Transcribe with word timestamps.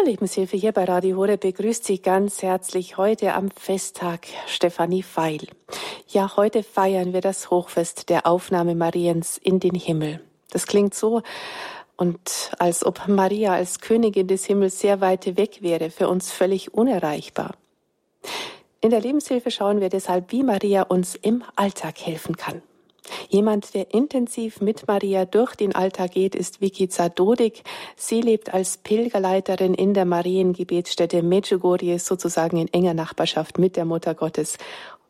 Zur 0.00 0.08
Lebenshilfe 0.08 0.56
hier 0.56 0.72
bei 0.72 0.84
Radio 0.84 1.18
Horeb 1.18 1.42
begrüßt 1.42 1.84
Sie 1.84 2.00
ganz 2.00 2.40
herzlich 2.40 2.96
heute 2.96 3.34
am 3.34 3.50
Festtag 3.50 4.28
Stefanie 4.46 5.02
Feil. 5.02 5.40
Ja, 6.08 6.38
heute 6.38 6.62
feiern 6.62 7.12
wir 7.12 7.20
das 7.20 7.50
Hochfest 7.50 8.08
der 8.08 8.26
Aufnahme 8.26 8.74
Mariens 8.74 9.36
in 9.36 9.60
den 9.60 9.74
Himmel. 9.74 10.20
Das 10.52 10.66
klingt 10.66 10.94
so 10.94 11.20
und 11.96 12.50
als 12.58 12.86
ob 12.86 13.08
Maria 13.08 13.52
als 13.52 13.80
Königin 13.80 14.26
des 14.26 14.46
Himmels 14.46 14.80
sehr 14.80 15.02
weit 15.02 15.36
weg 15.36 15.58
wäre, 15.60 15.90
für 15.90 16.08
uns 16.08 16.32
völlig 16.32 16.72
unerreichbar. 16.72 17.52
In 18.80 18.88
der 18.88 19.02
Lebenshilfe 19.02 19.50
schauen 19.50 19.82
wir 19.82 19.90
deshalb, 19.90 20.32
wie 20.32 20.42
Maria 20.42 20.80
uns 20.84 21.14
im 21.14 21.44
Alltag 21.56 22.00
helfen 22.00 22.38
kann. 22.38 22.62
Jemand, 23.28 23.74
der 23.74 23.94
intensiv 23.94 24.60
mit 24.60 24.86
Maria 24.86 25.24
durch 25.24 25.54
den 25.54 25.74
Alltag 25.74 26.12
geht, 26.12 26.34
ist 26.34 26.60
Vicky 26.60 26.88
Zadodik. 26.88 27.62
Sie 27.96 28.20
lebt 28.20 28.52
als 28.52 28.76
Pilgerleiterin 28.78 29.74
in 29.74 29.94
der 29.94 30.04
Mariengebetsstätte 30.04 31.22
Medjugorje, 31.22 31.98
sozusagen 31.98 32.56
in 32.56 32.72
enger 32.72 32.94
Nachbarschaft 32.94 33.58
mit 33.58 33.76
der 33.76 33.84
Mutter 33.84 34.14
Gottes. 34.14 34.58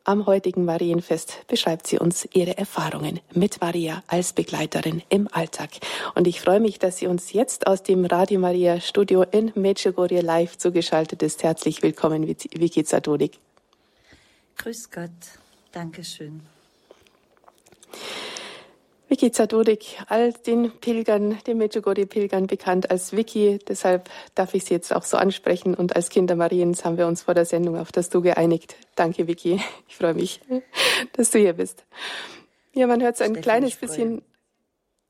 Am 0.03 0.25
heutigen 0.25 0.65
Marienfest 0.65 1.45
beschreibt 1.47 1.85
sie 1.85 1.99
uns 1.99 2.27
ihre 2.33 2.57
Erfahrungen 2.57 3.19
mit 3.33 3.61
Maria 3.61 4.01
als 4.07 4.33
Begleiterin 4.33 5.03
im 5.09 5.27
Alltag. 5.31 5.69
Und 6.15 6.25
ich 6.27 6.41
freue 6.41 6.59
mich, 6.59 6.79
dass 6.79 6.97
sie 6.97 7.05
uns 7.05 7.33
jetzt 7.33 7.67
aus 7.67 7.83
dem 7.83 8.05
Radio 8.05 8.39
Maria 8.39 8.79
Studio 8.79 9.21
in 9.21 9.51
Medjugorje 9.53 10.21
live 10.21 10.57
zugeschaltet 10.57 11.21
ist. 11.21 11.43
Herzlich 11.43 11.83
willkommen, 11.83 12.27
Vicky 12.27 12.83
Zadodik. 12.83 13.37
Grüß 14.57 14.89
Gott. 14.89 15.11
Dankeschön. 15.71 16.41
Vicky 19.11 19.29
Zadodik, 19.29 19.97
all 20.07 20.31
den 20.31 20.71
Pilgern, 20.79 21.37
den 21.45 21.57
Medjugorje-Pilgern 21.57 22.47
bekannt 22.47 22.89
als 22.89 23.11
Vicky. 23.11 23.59
Deshalb 23.67 24.09
darf 24.35 24.53
ich 24.53 24.63
Sie 24.63 24.73
jetzt 24.73 24.95
auch 24.95 25.03
so 25.03 25.17
ansprechen. 25.17 25.75
Und 25.75 25.97
als 25.97 26.07
Kinder 26.07 26.37
Mariens 26.37 26.85
haben 26.85 26.97
wir 26.97 27.07
uns 27.07 27.23
vor 27.23 27.33
der 27.33 27.43
Sendung 27.43 27.77
auf 27.77 27.91
das 27.91 28.09
Du 28.09 28.21
geeinigt. 28.21 28.77
Danke, 28.95 29.27
Vicky. 29.27 29.59
Ich 29.89 29.97
freue 29.97 30.13
mich, 30.13 30.39
dass 31.11 31.31
du 31.31 31.39
hier 31.39 31.51
bist. 31.51 31.83
Ja, 32.73 32.87
man 32.87 33.01
hört 33.01 33.17
so 33.17 33.25
ein 33.25 33.31
Steffi, 33.31 33.41
kleines 33.41 33.75
bisschen. 33.75 34.21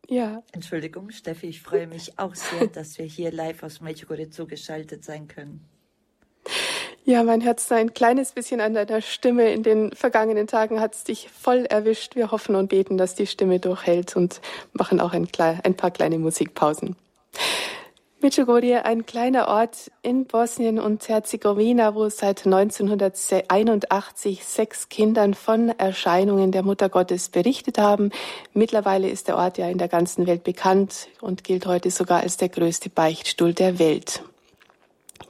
Ja. 0.09 0.41
Entschuldigung, 0.51 1.11
Steffi, 1.11 1.45
ich 1.45 1.61
freue 1.61 1.85
mich 1.85 2.17
auch 2.17 2.33
sehr, 2.33 2.67
dass 2.67 2.97
wir 2.97 3.05
hier 3.05 3.31
live 3.31 3.61
aus 3.61 3.81
Medjugorje 3.81 4.31
zugeschaltet 4.31 5.05
sein 5.05 5.27
können. 5.27 5.69
Ja, 7.03 7.23
mein 7.23 7.41
Herz 7.41 7.71
ein 7.71 7.95
kleines 7.95 8.31
bisschen 8.31 8.61
an 8.61 8.75
deiner 8.75 9.01
Stimme. 9.01 9.51
In 9.51 9.63
den 9.63 9.91
vergangenen 9.91 10.45
Tagen 10.45 10.79
hat 10.79 10.93
es 10.93 11.03
dich 11.03 11.29
voll 11.29 11.65
erwischt. 11.65 12.15
Wir 12.15 12.29
hoffen 12.29 12.55
und 12.55 12.69
beten, 12.69 12.97
dass 12.97 13.15
die 13.15 13.25
Stimme 13.25 13.59
durchhält 13.59 14.15
und 14.15 14.39
machen 14.73 15.01
auch 15.01 15.13
ein, 15.13 15.27
ein 15.63 15.73
paar 15.73 15.89
kleine 15.89 16.19
Musikpausen. 16.19 16.95
Medjugorje, 18.21 18.85
ein 18.85 19.07
kleiner 19.07 19.47
Ort 19.47 19.91
in 20.03 20.27
Bosnien 20.27 20.79
und 20.79 21.09
Herzegowina, 21.09 21.95
wo 21.95 22.07
seit 22.09 22.45
1981 22.45 24.45
sechs 24.45 24.89
Kindern 24.89 25.33
von 25.33 25.69
Erscheinungen 25.69 26.51
der 26.51 26.61
Mutter 26.61 26.87
Gottes 26.87 27.29
berichtet 27.29 27.79
haben. 27.79 28.11
Mittlerweile 28.53 29.09
ist 29.09 29.27
der 29.27 29.37
Ort 29.37 29.57
ja 29.57 29.67
in 29.69 29.79
der 29.79 29.87
ganzen 29.87 30.27
Welt 30.27 30.43
bekannt 30.43 31.07
und 31.19 31.43
gilt 31.43 31.65
heute 31.65 31.89
sogar 31.89 32.21
als 32.21 32.37
der 32.37 32.49
größte 32.49 32.91
Beichtstuhl 32.91 33.55
der 33.55 33.79
Welt. 33.79 34.21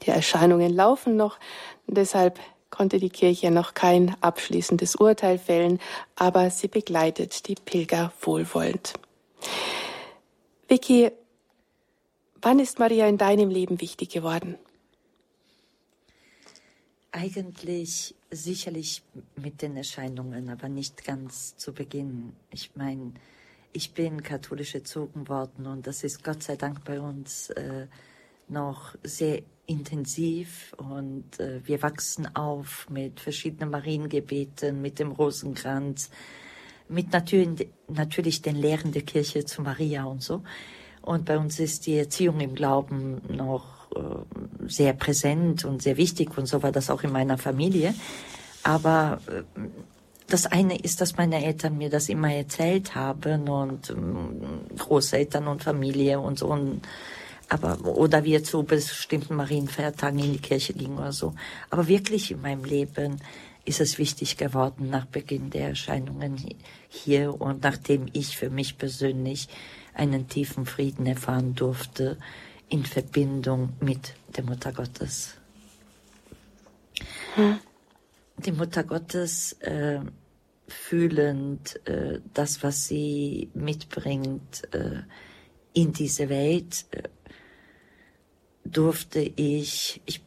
Die 0.06 0.10
Erscheinungen 0.10 0.74
laufen 0.74 1.16
noch, 1.16 1.40
deshalb 1.88 2.40
konnte 2.70 3.00
die 3.00 3.10
Kirche 3.10 3.52
noch 3.52 3.74
kein 3.74 4.16
abschließendes 4.22 4.96
Urteil 4.96 5.38
fällen, 5.38 5.80
aber 6.16 6.50
sie 6.50 6.68
begleitet 6.68 7.48
die 7.48 7.56
Pilger 7.56 8.12
wohlwollend. 8.22 8.94
Vicky, 10.68 11.12
wann 12.42 12.60
ist 12.60 12.80
Maria 12.80 13.08
in 13.08 13.18
deinem 13.18 13.50
Leben 13.50 13.82
wichtig 13.82 14.10
geworden? 14.10 14.58
Eigentlich 17.12 18.16
sicherlich 18.32 19.04
mit 19.36 19.62
den 19.62 19.76
Erscheinungen, 19.76 20.50
aber 20.50 20.70
nicht 20.70 21.04
ganz 21.04 21.58
zu 21.58 21.74
Beginn. 21.74 22.34
Ich 22.52 22.72
meine, 22.76 23.12
ich 23.74 23.94
bin 23.94 24.24
katholisch 24.24 24.76
erzogen 24.76 25.28
worden 25.28 25.68
und 25.68 25.88
das 25.88 26.06
ist 26.06 26.24
Gott 26.24 26.42
sei 26.42 26.56
Dank 26.56 26.86
bei 26.86 27.02
uns 27.02 27.50
äh, 27.50 27.88
noch 28.48 28.96
sehr 29.04 29.42
intensiv 29.72 30.76
und 30.78 31.40
äh, 31.40 31.62
wir 31.64 31.82
wachsen 31.82 32.36
auf 32.36 32.88
mit 32.90 33.20
verschiedenen 33.20 33.72
Mariengebeten, 33.72 34.82
mit 34.82 35.00
dem 35.00 35.12
Rosenkranz, 35.12 36.10
mit 36.90 37.14
natürlich, 37.14 37.70
natürlich 37.88 38.42
den 38.42 38.58
Lehren 38.58 38.92
der 38.92 39.04
Kirche 39.04 39.46
zu 39.46 39.62
Maria 39.62 40.04
und 40.04 40.22
so. 40.22 40.44
Und 41.02 41.26
bei 41.26 41.38
uns 41.38 41.60
ist 41.60 41.88
die 41.88 41.98
Erziehung 41.98 42.42
im 42.42 42.54
Glauben 42.54 43.22
noch 43.30 43.90
äh, 43.96 44.68
sehr 44.68 44.94
präsent 44.94 45.66
und 45.66 45.82
sehr 45.82 45.98
wichtig 45.98 46.38
und 46.38 46.46
so 46.46 46.62
war 46.62 46.72
das 46.72 46.90
auch 46.90 47.04
in 47.04 47.12
meiner 47.12 47.38
Familie. 47.38 47.96
Aber 48.64 49.20
äh, 49.28 49.44
das 50.28 50.46
eine 50.46 50.78
ist, 50.78 51.02
dass 51.02 51.18
meine 51.18 51.44
Eltern 51.44 51.78
mir 51.78 51.90
das 51.90 52.10
immer 52.10 52.34
erzählt 52.34 52.94
haben 52.94 53.50
und 53.50 53.90
äh, 53.90 54.76
Großeltern 54.78 55.48
und 55.48 55.64
Familie 55.64 56.20
und 56.20 56.40
so. 56.40 56.48
Und 56.48 56.82
aber 57.52 57.86
oder 57.86 58.24
wir 58.24 58.46
zu 58.46 58.64
bestimmten 58.64 59.36
Marienfeiertagen 59.36 60.20
in 60.20 60.32
die 60.32 60.40
Kirche 60.40 60.74
gingen 60.74 60.98
oder 60.98 61.12
so. 61.12 61.34
Aber 61.70 61.90
wirklich 61.90 62.32
in 62.32 62.42
meinem 62.42 62.64
Leben 62.64 63.20
ist 63.66 63.82
es 63.82 63.98
wichtig 63.98 64.38
geworden 64.38 64.90
nach 64.90 65.06
Beginn 65.06 65.50
der 65.50 65.68
Erscheinungen 65.68 66.38
hier 66.88 67.40
und 67.42 67.64
nachdem 67.64 68.08
ich 68.14 68.38
für 68.38 68.50
mich 68.50 68.78
persönlich 68.78 69.50
einen 69.94 70.30
tiefen 70.30 70.66
Frieden 70.66 71.06
erfahren 71.06 71.54
durfte 71.54 72.18
in 72.70 72.86
Verbindung 72.86 73.74
mit 73.82 74.14
der 74.38 74.46
Mutter 74.46 74.72
Gottes. 74.72 75.36
Hm. 77.36 77.60
Die 78.38 78.54
Mutter 78.54 78.86
Gottes 78.86 79.54
äh, 79.60 80.00
fühlend 80.70 81.86
äh, 81.86 82.22
das, 82.34 82.64
was 82.64 82.88
sie 82.88 83.50
mitbringt 83.54 84.74
äh, 84.74 85.02
in 85.74 85.92
diese 85.92 86.30
Welt, 86.30 86.86
äh, 86.92 87.04
durfte 88.64 89.20
ich, 89.20 90.02
ich 90.06 90.22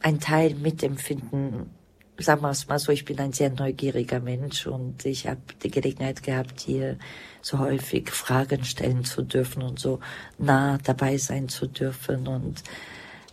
ein 0.00 0.20
Teil 0.20 0.54
mitempfinden. 0.54 1.70
Sagen 2.18 2.42
wir 2.42 2.50
es 2.50 2.68
mal 2.68 2.78
so, 2.78 2.92
ich 2.92 3.04
bin 3.04 3.18
ein 3.18 3.32
sehr 3.32 3.50
neugieriger 3.50 4.20
Mensch 4.20 4.66
und 4.66 5.06
ich 5.06 5.26
habe 5.26 5.40
die 5.62 5.70
Gelegenheit 5.70 6.22
gehabt, 6.22 6.60
hier 6.60 6.98
so 7.40 7.58
häufig 7.58 8.10
Fragen 8.10 8.64
stellen 8.64 9.04
zu 9.04 9.22
dürfen 9.22 9.62
und 9.62 9.78
so 9.78 10.00
nah 10.38 10.78
dabei 10.78 11.16
sein 11.16 11.48
zu 11.48 11.66
dürfen. 11.66 12.28
Und 12.28 12.62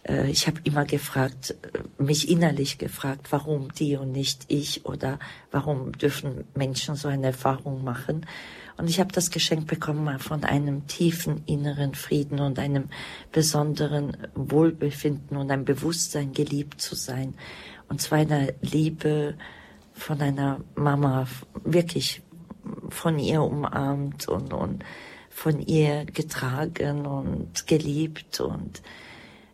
äh, 0.07 0.29
ich 0.29 0.47
habe 0.47 0.59
immer 0.63 0.85
gefragt, 0.85 1.55
mich 1.97 2.29
innerlich 2.29 2.77
gefragt, 2.77 3.27
warum 3.31 3.71
die 3.73 3.97
und 3.97 4.11
nicht 4.11 4.45
ich 4.47 4.85
oder 4.85 5.19
warum 5.51 5.91
dürfen 5.91 6.45
Menschen 6.55 6.95
so 6.95 7.07
eine 7.07 7.27
Erfahrung 7.27 7.83
machen. 7.83 8.25
Und 8.77 8.89
ich 8.89 8.99
habe 8.99 9.11
das 9.11 9.31
Geschenk 9.31 9.67
bekommen 9.67 10.19
von 10.19 10.43
einem 10.43 10.85
tiefen 10.85 11.43
inneren 11.47 11.95
Frieden 11.95 12.39
und 12.39 12.59
einem 12.59 12.89
besonderen 13.31 14.15
Wohlbefinden 14.35 15.35
und 15.35 15.49
einem 15.49 15.65
Bewusstsein, 15.65 16.31
geliebt 16.31 16.79
zu 16.79 16.95
sein. 16.95 17.33
Und 17.89 18.01
zwar 18.01 18.19
einer 18.19 18.49
Liebe 18.61 19.35
von 19.93 20.21
einer 20.21 20.61
Mama, 20.75 21.27
wirklich 21.63 22.21
von 22.89 23.17
ihr 23.17 23.41
umarmt 23.41 24.27
und, 24.27 24.53
und 24.53 24.83
von 25.29 25.59
ihr 25.59 26.05
getragen 26.05 27.07
und 27.07 27.65
geliebt 27.65 28.39
und 28.41 28.79
äh, 28.79 28.81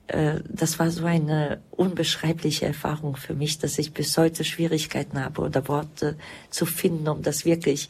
das 0.08 0.80
war 0.80 0.92
so 0.92 1.06
eine 1.06 1.62
unbeschreibliche 1.72 2.66
Erfahrung 2.66 3.16
für 3.16 3.34
mich, 3.34 3.60
dass 3.60 3.80
ich 3.80 3.94
bis 3.94 4.18
heute 4.18 4.44
Schwierigkeiten 4.44 5.24
habe 5.24 5.42
oder 5.42 5.68
Worte 5.68 6.18
zu 6.50 6.66
finden, 6.66 7.08
um 7.08 7.22
das 7.22 7.46
wirklich 7.46 7.90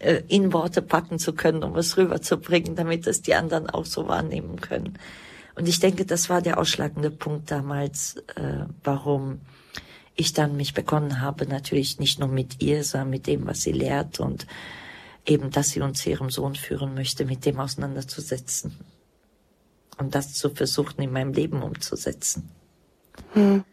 äh, 0.00 0.22
in 0.28 0.52
Worte 0.52 0.82
packen 0.82 1.18
zu 1.18 1.32
können, 1.34 1.62
um 1.62 1.76
es 1.76 1.96
rüberzubringen, 1.96 2.74
damit 2.74 3.06
es 3.06 3.22
die 3.22 3.34
anderen 3.34 3.70
auch 3.70 3.86
so 3.86 4.08
wahrnehmen 4.08 4.60
können. 4.60 4.98
Und 5.54 5.68
ich 5.68 5.78
denke, 5.78 6.04
das 6.04 6.28
war 6.28 6.42
der 6.42 6.58
ausschlagende 6.58 7.10
Punkt 7.10 7.50
damals, 7.50 8.16
äh, 8.34 8.66
warum 8.82 9.40
ich 10.16 10.32
dann 10.32 10.56
mich 10.56 10.74
begonnen 10.74 11.20
habe, 11.20 11.46
natürlich 11.46 11.98
nicht 11.98 12.18
nur 12.18 12.28
mit 12.28 12.62
ihr, 12.62 12.82
sondern 12.82 13.10
mit 13.10 13.26
dem, 13.26 13.46
was 13.46 13.62
sie 13.62 13.72
lehrt 13.72 14.18
und 14.18 14.46
eben, 15.24 15.50
dass 15.50 15.70
sie 15.70 15.80
uns 15.80 16.04
ihrem 16.06 16.30
Sohn 16.30 16.56
führen 16.56 16.94
möchte, 16.94 17.24
mit 17.24 17.46
dem 17.46 17.60
auseinanderzusetzen 17.60 18.76
und 19.98 20.14
das 20.14 20.34
zu 20.34 20.50
versuchen, 20.50 21.00
in 21.02 21.12
meinem 21.12 21.32
Leben 21.32 21.62
umzusetzen. 21.62 22.48
Hm. 23.32 23.64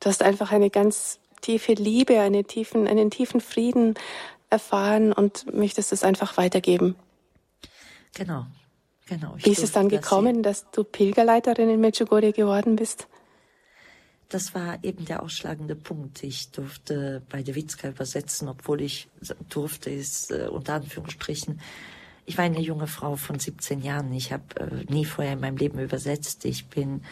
Du 0.00 0.08
hast 0.08 0.22
einfach 0.22 0.52
eine 0.52 0.70
ganz 0.70 1.18
tiefe 1.40 1.74
Liebe, 1.74 2.20
eine 2.20 2.44
tiefen, 2.44 2.86
einen 2.86 3.10
tiefen 3.10 3.40
Frieden 3.40 3.94
erfahren 4.50 5.12
und 5.12 5.52
möchtest 5.52 5.92
es 5.92 6.04
einfach 6.04 6.36
weitergeben. 6.36 6.96
Genau, 8.14 8.46
genau. 9.06 9.34
Wie 9.38 9.50
ist 9.50 9.62
es 9.62 9.72
dann 9.72 9.88
gekommen, 9.88 10.42
dass 10.42 10.70
du 10.70 10.84
Pilgerleiterin 10.84 11.68
in 11.68 11.80
Medjugorje 11.80 12.32
geworden 12.32 12.76
bist? 12.76 13.08
Das 14.28 14.54
war 14.54 14.82
eben 14.82 15.04
der 15.04 15.22
ausschlagende 15.22 15.76
Punkt. 15.76 16.22
Ich 16.22 16.50
durfte 16.50 17.22
bei 17.28 17.42
der 17.42 17.54
Witzka 17.54 17.88
übersetzen, 17.88 18.48
obwohl 18.48 18.80
ich 18.80 19.08
durfte 19.48 19.90
es 19.90 20.30
äh, 20.30 20.48
unter 20.50 20.74
Anführungsstrichen. 20.74 21.60
Ich 22.26 22.38
war 22.38 22.44
eine 22.44 22.60
junge 22.60 22.86
Frau 22.86 23.16
von 23.16 23.38
17 23.38 23.82
Jahren. 23.82 24.12
Ich 24.12 24.32
habe 24.32 24.44
äh, 24.58 24.92
nie 24.92 25.04
vorher 25.04 25.34
in 25.34 25.40
meinem 25.40 25.56
Leben 25.56 25.78
übersetzt. 25.78 26.44
Ich 26.44 26.68
bin 26.68 27.02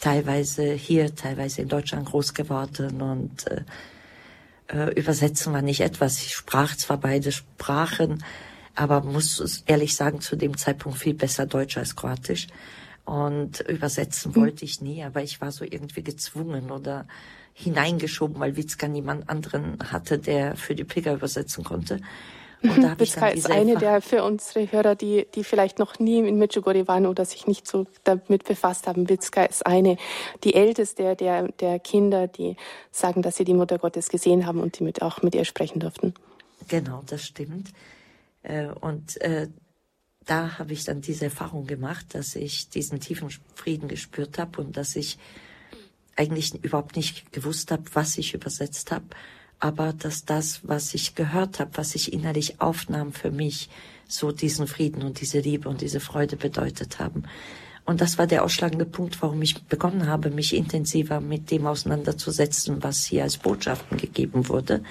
teilweise 0.00 0.72
hier, 0.72 1.14
teilweise 1.14 1.62
in 1.62 1.68
Deutschland 1.68 2.06
groß 2.06 2.34
geworden 2.34 3.00
und 3.02 3.46
äh, 3.46 3.62
äh, 4.68 4.92
übersetzen 4.98 5.52
war 5.52 5.62
nicht 5.62 5.80
etwas. 5.80 6.22
Ich 6.22 6.34
sprach 6.34 6.76
zwar 6.76 6.98
beide 6.98 7.32
Sprachen, 7.32 8.24
aber 8.74 9.02
muss 9.02 9.62
ehrlich 9.66 9.94
sagen, 9.94 10.20
zu 10.20 10.36
dem 10.36 10.56
Zeitpunkt 10.56 10.98
viel 10.98 11.14
besser 11.14 11.46
Deutsch 11.46 11.76
als 11.76 11.96
Kroatisch. 11.96 12.48
Und 13.04 13.60
übersetzen 13.60 14.34
hm. 14.34 14.42
wollte 14.42 14.64
ich 14.64 14.80
nie, 14.82 15.02
aber 15.02 15.22
ich 15.22 15.40
war 15.40 15.50
so 15.50 15.64
irgendwie 15.64 16.02
gezwungen 16.02 16.70
oder 16.70 17.06
hineingeschoben, 17.54 18.38
weil 18.38 18.56
Witzka 18.56 18.86
niemand 18.86 19.28
anderen 19.28 19.78
hatte, 19.90 20.18
der 20.18 20.56
für 20.56 20.74
die 20.74 20.84
Pilger 20.84 21.14
übersetzen 21.14 21.64
konnte. 21.64 22.00
Und 22.62 22.82
da 22.82 22.98
Witzka 22.98 23.28
ist 23.28 23.50
eine 23.50 23.76
der 23.76 24.00
für 24.00 24.24
unsere 24.24 24.70
Hörer, 24.70 24.94
die, 24.96 25.26
die 25.34 25.44
vielleicht 25.44 25.78
noch 25.78 25.98
nie 25.98 26.18
in 26.18 26.38
Medjugorje 26.38 26.88
waren 26.88 27.06
oder 27.06 27.24
sich 27.24 27.46
nicht 27.46 27.66
so 27.66 27.86
damit 28.04 28.44
befasst 28.44 28.86
haben. 28.86 29.08
Witzka 29.08 29.44
ist 29.44 29.64
eine, 29.64 29.96
die 30.44 30.54
älteste 30.54 31.14
der, 31.14 31.48
der 31.48 31.78
Kinder, 31.78 32.26
die 32.26 32.56
sagen, 32.90 33.22
dass 33.22 33.36
sie 33.36 33.44
die 33.44 33.54
Mutter 33.54 33.78
Gottes 33.78 34.08
gesehen 34.08 34.46
haben 34.46 34.60
und 34.60 34.78
die 34.78 34.84
mit, 34.84 35.02
auch 35.02 35.22
mit 35.22 35.34
ihr 35.34 35.44
sprechen 35.44 35.78
durften. 35.78 36.14
Genau, 36.66 37.02
das 37.06 37.24
stimmt. 37.24 37.68
Äh, 38.42 38.66
und 38.66 39.20
äh, 39.20 39.48
da 40.26 40.58
habe 40.58 40.72
ich 40.72 40.84
dann 40.84 41.00
diese 41.00 41.26
Erfahrung 41.26 41.66
gemacht, 41.66 42.06
dass 42.14 42.34
ich 42.34 42.68
diesen 42.68 43.00
tiefen 43.00 43.28
Frieden 43.54 43.88
gespürt 43.88 44.38
habe 44.38 44.60
und 44.60 44.76
dass 44.76 44.96
ich 44.96 45.18
eigentlich 46.16 46.52
überhaupt 46.64 46.96
nicht 46.96 47.32
gewusst 47.32 47.70
habe, 47.70 47.84
was 47.94 48.18
ich 48.18 48.34
übersetzt 48.34 48.90
habe 48.90 49.06
aber 49.60 49.92
dass 49.92 50.24
das, 50.24 50.60
was 50.62 50.94
ich 50.94 51.14
gehört 51.14 51.60
habe, 51.60 51.70
was 51.74 51.94
ich 51.94 52.12
innerlich 52.12 52.60
aufnahm 52.60 53.12
für 53.12 53.30
mich, 53.30 53.68
so 54.06 54.32
diesen 54.32 54.66
Frieden 54.66 55.02
und 55.02 55.20
diese 55.20 55.40
Liebe 55.40 55.68
und 55.68 55.80
diese 55.80 56.00
Freude 56.00 56.36
bedeutet 56.36 56.98
haben. 56.98 57.24
Und 57.84 58.00
das 58.00 58.18
war 58.18 58.26
der 58.26 58.44
ausschlagende 58.44 58.84
Punkt, 58.84 59.20
warum 59.22 59.40
ich 59.42 59.64
begonnen 59.64 60.06
habe, 60.06 60.30
mich 60.30 60.54
intensiver 60.54 61.20
mit 61.20 61.50
dem 61.50 61.66
auseinanderzusetzen, 61.66 62.82
was 62.82 63.04
hier 63.04 63.22
als 63.22 63.38
Botschaften 63.38 63.96
gegeben 63.96 64.48
wurde. 64.48 64.82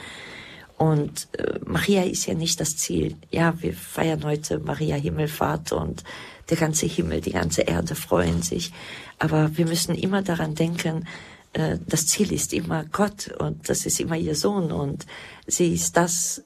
Und 0.78 1.28
äh, 1.38 1.60
Maria 1.66 2.04
ist 2.04 2.26
ja 2.28 2.34
nicht 2.34 2.60
das 2.60 2.78
Ziel. 2.78 3.16
Ja, 3.32 3.62
wir 3.62 3.74
feiern 3.74 4.24
heute 4.24 4.60
Maria 4.60 4.96
Himmelfahrt 4.96 5.72
und 5.72 6.04
der 6.50 6.58
ganze 6.58 6.86
Himmel, 6.86 7.22
die 7.22 7.32
ganze 7.32 7.62
Erde 7.62 7.96
freuen 7.96 8.42
sich. 8.42 8.72
Aber 9.20 9.58
wir 9.58 9.66
müssen 9.66 9.96
immer 9.96 10.22
daran 10.22 10.56
denken, 10.56 11.08
äh, 11.58 11.80
das 11.88 12.06
Ziel 12.06 12.32
ist 12.32 12.54
immer 12.54 12.86
Gott 12.86 13.30
und 13.40 13.68
das 13.68 13.86
ist 13.88 14.00
immer 14.00 14.16
ihr 14.16 14.36
Sohn 14.36 14.72
und 14.72 15.08
sie 15.48 15.74
ist 15.74 15.98
das, 15.98 16.44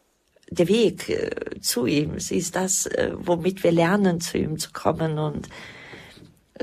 der 0.49 0.69
Weg 0.69 1.09
äh, 1.09 1.59
zu 1.59 1.85
ihm. 1.85 2.19
Sie 2.19 2.37
ist 2.37 2.55
das, 2.55 2.85
äh, 2.85 3.11
womit 3.15 3.63
wir 3.63 3.73
lernen, 3.73 4.21
zu 4.21 4.37
ihm 4.37 4.57
zu 4.57 4.71
kommen 4.71 5.19
und 5.19 5.49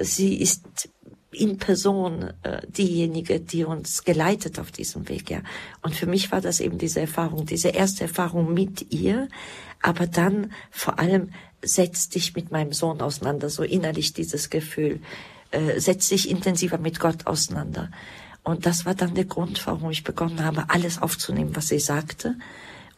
sie 0.00 0.40
ist 0.40 0.88
in 1.30 1.58
Person 1.58 2.32
diejenige, 2.68 3.38
die 3.38 3.64
uns 3.64 4.02
geleitet 4.02 4.58
auf 4.58 4.72
diesem 4.72 5.08
Weg, 5.08 5.30
ja. 5.30 5.40
Und 5.82 5.94
für 5.94 6.06
mich 6.06 6.32
war 6.32 6.40
das 6.40 6.58
eben 6.58 6.78
diese 6.78 7.00
Erfahrung, 7.00 7.44
diese 7.44 7.68
erste 7.68 8.04
Erfahrung 8.04 8.54
mit 8.54 8.92
ihr, 8.92 9.28
aber 9.82 10.06
dann 10.06 10.52
vor 10.70 10.98
allem 10.98 11.30
setz 11.62 12.08
dich 12.08 12.34
mit 12.34 12.50
meinem 12.50 12.72
Sohn 12.72 13.02
auseinander, 13.02 13.50
so 13.50 13.62
innerlich 13.62 14.14
dieses 14.14 14.48
Gefühl, 14.48 15.00
äh, 15.50 15.78
setz 15.80 16.08
dich 16.08 16.30
intensiver 16.30 16.78
mit 16.78 16.98
Gott 16.98 17.26
auseinander. 17.26 17.90
Und 18.42 18.66
das 18.66 18.86
war 18.86 18.94
dann 18.94 19.14
der 19.14 19.26
Grund, 19.26 19.66
warum 19.66 19.90
ich 19.90 20.04
begonnen 20.04 20.44
habe, 20.44 20.64
alles 20.68 21.00
aufzunehmen, 21.02 21.54
was 21.54 21.68
sie 21.68 21.80
sagte, 21.80 22.36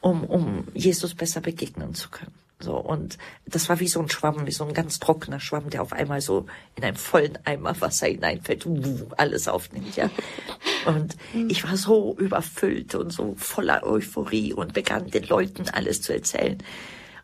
um, 0.01 0.25
um 0.25 0.69
Jesus 0.75 1.15
besser 1.15 1.41
begegnen 1.41 1.95
zu 1.95 2.09
können. 2.09 2.33
So, 2.63 2.77
und 2.77 3.17
das 3.47 3.71
war 3.71 3.81
wie 3.81 3.89
so 3.89 4.01
ein 4.01 4.11
Schwamm, 4.11 4.47
wie 4.47 4.53
so 4.53 4.65
ein 4.67 4.75
ganz 4.75 4.99
trockener 5.01 5.41
Schwamm, 5.41 5.71
der 5.71 5.81
auf 5.81 5.95
einmal 5.95 6.21
so 6.21 6.45
in 6.77 6.85
einem 6.85 6.97
vollen 6.97 7.39
Eimer 7.47 7.81
Wasser 7.81 8.07
hineinfällt 8.07 8.67
und 8.67 9.07
alles 9.19 9.49
aufnimmt, 9.49 9.97
ja. 9.97 10.11
Und 10.87 11.15
ich 11.35 11.63
war 11.65 11.77
so 11.77 12.17
überfüllt 12.19 12.95
und 12.95 13.13
so 13.13 13.35
voller 13.37 13.83
Euphorie 13.83 14.55
und 14.55 14.73
begann 14.73 15.11
den 15.11 15.25
Leuten 15.25 15.69
alles 15.69 16.01
zu 16.01 16.15
erzählen. 16.15 16.57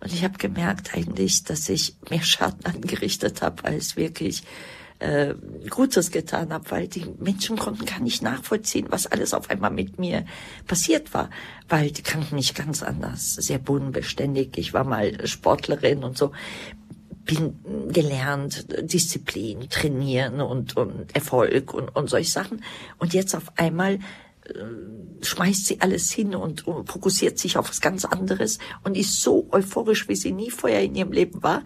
Und 0.01 0.13
ich 0.13 0.25
habe 0.25 0.37
gemerkt 0.37 0.95
eigentlich, 0.95 1.43
dass 1.45 1.67
ich 1.71 1.97
mehr 2.11 2.23
Schaden 2.23 2.65
angerichtet 2.67 3.41
habe, 3.41 3.65
als 3.65 3.97
wirklich 3.97 4.43
äh, 4.99 5.35
Gutes 5.69 6.11
getan 6.11 6.53
habe, 6.53 6.71
weil 6.71 6.89
die 6.89 7.07
Menschen 7.19 7.57
konnten 7.57 7.85
gar 7.85 8.01
nicht 8.01 8.23
nachvollziehen, 8.23 8.87
was 8.91 9.07
alles 9.07 9.35
auf 9.35 9.51
einmal 9.51 9.71
mit 9.71 9.99
mir 9.99 10.25
passiert 10.67 11.13
war, 11.13 11.31
weil 11.69 11.91
die 11.91 12.03
kannten 12.03 12.35
mich 12.35 12.55
ganz 12.55 12.83
anders, 12.83 13.35
sehr 13.35 13.59
bodenbeständig. 13.59 14.57
Ich 14.57 14.73
war 14.73 14.85
mal 14.85 15.27
Sportlerin 15.27 16.05
und 16.05 16.17
so 16.17 16.33
bin 17.27 17.59
gelernt, 17.93 18.67
Disziplin, 18.91 19.69
trainieren 19.69 20.41
und, 20.41 20.77
und 20.77 21.15
Erfolg 21.15 21.75
und, 21.75 21.89
und 21.95 22.09
solche 22.09 22.31
Sachen. 22.31 22.63
Und 22.99 23.15
jetzt 23.15 23.35
auf 23.35 23.53
einmal 23.57 23.95
äh, 23.95 23.99
schmeißt 25.23 25.67
sie 25.67 25.81
alles 25.81 26.11
hin 26.11 26.37
und, 26.37 26.67
und 26.67 26.89
fokussiert 26.89 27.39
sich 27.39 27.59
auf 27.59 27.69
was 27.69 27.81
ganz 27.81 28.05
anderes 28.05 28.59
und 28.85 28.97
ist 28.97 29.21
so 29.21 29.49
euphorisch, 29.51 30.09
wie 30.09 30.15
sie 30.15 30.33
nie 30.33 30.51
vorher 30.51 30.83
in 30.83 30.95
ihrem 30.95 31.13
Leben 31.13 31.43
war. 31.43 31.65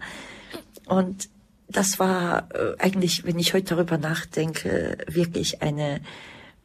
Und 0.87 1.29
das 1.71 1.99
war 1.99 2.49
äh, 2.53 2.75
eigentlich, 2.79 3.25
wenn 3.25 3.39
ich 3.39 3.53
heute 3.53 3.75
darüber 3.75 3.97
nachdenke, 3.97 4.97
wirklich 5.07 5.61
eine 5.61 6.01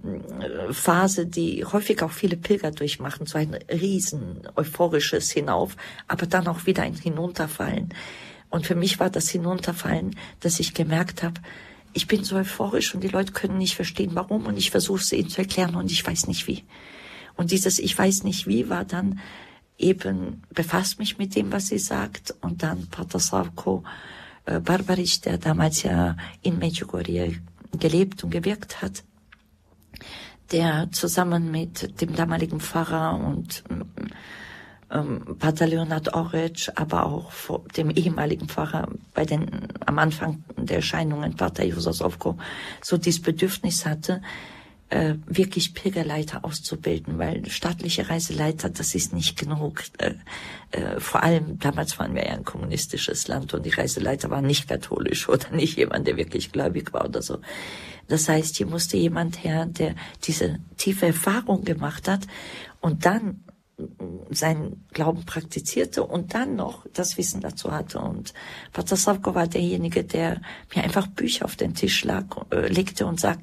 äh, 0.05 0.73
Phase, 0.73 1.27
die 1.27 1.65
häufig 1.65 2.03
auch 2.03 2.13
viele 2.13 2.37
Pilger 2.37 2.71
durchmachen, 2.71 3.27
so 3.27 3.39
ein 3.39 3.55
riesen 3.71 4.49
euphorisches 4.57 5.31
Hinauf, 5.31 5.77
aber 6.09 6.27
dann 6.27 6.49
auch 6.49 6.67
wieder 6.67 6.83
ein 6.83 6.95
Hinunterfallen. 6.95 7.95
Und 8.51 8.67
für 8.67 8.75
mich 8.75 9.01
war 9.01 9.11
das 9.11 9.29
Hinunterfallen, 9.29 10.17
dass 10.41 10.61
ich 10.61 10.75
gemerkt 10.75 11.23
habe, 11.23 11.41
ich 11.93 12.07
bin 12.07 12.25
so 12.25 12.37
euphorisch 12.37 12.95
und 12.95 13.03
die 13.03 13.09
Leute 13.09 13.33
können 13.33 13.59
nicht 13.59 13.75
verstehen, 13.75 14.11
warum 14.15 14.47
und 14.47 14.59
ich 14.59 14.71
versuche 14.71 15.01
es 15.01 15.13
ihnen 15.13 15.31
zu 15.31 15.39
erklären 15.41 15.77
und 15.77 15.91
ich 15.91 16.07
weiß 16.07 16.27
nicht 16.29 16.47
wie. 16.47 16.63
Und 17.37 17.51
dieses 17.51 17.79
Ich 17.79 17.97
weiß 17.97 18.23
nicht 18.25 18.47
wie 18.47 18.69
war 18.69 18.85
dann 18.85 19.21
eben, 19.79 20.43
befasst 20.51 20.99
mich 20.99 21.19
mit 21.19 21.35
dem, 21.35 21.53
was 21.53 21.69
sie 21.69 21.79
sagt 21.79 22.35
und 22.41 22.63
dann 22.63 22.87
Pater 22.89 23.19
Savko 23.19 23.83
Barbaric, 24.47 25.23
der 25.23 25.39
damals 25.39 25.83
ja 25.83 26.17
in 26.43 26.59
Medjugorje 26.59 27.41
gelebt 27.73 28.25
und 28.25 28.31
gewirkt 28.31 28.81
hat, 28.83 29.05
der 30.53 30.89
zusammen 30.93 31.51
mit 31.51 32.01
dem 32.01 32.15
damaligen 32.15 32.61
Pfarrer 32.61 33.19
und 33.19 33.65
ähm, 34.91 35.37
Pater 35.39 35.67
Leonard 35.67 36.15
Oric, 36.15 36.71
aber 36.77 37.07
auch 37.07 37.33
dem 37.77 37.91
ehemaligen 37.91 38.49
Pfarrer 38.49 38.89
bei 39.15 39.25
den 39.25 39.69
am 39.85 39.99
Anfang 39.99 40.45
der 40.57 40.77
Erscheinungen 40.77 41.35
Pater 41.35 41.65
Jososovko 41.65 42.39
so 42.83 42.97
dieses 42.97 43.21
Bedürfnis 43.21 43.85
hatte, 43.85 44.23
äh, 44.89 45.15
wirklich 45.27 45.75
Pilgerleiter 45.75 46.45
auszubilden, 46.45 47.19
weil 47.19 47.49
staatliche 47.51 48.09
Reiseleiter, 48.09 48.71
das 48.71 48.95
ist 48.95 49.13
nicht 49.13 49.39
genug. 49.39 49.83
Äh, 49.99 50.15
äh, 50.71 51.01
vor 51.01 51.23
allem, 51.23 51.59
damals 51.59 51.99
waren 51.99 52.15
wir 52.15 52.25
ja 52.25 52.35
ein 52.35 52.45
kommunistisches 52.45 53.27
Land 53.27 53.53
und 53.55 53.67
die 53.67 53.71
Reiseleiter 53.71 54.31
waren 54.31 54.47
nicht 54.47 54.69
katholisch 54.69 55.29
oder 55.29 55.51
nicht 55.51 55.77
jemand, 55.77 56.07
der 56.07 56.17
wirklich 56.17 56.53
gläubig 56.53 56.93
war 56.93 57.07
oder 57.07 57.23
so. 57.23 57.39
Das 58.09 58.29
heißt, 58.29 58.57
hier 58.57 58.67
musste 58.67 58.97
jemand 58.97 59.43
her, 59.43 59.67
der 59.67 59.97
diese 60.23 60.61
tiefe 60.77 61.07
Erfahrung 61.07 61.65
gemacht 61.65 62.07
hat 62.07 62.27
und 62.81 63.05
dann 63.05 63.43
seinen 64.31 64.87
Glauben 64.93 65.27
praktizierte 65.27 66.03
und 66.05 66.33
dann 66.33 66.57
noch 66.57 66.87
das 66.95 67.19
Wissen 67.19 67.41
dazu 67.41 67.73
hatte. 67.73 67.99
Und 67.99 68.33
Pater 68.73 68.97
Savko 68.97 69.35
war 69.35 69.49
derjenige, 69.49 70.05
der 70.05 70.41
mir 70.75 70.83
einfach 70.83 71.09
Bücher 71.09 71.45
auf 71.45 71.57
den 71.57 71.75
Tisch 71.75 72.05
lag, 72.05 72.25
äh, 72.51 72.69
legte 72.69 73.05
und 73.05 73.21
sagt, 73.21 73.43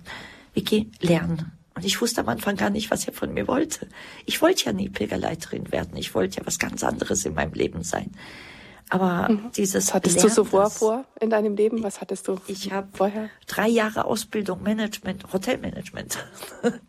Vicky, 0.53 0.91
lernen. 0.99 1.51
Und 1.75 1.85
ich 1.85 1.99
wusste 2.01 2.21
am 2.21 2.29
Anfang 2.29 2.55
gar 2.55 2.69
nicht, 2.69 2.91
was 2.91 3.07
er 3.07 3.13
von 3.13 3.33
mir 3.33 3.47
wollte. 3.47 3.87
Ich 4.25 4.41
wollte 4.41 4.65
ja 4.65 4.73
nie 4.73 4.89
Pilgerleiterin 4.89 5.71
werden. 5.71 5.97
Ich 5.97 6.13
wollte 6.13 6.37
ja 6.37 6.45
was 6.45 6.59
ganz 6.59 6.83
anderes 6.83 7.25
in 7.25 7.33
meinem 7.33 7.53
Leben 7.53 7.83
sein. 7.83 8.11
Aber 8.89 9.29
mhm. 9.29 9.51
dieses 9.55 9.87
Was 9.87 9.93
hattest 9.95 10.17
Lernen, 10.17 10.29
du 10.29 10.35
so 10.35 10.43
vor, 10.43 10.69
vor 10.69 11.05
in 11.19 11.31
deinem 11.31 11.55
Leben? 11.55 11.81
Was 11.81 11.99
hattest 11.99 12.27
du 12.27 12.39
ich 12.47 12.71
habe 12.71 12.89
vorher? 12.93 13.29
Drei 13.47 13.67
Jahre 13.67 14.05
Ausbildung, 14.05 14.61
Management, 14.61 15.33
Hotelmanagement. 15.33 16.17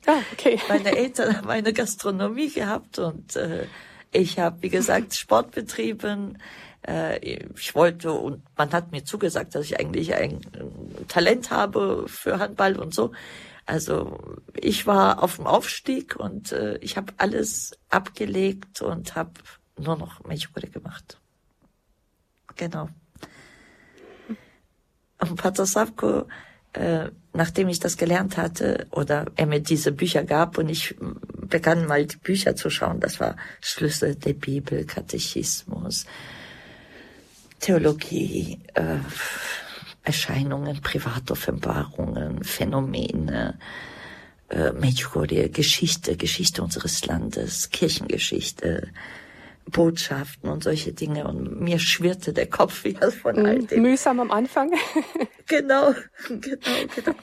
Ah, 0.06 0.18
okay. 0.32 0.60
Meine 0.68 0.94
Eltern 0.94 1.38
haben 1.38 1.48
eine 1.48 1.72
Gastronomie 1.72 2.50
gehabt 2.50 2.98
und 2.98 3.36
äh, 3.36 3.66
ich 4.12 4.38
habe, 4.38 4.58
wie 4.60 4.68
gesagt, 4.68 5.14
Sport 5.16 5.52
betrieben. 5.52 6.38
Äh, 6.86 7.18
ich 7.56 7.74
wollte 7.74 8.12
und 8.12 8.42
man 8.56 8.70
hat 8.72 8.92
mir 8.92 9.04
zugesagt, 9.04 9.54
dass 9.54 9.64
ich 9.64 9.80
eigentlich 9.80 10.14
ein 10.14 10.40
Talent 11.08 11.50
habe 11.50 12.04
für 12.06 12.38
Handball 12.38 12.78
und 12.78 12.92
so. 12.92 13.12
Also 13.66 14.36
ich 14.54 14.86
war 14.86 15.22
auf 15.22 15.36
dem 15.36 15.46
Aufstieg 15.46 16.16
und 16.16 16.52
äh, 16.52 16.76
ich 16.78 16.96
habe 16.96 17.12
alles 17.16 17.72
abgelegt 17.88 18.82
und 18.82 19.14
habe 19.16 19.32
nur 19.78 19.96
noch 19.96 20.22
Milchbrötchen 20.24 20.72
gemacht. 20.72 21.18
Genau. 22.56 22.88
Und 25.18 25.36
Pater 25.36 25.64
Savko, 25.66 26.26
äh, 26.74 27.10
nachdem 27.32 27.68
ich 27.68 27.80
das 27.80 27.96
gelernt 27.96 28.36
hatte 28.36 28.86
oder 28.90 29.26
er 29.36 29.46
mir 29.46 29.60
diese 29.60 29.92
Bücher 29.92 30.24
gab 30.24 30.58
und 30.58 30.68
ich 30.68 30.94
begann 30.98 31.86
mal 31.86 32.04
die 32.04 32.16
Bücher 32.16 32.56
zu 32.56 32.68
schauen, 32.68 33.00
das 33.00 33.20
war 33.20 33.36
Schlüssel 33.60 34.16
der 34.16 34.34
Bibel, 34.34 34.84
Katechismus, 34.84 36.06
Theologie, 37.60 38.60
äh, 38.74 38.98
Erscheinungen, 40.04 40.80
Privatoffenbarungen, 40.82 42.44
Phänomene, 42.44 43.58
äh, 44.50 44.72
Medjugorje, 44.72 45.48
Geschichte, 45.48 46.16
Geschichte 46.16 46.62
unseres 46.62 47.06
Landes, 47.06 47.70
Kirchengeschichte, 47.70 48.90
Botschaften 49.70 50.50
und 50.50 50.62
solche 50.62 50.92
Dinge. 50.92 51.26
Und 51.26 51.60
mir 51.60 51.78
schwirrte 51.78 52.34
der 52.34 52.46
Kopf 52.46 52.84
wieder 52.84 53.10
von 53.10 53.46
all 53.46 53.62
dem. 53.62 53.82
Mühsam 53.82 54.20
am 54.20 54.30
Anfang. 54.30 54.72
genau, 55.46 55.94
genau, 56.28 56.76
genau. 56.94 57.16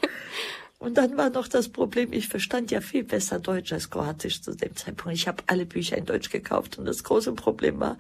Und 0.79 0.97
dann 0.97 1.15
war 1.15 1.29
noch 1.29 1.47
das 1.47 1.69
Problem, 1.69 2.11
ich 2.11 2.27
verstand 2.27 2.71
ja 2.71 2.81
viel 2.81 3.03
besser 3.03 3.39
Deutsch 3.39 3.71
als 3.71 3.91
Kroatisch 3.91 4.41
zu 4.41 4.55
dem 4.55 4.75
Zeitpunkt. 4.75 5.15
Ich 5.15 5.27
habe 5.27 5.43
alle 5.45 5.67
Bücher 5.67 5.95
in 5.95 6.05
Deutsch 6.05 6.31
gekauft 6.31 6.79
und 6.79 6.85
das 6.85 7.03
große 7.03 7.33
Problem 7.33 7.79
war, 7.79 7.99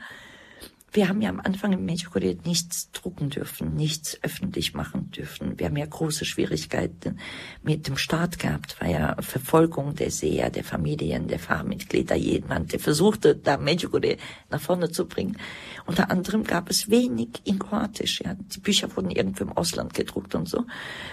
wir 0.93 1.07
haben 1.07 1.21
ja 1.21 1.29
am 1.29 1.39
Anfang 1.39 1.71
im 1.71 1.85
Medjugorje 1.85 2.37
nichts 2.45 2.91
drucken 2.91 3.29
dürfen, 3.29 3.75
nichts 3.75 4.19
öffentlich 4.23 4.73
machen 4.73 5.09
dürfen. 5.11 5.57
Wir 5.57 5.67
haben 5.67 5.77
ja 5.77 5.85
große 5.85 6.25
Schwierigkeiten 6.25 7.19
mit 7.63 7.87
dem 7.87 7.97
Staat 7.97 8.39
gehabt, 8.39 8.79
war 8.81 8.89
ja 8.89 9.15
Verfolgung 9.21 9.95
der 9.95 10.11
Seher, 10.11 10.49
der 10.49 10.65
Familien, 10.65 11.27
der 11.27 11.39
Fahrmitglieder, 11.39 12.15
jemand, 12.15 12.73
der 12.73 12.79
versuchte, 12.79 13.35
da 13.35 13.57
Medjugorje 13.57 14.17
nach 14.49 14.59
vorne 14.59 14.91
zu 14.91 15.07
bringen. 15.07 15.37
Unter 15.85 16.11
anderem 16.11 16.43
gab 16.43 16.69
es 16.69 16.89
wenig 16.89 17.29
in 17.43 17.59
Kroatisch. 17.59 18.21
Ja. 18.21 18.35
Die 18.35 18.59
Bücher 18.59 18.95
wurden 18.95 19.11
irgendwo 19.11 19.43
im 19.43 19.51
Ausland 19.51 19.93
gedruckt 19.93 20.35
und 20.35 20.47
so. 20.47 20.65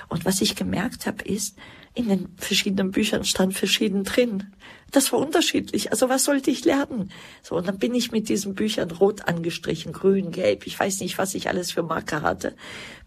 Und 0.09 0.25
was 0.25 0.41
ich 0.41 0.57
gemerkt 0.57 1.07
habe, 1.07 1.25
ist, 1.25 1.57
in 1.95 2.09
den 2.09 2.29
verschiedenen 2.37 2.93
Büchern 2.93 3.25
stand 3.25 3.55
verschieden 3.55 4.05
drin. 4.05 4.45
Das 4.91 5.13
war 5.13 5.19
unterschiedlich. 5.19 5.91
Also 5.91 6.09
was 6.09 6.25
sollte 6.25 6.51
ich 6.51 6.65
lernen? 6.65 7.11
So, 7.43 7.57
und 7.57 7.67
dann 7.67 7.79
bin 7.79 7.95
ich 7.95 8.13
mit 8.13 8.29
diesen 8.29 8.55
Büchern 8.55 8.91
rot 8.91 9.27
angestrichen, 9.27 9.93
grün, 9.93 10.31
gelb, 10.31 10.67
ich 10.67 10.79
weiß 10.79 11.01
nicht, 11.01 11.19
was 11.19 11.35
ich 11.35 11.49
alles 11.49 11.73
für 11.73 11.83
Marker 11.83 12.23
hatte, 12.23 12.55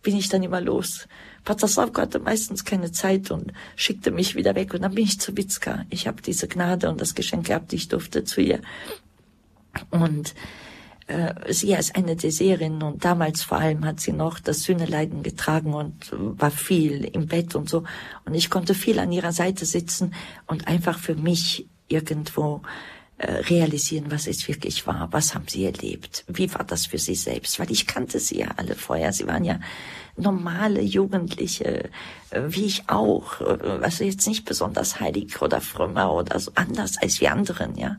bin 0.04 0.16
ich 0.16 0.30
dann 0.30 0.44
immer 0.44 0.62
los. 0.62 1.08
Pater 1.44 1.68
Slavko 1.68 2.02
hatte 2.02 2.20
meistens 2.20 2.66
keine 2.66 2.92
Zeit 2.92 3.32
und 3.32 3.54
schickte 3.76 4.12
mich 4.12 4.36
wieder 4.36 4.56
weg. 4.56 4.74
Und 4.74 4.82
dann 4.82 4.94
bin 4.94 5.06
ich 5.06 5.20
zu 5.20 5.36
Witzka. 5.38 5.86
Ich 5.90 6.08
habe 6.08 6.22
diese 6.22 6.48
Gnade 6.48 6.90
und 6.90 7.02
das 7.02 7.16
Geschenk 7.16 7.48
gehabt, 7.48 7.74
ich 7.74 7.88
durfte 7.88 8.24
zu 8.24 8.42
ihr. 8.42 8.62
Und 9.90 10.36
sie 11.50 11.76
als 11.76 11.94
eine 11.94 12.16
der 12.16 12.32
Serinnen 12.32 12.84
und 12.84 13.04
damals 13.04 13.44
vor 13.44 13.58
allem 13.58 13.86
hat 13.86 14.00
sie 14.00 14.14
noch 14.14 14.40
das 14.40 14.64
Sühneleiden 14.64 15.24
getragen 15.24 15.74
und 15.74 16.12
war 16.12 16.52
viel 16.52 17.04
im 17.06 17.28
Bett 17.28 17.56
und 17.56 17.70
so. 17.70 17.84
Und 18.26 18.34
ich 18.34 18.50
konnte 18.50 18.74
viel 18.74 19.00
an 19.00 19.12
ihrer 19.12 19.34
Seite 19.34 19.66
sitzen 19.66 20.14
und 20.48 20.68
einfach 20.68 21.00
für 21.00 21.16
mich 21.16 21.68
irgendwo 21.88 22.62
äh, 23.22 23.34
realisieren, 23.34 24.06
was 24.10 24.26
es 24.26 24.48
wirklich 24.48 24.88
war. 24.88 25.10
Was 25.12 25.36
haben 25.36 25.46
sie 25.48 25.66
erlebt? 25.66 26.24
Wie 26.28 26.52
war 26.56 26.64
das 26.64 26.88
für 26.88 26.98
sie 26.98 27.14
selbst? 27.14 27.60
Weil 27.60 27.70
ich 27.70 27.86
kannte 27.86 28.20
sie 28.20 28.40
ja 28.40 28.48
alle 28.58 28.74
vorher. 28.74 29.14
Sie 29.14 29.28
waren 29.28 29.44
ja 29.44 29.60
normale 30.16 30.82
Jugendliche, 30.82 31.92
äh, 32.32 32.42
wie 32.48 32.66
ich 32.66 32.90
auch. 32.90 33.40
Also 33.82 34.06
jetzt 34.06 34.28
nicht 34.28 34.46
besonders 34.46 35.00
heilig 35.00 35.40
oder 35.40 35.62
frömmer 35.62 36.12
oder 36.12 36.40
so 36.40 36.52
anders 36.56 36.98
als 36.98 37.22
wir 37.22 37.32
anderen, 37.32 37.78
ja. 37.78 37.98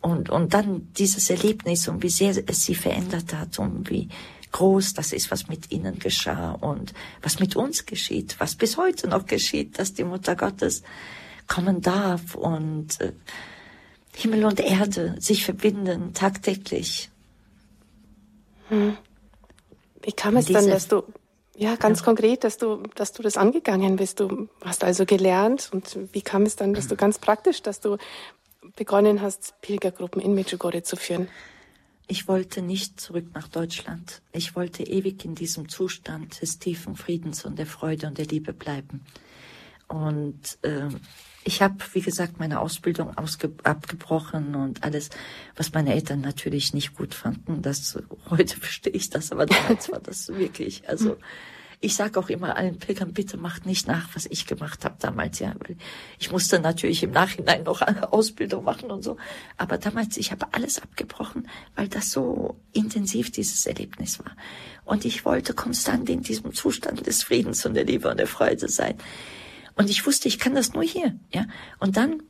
Und, 0.00 0.30
und 0.30 0.54
dann 0.54 0.88
dieses 0.94 1.28
Erlebnis 1.28 1.86
und 1.86 2.02
wie 2.02 2.08
sehr 2.08 2.34
es 2.46 2.64
sie 2.64 2.74
verändert 2.74 3.34
hat 3.34 3.58
und 3.58 3.90
wie 3.90 4.08
groß 4.52 4.94
das 4.94 5.12
ist, 5.12 5.30
was 5.30 5.48
mit 5.48 5.70
ihnen 5.70 5.98
geschah 5.98 6.52
und 6.52 6.94
was 7.22 7.38
mit 7.38 7.54
uns 7.54 7.86
geschieht, 7.86 8.36
was 8.38 8.56
bis 8.56 8.76
heute 8.76 9.08
noch 9.08 9.26
geschieht, 9.26 9.78
dass 9.78 9.92
die 9.92 10.04
Mutter 10.04 10.36
Gottes 10.36 10.82
kommen 11.46 11.82
darf 11.82 12.34
und 12.34 13.00
äh, 13.00 13.12
Himmel 14.16 14.44
und 14.44 14.60
Erde 14.60 15.16
sich 15.18 15.44
verbinden 15.44 16.14
tagtäglich. 16.14 17.10
Hm. 18.68 18.96
Wie 20.02 20.12
kam 20.12 20.36
es 20.36 20.46
dann, 20.46 20.68
dass 20.68 20.88
du 20.88 21.02
ja, 21.56 21.76
ganz 21.76 21.98
ja. 21.98 22.04
konkret, 22.06 22.42
dass 22.42 22.56
du, 22.56 22.82
dass 22.94 23.12
du 23.12 23.22
das 23.22 23.36
angegangen 23.36 23.96
bist. 23.96 24.18
Du 24.20 24.48
hast 24.64 24.82
also 24.82 25.04
gelernt 25.04 25.68
und 25.72 25.98
wie 26.12 26.22
kam 26.22 26.44
es 26.44 26.56
dann, 26.56 26.72
dass 26.72 26.88
du 26.88 26.96
ganz 26.96 27.18
praktisch, 27.18 27.60
dass 27.60 27.80
du 27.80 27.98
begonnen 28.76 29.20
hast, 29.20 29.54
Pilgergruppen 29.60 30.20
in 30.20 30.34
Medjugorje 30.34 30.82
zu 30.82 30.96
führen? 30.96 31.28
Ich 32.06 32.26
wollte 32.26 32.60
nicht 32.60 33.00
zurück 33.00 33.26
nach 33.34 33.46
Deutschland. 33.46 34.20
Ich 34.32 34.56
wollte 34.56 34.82
ewig 34.82 35.24
in 35.24 35.36
diesem 35.36 35.68
Zustand 35.68 36.42
des 36.42 36.58
tiefen 36.58 36.96
Friedens 36.96 37.44
und 37.44 37.58
der 37.58 37.66
Freude 37.66 38.08
und 38.08 38.18
der 38.18 38.26
Liebe 38.26 38.52
bleiben. 38.52 39.02
Und 39.86 40.58
äh, 40.62 40.88
ich 41.44 41.62
habe, 41.62 41.76
wie 41.92 42.00
gesagt, 42.00 42.38
meine 42.38 42.60
Ausbildung 42.60 43.16
abgebrochen 43.16 44.54
und 44.54 44.82
alles, 44.82 45.10
was 45.56 45.72
meine 45.72 45.94
Eltern 45.94 46.20
natürlich 46.20 46.74
nicht 46.74 46.94
gut 46.94 47.14
fanden. 47.14 47.62
Das 47.62 47.98
heute 48.28 48.56
verstehe 48.60 48.92
ich 48.92 49.10
das, 49.10 49.32
aber 49.32 49.46
damals 49.46 49.90
war 49.90 50.00
das 50.00 50.28
wirklich, 50.28 50.88
also 50.88 51.16
ich 51.82 51.96
sage 51.96 52.20
auch 52.20 52.28
immer 52.28 52.56
allen 52.56 52.78
Pilgern, 52.78 53.14
bitte 53.14 53.38
macht 53.38 53.64
nicht 53.64 53.86
nach, 53.86 54.08
was 54.14 54.26
ich 54.26 54.46
gemacht 54.46 54.84
habe 54.84 54.96
damals, 54.98 55.38
ja. 55.38 55.54
Weil 55.58 55.76
ich 56.18 56.30
musste 56.30 56.60
natürlich 56.60 57.02
im 57.02 57.10
Nachhinein 57.10 57.62
noch 57.62 57.80
eine 57.80 58.12
Ausbildung 58.12 58.64
machen 58.64 58.90
und 58.90 59.02
so. 59.02 59.16
Aber 59.56 59.78
damals, 59.78 60.18
ich 60.18 60.30
habe 60.30 60.46
alles 60.52 60.82
abgebrochen, 60.82 61.48
weil 61.76 61.88
das 61.88 62.10
so 62.10 62.60
intensiv 62.72 63.32
dieses 63.32 63.64
Erlebnis 63.64 64.18
war. 64.18 64.36
Und 64.84 65.06
ich 65.06 65.24
wollte 65.24 65.54
konstant 65.54 66.10
in 66.10 66.22
diesem 66.22 66.52
Zustand 66.52 67.06
des 67.06 67.22
Friedens 67.22 67.64
und 67.64 67.72
der 67.72 67.84
Liebe 67.84 68.10
und 68.10 68.18
der 68.18 68.26
Freude 68.26 68.68
sein. 68.68 68.96
Und 69.74 69.88
ich 69.88 70.04
wusste, 70.06 70.28
ich 70.28 70.38
kann 70.38 70.54
das 70.54 70.74
nur 70.74 70.82
hier, 70.82 71.18
ja. 71.32 71.46
Und 71.78 71.96
dann 71.96 72.22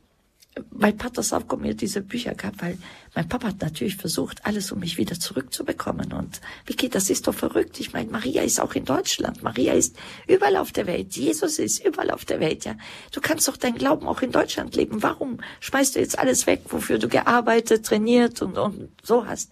weil 0.69 0.93
Pater 0.93 1.23
Savko 1.23 1.55
mir 1.55 1.73
diese 1.75 2.01
Bücher 2.01 2.35
gab, 2.35 2.61
weil 2.61 2.77
mein 3.15 3.29
Papa 3.29 3.47
hat 3.47 3.61
natürlich 3.61 3.95
versucht, 3.95 4.45
alles 4.45 4.71
um 4.71 4.79
mich 4.79 4.97
wieder 4.97 5.17
zurückzubekommen. 5.17 6.11
Und 6.11 6.41
geht 6.65 6.95
das? 6.95 7.09
Ist 7.09 7.27
doch 7.27 7.33
verrückt. 7.33 7.79
Ich 7.79 7.93
meine, 7.93 8.11
Maria 8.11 8.41
ist 8.43 8.59
auch 8.59 8.73
in 8.73 8.85
Deutschland. 8.85 9.43
Maria 9.43 9.73
ist 9.73 9.95
überall 10.27 10.57
auf 10.57 10.71
der 10.71 10.87
Welt. 10.87 11.15
Jesus 11.15 11.59
ist 11.59 11.85
überall 11.85 12.11
auf 12.11 12.25
der 12.25 12.39
Welt, 12.39 12.65
ja. 12.65 12.75
Du 13.11 13.21
kannst 13.21 13.47
doch 13.47 13.57
deinen 13.57 13.77
Glauben 13.77 14.07
auch 14.07 14.21
in 14.21 14.31
Deutschland 14.31 14.75
leben. 14.75 15.03
Warum 15.03 15.39
schmeißt 15.61 15.95
du 15.95 15.99
jetzt 15.99 16.19
alles 16.19 16.47
weg, 16.47 16.63
wofür 16.69 16.99
du 16.99 17.07
gearbeitet, 17.07 17.85
trainiert 17.85 18.41
und, 18.41 18.57
und 18.57 18.89
so 19.03 19.25
hast? 19.25 19.51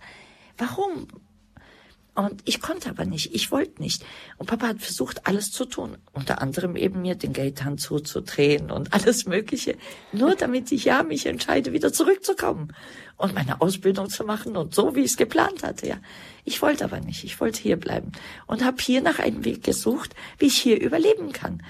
Warum? 0.57 1.07
Und 2.15 2.41
ich 2.45 2.61
konnte 2.61 2.89
aber 2.89 3.05
nicht, 3.05 3.33
ich 3.33 3.51
wollte 3.51 3.81
nicht. 3.81 4.03
Und 4.37 4.47
Papa 4.47 4.67
hat 4.67 4.81
versucht, 4.81 5.25
alles 5.27 5.51
zu 5.51 5.65
tun. 5.65 5.97
Unter 6.11 6.41
anderem 6.41 6.75
eben 6.75 7.01
mir 7.01 7.15
den 7.15 7.33
Geldhahn 7.33 7.77
zuzudrehen 7.77 8.71
und 8.71 8.93
alles 8.93 9.25
Mögliche. 9.25 9.77
Nur 10.11 10.35
damit 10.35 10.71
ich 10.71 10.85
ja 10.85 11.03
mich 11.03 11.25
entscheide, 11.25 11.71
wieder 11.71 11.93
zurückzukommen 11.93 12.73
und 13.15 13.33
meine 13.35 13.61
Ausbildung 13.61 14.09
zu 14.09 14.23
machen 14.23 14.57
und 14.57 14.75
so, 14.75 14.95
wie 14.95 15.01
ich 15.01 15.11
es 15.11 15.17
geplant 15.17 15.63
hatte. 15.63 15.87
Ja, 15.87 15.97
Ich 16.43 16.61
wollte 16.61 16.83
aber 16.83 16.99
nicht, 16.99 17.23
ich 17.23 17.39
wollte 17.39 17.61
hier 17.61 17.77
bleiben 17.77 18.11
und 18.47 18.65
habe 18.65 18.77
hier 18.81 19.01
nach 19.01 19.19
einem 19.19 19.45
Weg 19.45 19.63
gesucht, 19.63 20.15
wie 20.39 20.47
ich 20.47 20.57
hier 20.57 20.81
überleben 20.81 21.31
kann. 21.31 21.63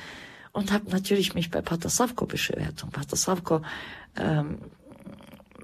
Und 0.51 0.71
habe 0.71 0.89
natürlich 0.89 1.35
mich 1.35 1.51
bei 1.51 1.61
Pater 1.61 1.89
Savko 1.89 2.25
beschwert. 2.25 2.83
Und 2.83 2.91
Pater 2.91 3.15
Savko 3.15 3.61
ähm, 4.17 4.57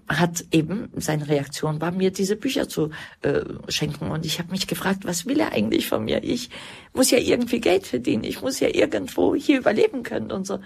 hat 0.07 0.45
eben, 0.51 0.91
seine 0.95 1.27
Reaktion 1.27 1.81
war 1.81 1.91
mir, 1.91 2.11
diese 2.11 2.35
Bücher 2.35 2.69
zu 2.69 2.91
äh, 3.21 3.41
schenken. 3.67 4.11
Und 4.11 4.25
ich 4.25 4.39
habe 4.39 4.51
mich 4.51 4.67
gefragt, 4.67 5.05
was 5.05 5.25
will 5.25 5.39
er 5.39 5.51
eigentlich 5.51 5.87
von 5.87 6.05
mir? 6.05 6.23
Ich 6.23 6.49
muss 6.93 7.11
ja 7.11 7.17
irgendwie 7.17 7.59
Geld 7.59 7.87
verdienen. 7.87 8.23
Ich 8.23 8.41
muss 8.41 8.59
ja 8.59 8.69
irgendwo 8.69 9.35
hier 9.35 9.57
überleben 9.59 10.03
können 10.03 10.31
und 10.31 10.45
so. 10.45 10.59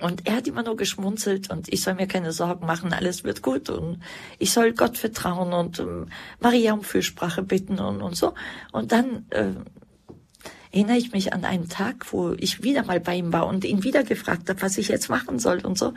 Und 0.00 0.26
er 0.26 0.36
hat 0.36 0.46
immer 0.46 0.62
nur 0.62 0.76
geschmunzelt 0.76 1.50
und 1.50 1.72
ich 1.72 1.82
soll 1.82 1.94
mir 1.94 2.06
keine 2.06 2.32
Sorgen 2.32 2.66
machen, 2.66 2.92
alles 2.92 3.24
wird 3.24 3.42
gut 3.42 3.70
und 3.70 4.00
ich 4.38 4.52
soll 4.52 4.72
Gott 4.72 4.98
vertrauen 4.98 5.54
und 5.54 5.78
ähm, 5.78 6.08
Maria 6.40 6.74
um 6.74 6.82
Fürsprache 6.82 7.42
bitten 7.42 7.78
und, 7.78 8.02
und 8.02 8.14
so. 8.14 8.34
Und 8.72 8.92
dann 8.92 9.26
äh, 9.30 9.52
erinnere 10.72 10.98
ich 10.98 11.12
mich 11.12 11.32
an 11.32 11.44
einen 11.44 11.68
Tag, 11.68 12.12
wo 12.12 12.32
ich 12.32 12.62
wieder 12.62 12.84
mal 12.84 13.00
bei 13.00 13.16
ihm 13.16 13.32
war 13.32 13.46
und 13.46 13.64
ihn 13.64 13.82
wieder 13.82 14.04
gefragt 14.04 14.48
habe, 14.48 14.60
was 14.62 14.78
ich 14.78 14.88
jetzt 14.88 15.08
machen 15.08 15.38
soll 15.38 15.64
und 15.64 15.78
so. 15.78 15.94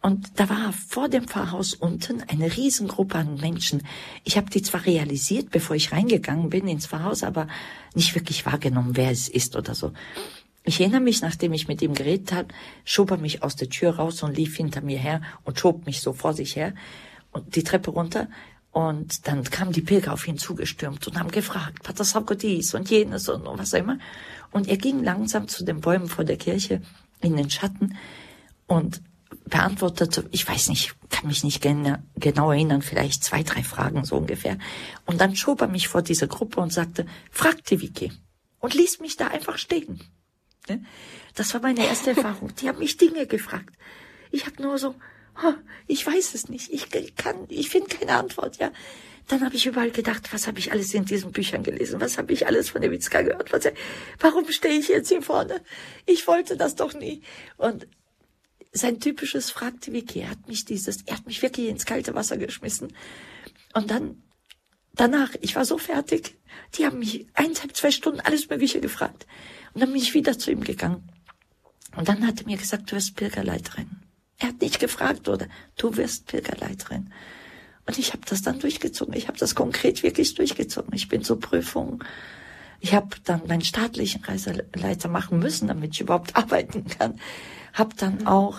Und 0.00 0.38
da 0.38 0.48
war 0.48 0.72
vor 0.72 1.08
dem 1.08 1.26
Pfarrhaus 1.26 1.74
unten 1.74 2.22
eine 2.22 2.56
Riesengruppe 2.56 3.16
an 3.16 3.36
Menschen. 3.36 3.82
Ich 4.24 4.36
habe 4.36 4.48
die 4.48 4.62
zwar 4.62 4.86
realisiert, 4.86 5.50
bevor 5.50 5.74
ich 5.74 5.92
reingegangen 5.92 6.50
bin 6.50 6.68
ins 6.68 6.86
Pfarrhaus, 6.86 7.24
aber 7.24 7.48
nicht 7.94 8.14
wirklich 8.14 8.46
wahrgenommen, 8.46 8.96
wer 8.96 9.10
es 9.10 9.28
ist 9.28 9.56
oder 9.56 9.74
so. 9.74 9.92
Ich 10.62 10.80
erinnere 10.80 11.00
mich, 11.00 11.20
nachdem 11.22 11.52
ich 11.52 11.66
mit 11.66 11.82
ihm 11.82 11.94
geredet 11.94 12.30
habe, 12.30 12.48
schob 12.84 13.10
er 13.10 13.16
mich 13.16 13.42
aus 13.42 13.56
der 13.56 13.70
Tür 13.70 13.96
raus 13.96 14.22
und 14.22 14.36
lief 14.36 14.56
hinter 14.56 14.82
mir 14.82 14.98
her 14.98 15.22
und 15.44 15.58
schob 15.58 15.86
mich 15.86 16.00
so 16.00 16.12
vor 16.12 16.32
sich 16.32 16.56
her 16.56 16.74
und 17.32 17.56
die 17.56 17.64
Treppe 17.64 17.90
runter. 17.90 18.28
Und 18.70 19.26
dann 19.26 19.42
kamen 19.44 19.72
die 19.72 19.80
Pilger 19.80 20.12
auf 20.12 20.28
ihn 20.28 20.38
zugestürmt 20.38 21.08
und 21.08 21.18
haben 21.18 21.30
gefragt, 21.30 21.82
Pater 21.82 22.04
Sauko 22.04 22.34
dies 22.34 22.74
und 22.74 22.88
jenes 22.90 23.28
und, 23.28 23.46
und 23.46 23.58
was 23.58 23.74
auch 23.74 23.78
immer. 23.78 23.98
Und 24.52 24.68
er 24.68 24.76
ging 24.76 25.02
langsam 25.02 25.48
zu 25.48 25.64
den 25.64 25.80
Bäumen 25.80 26.06
vor 26.06 26.24
der 26.24 26.36
Kirche 26.36 26.82
in 27.20 27.36
den 27.36 27.50
Schatten 27.50 27.96
und 28.66 29.00
beantwortete, 29.46 30.28
ich 30.30 30.48
weiß 30.48 30.68
nicht, 30.68 30.94
kann 31.10 31.28
mich 31.28 31.44
nicht 31.44 31.60
gen 31.62 31.98
genau 32.16 32.50
erinnern, 32.50 32.82
vielleicht 32.82 33.24
zwei, 33.24 33.42
drei 33.42 33.62
Fragen 33.62 34.04
so 34.04 34.16
ungefähr. 34.16 34.58
Und 35.06 35.20
dann 35.20 35.36
schob 35.36 35.60
er 35.60 35.68
mich 35.68 35.88
vor 35.88 36.02
diese 36.02 36.28
Gruppe 36.28 36.60
und 36.60 36.72
sagte, 36.72 37.06
frag 37.30 37.64
die 37.66 37.80
Vicky. 37.80 38.12
Und 38.60 38.74
ließ 38.74 39.00
mich 39.00 39.16
da 39.16 39.28
einfach 39.28 39.58
stehen. 39.58 40.02
Ne? 40.68 40.84
Das 41.34 41.54
war 41.54 41.60
meine 41.60 41.86
erste 41.86 42.10
Erfahrung. 42.10 42.54
Die 42.56 42.68
haben 42.68 42.78
mich 42.78 42.96
Dinge 42.96 43.26
gefragt. 43.26 43.74
Ich 44.30 44.46
habe 44.46 44.60
nur 44.60 44.78
so, 44.78 44.94
Ich 45.86 46.06
weiß 46.06 46.34
es 46.34 46.48
nicht. 46.48 46.72
Ich 46.72 46.88
kann, 47.16 47.46
ich 47.48 47.70
finde 47.70 47.96
keine 47.96 48.14
Antwort, 48.14 48.58
ja. 48.58 48.72
Dann 49.28 49.44
habe 49.44 49.56
ich 49.56 49.66
überall 49.66 49.90
gedacht, 49.90 50.32
was 50.32 50.46
habe 50.46 50.58
ich 50.58 50.72
alles 50.72 50.94
in 50.94 51.04
diesen 51.04 51.32
Büchern 51.32 51.62
gelesen? 51.62 52.00
Was 52.00 52.16
habe 52.16 52.32
ich 52.32 52.46
alles 52.46 52.70
von 52.70 52.80
Witzka 52.82 53.22
gehört? 53.22 53.52
Was, 53.52 53.70
warum 54.20 54.50
stehe 54.50 54.78
ich 54.78 54.88
jetzt 54.88 55.08
hier 55.08 55.20
vorne? 55.20 55.60
Ich 56.06 56.26
wollte 56.26 56.56
das 56.56 56.76
doch 56.76 56.94
nie. 56.94 57.22
Und 57.58 57.86
sein 58.72 59.00
typisches 59.00 59.50
fragte 59.50 59.92
Vicky, 59.92 60.20
er 60.20 60.30
hat 60.30 60.48
mich 60.48 60.64
dieses, 60.64 61.02
er 61.02 61.16
hat 61.16 61.26
mich 61.26 61.42
wirklich 61.42 61.68
ins 61.68 61.86
kalte 61.86 62.14
Wasser 62.14 62.36
geschmissen. 62.36 62.92
Und 63.74 63.90
dann, 63.90 64.22
danach, 64.94 65.34
ich 65.40 65.56
war 65.56 65.64
so 65.64 65.78
fertig, 65.78 66.38
die 66.74 66.86
haben 66.86 66.98
mich 66.98 67.26
eineinhalb, 67.34 67.76
zwei 67.76 67.90
Stunden 67.90 68.20
alles 68.20 68.48
Mögliche 68.48 68.80
gefragt. 68.80 69.26
Und 69.74 69.80
dann 69.80 69.92
bin 69.92 70.02
ich 70.02 70.14
wieder 70.14 70.38
zu 70.38 70.50
ihm 70.50 70.64
gegangen. 70.64 71.10
Und 71.96 72.08
dann 72.08 72.26
hat 72.26 72.40
er 72.40 72.46
mir 72.46 72.56
gesagt, 72.56 72.90
du 72.90 72.96
wirst 72.96 73.16
Pilgerleiterin. 73.16 73.90
Er 74.38 74.48
hat 74.48 74.60
nicht 74.60 74.78
gefragt, 74.78 75.28
oder 75.28 75.48
du 75.76 75.96
wirst 75.96 76.26
Pilgerleiterin. 76.26 77.12
Und 77.86 77.98
ich 77.98 78.12
habe 78.12 78.22
das 78.28 78.42
dann 78.42 78.60
durchgezogen. 78.60 79.14
Ich 79.14 79.28
habe 79.28 79.38
das 79.38 79.54
konkret 79.54 80.02
wirklich 80.02 80.34
durchgezogen. 80.34 80.94
Ich 80.94 81.08
bin 81.08 81.24
zur 81.24 81.40
Prüfung. 81.40 82.04
Ich 82.80 82.94
habe 82.94 83.08
dann 83.24 83.46
meinen 83.46 83.64
staatlichen 83.64 84.22
Reiseleiter 84.22 85.08
machen 85.08 85.38
müssen, 85.38 85.68
damit 85.68 85.94
ich 85.94 86.02
überhaupt 86.02 86.36
arbeiten 86.36 86.86
kann. 86.86 87.18
Habe 87.72 87.94
dann 87.96 88.26
auch 88.26 88.58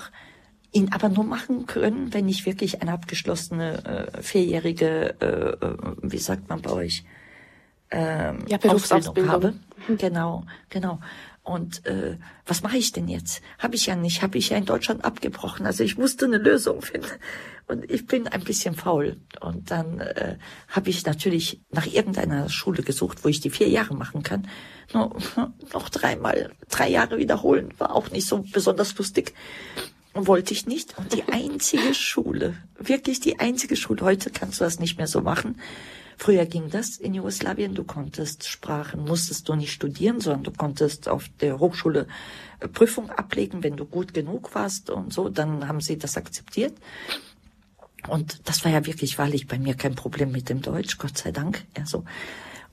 ihn 0.72 0.92
aber 0.92 1.10
nur 1.10 1.24
machen 1.24 1.66
können, 1.66 2.14
wenn 2.14 2.28
ich 2.28 2.46
wirklich 2.46 2.82
eine 2.82 2.94
abgeschlossene 2.94 4.12
äh, 4.14 4.22
vierjährige, 4.22 5.16
äh, 5.20 5.66
äh 5.66 5.78
wie 6.02 6.18
sagt 6.18 6.50
man 6.50 6.62
bei 6.62 6.72
euch, 6.72 7.04
ähm, 7.92 8.46
ja, 8.48 8.60
Ausbildung 8.68 9.30
habe. 9.30 9.54
Genau, 9.88 10.44
genau. 10.70 11.00
Und 11.42 11.86
äh, 11.88 12.18
was 12.46 12.62
mache 12.62 12.78
ich 12.78 12.92
denn 12.92 13.08
jetzt? 13.08 13.42
Habe 13.58 13.76
ich 13.76 13.88
ja 13.88 13.96
nicht, 13.96 14.22
habe 14.22 14.38
ich 14.38 14.50
ja 14.50 14.58
in 14.58 14.66
Deutschland 14.66 15.04
abgebrochen. 15.04 15.66
Also 15.66 15.84
ich 15.84 15.98
musste 15.98 16.26
eine 16.26 16.38
Lösung 16.38 16.84
finden. 16.84 17.08
Und 17.70 17.90
ich 17.90 18.08
bin 18.08 18.28
ein 18.28 18.44
bisschen 18.44 18.74
faul. 18.76 19.18
Und 19.40 19.70
dann 19.70 20.00
äh, 20.00 20.38
habe 20.70 20.90
ich 20.90 21.06
natürlich 21.06 21.62
nach 21.72 21.86
irgendeiner 21.86 22.50
Schule 22.50 22.82
gesucht, 22.82 23.24
wo 23.24 23.30
ich 23.30 23.42
die 23.42 23.52
vier 23.52 23.70
Jahre 23.70 23.94
machen 23.94 24.24
kann. 24.24 24.48
No, 24.92 25.16
noch 25.74 25.90
dreimal, 25.90 26.52
drei 26.68 26.90
Jahre 26.90 27.20
wiederholen, 27.20 27.74
war 27.78 27.96
auch 27.96 28.10
nicht 28.10 28.28
so 28.28 28.44
besonders 28.52 28.98
lustig. 28.98 29.36
Wollte 30.16 30.54
ich 30.54 30.66
nicht. 30.66 30.98
Und 30.98 31.14
die 31.14 31.24
einzige 31.32 31.94
Schule, 31.94 32.56
wirklich 32.80 33.20
die 33.20 33.40
einzige 33.40 33.76
Schule, 33.76 34.02
heute 34.02 34.32
kannst 34.32 34.60
du 34.60 34.64
das 34.64 34.80
nicht 34.80 34.98
mehr 34.98 35.08
so 35.08 35.22
machen, 35.22 35.56
Früher 36.22 36.46
ging 36.46 36.70
das 36.70 36.98
in 36.98 37.14
Jugoslawien. 37.14 37.76
Du 37.76 37.86
konntest 37.86 38.46
Sprachen, 38.46 39.06
musstest 39.06 39.48
du 39.48 39.56
nicht 39.56 39.72
studieren, 39.72 40.20
sondern 40.20 40.44
du 40.44 40.52
konntest 40.52 41.08
auf 41.08 41.30
der 41.40 41.60
Hochschule 41.60 42.08
äh, 42.60 42.68
Prüfung 42.68 43.10
ablegen, 43.10 43.64
wenn 43.64 43.78
du 43.78 43.86
gut 43.86 44.14
genug 44.14 44.54
warst 44.54 44.90
und 44.90 45.14
so. 45.14 45.30
Dann 45.30 45.70
haben 45.70 45.80
sie 45.80 45.98
das 45.98 46.18
akzeptiert. 46.18 46.74
Und 48.08 48.48
das 48.48 48.64
war 48.64 48.72
ja 48.72 48.86
wirklich 48.86 49.18
wahrlich 49.18 49.48
bei 49.48 49.60
mir 49.60 49.76
kein 49.76 49.96
Problem 49.96 50.32
mit 50.32 50.50
dem 50.50 50.62
Deutsch, 50.62 50.98
Gott 50.98 51.18
sei 51.18 51.32
Dank. 51.32 51.66
Ja, 51.78 51.86
so. 51.86 52.06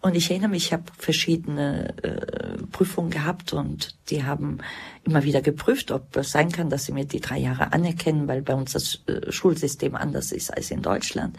Und 0.00 0.14
ich 0.14 0.30
erinnere 0.30 0.50
mich, 0.50 0.66
ich 0.66 0.72
habe 0.72 0.84
verschiedene 0.96 1.94
äh, 2.02 2.62
Prüfungen 2.70 3.10
gehabt 3.10 3.52
und 3.52 3.96
die 4.08 4.24
haben 4.24 4.58
immer 5.04 5.24
wieder 5.24 5.40
geprüft, 5.40 5.90
ob 5.90 6.16
es 6.16 6.30
sein 6.30 6.52
kann, 6.52 6.70
dass 6.70 6.84
sie 6.84 6.92
mir 6.92 7.06
die 7.06 7.20
drei 7.20 7.38
Jahre 7.38 7.72
anerkennen, 7.72 8.28
weil 8.28 8.42
bei 8.42 8.54
uns 8.54 8.72
das 8.72 9.00
äh, 9.06 9.32
Schulsystem 9.32 9.96
anders 9.96 10.32
ist 10.32 10.54
als 10.54 10.70
in 10.70 10.82
Deutschland. 10.82 11.36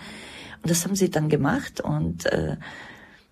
Und 0.63 0.69
das 0.69 0.83
haben 0.83 0.95
sie 0.95 1.09
dann 1.09 1.29
gemacht 1.29 1.79
und 1.81 2.25
äh, 2.25 2.57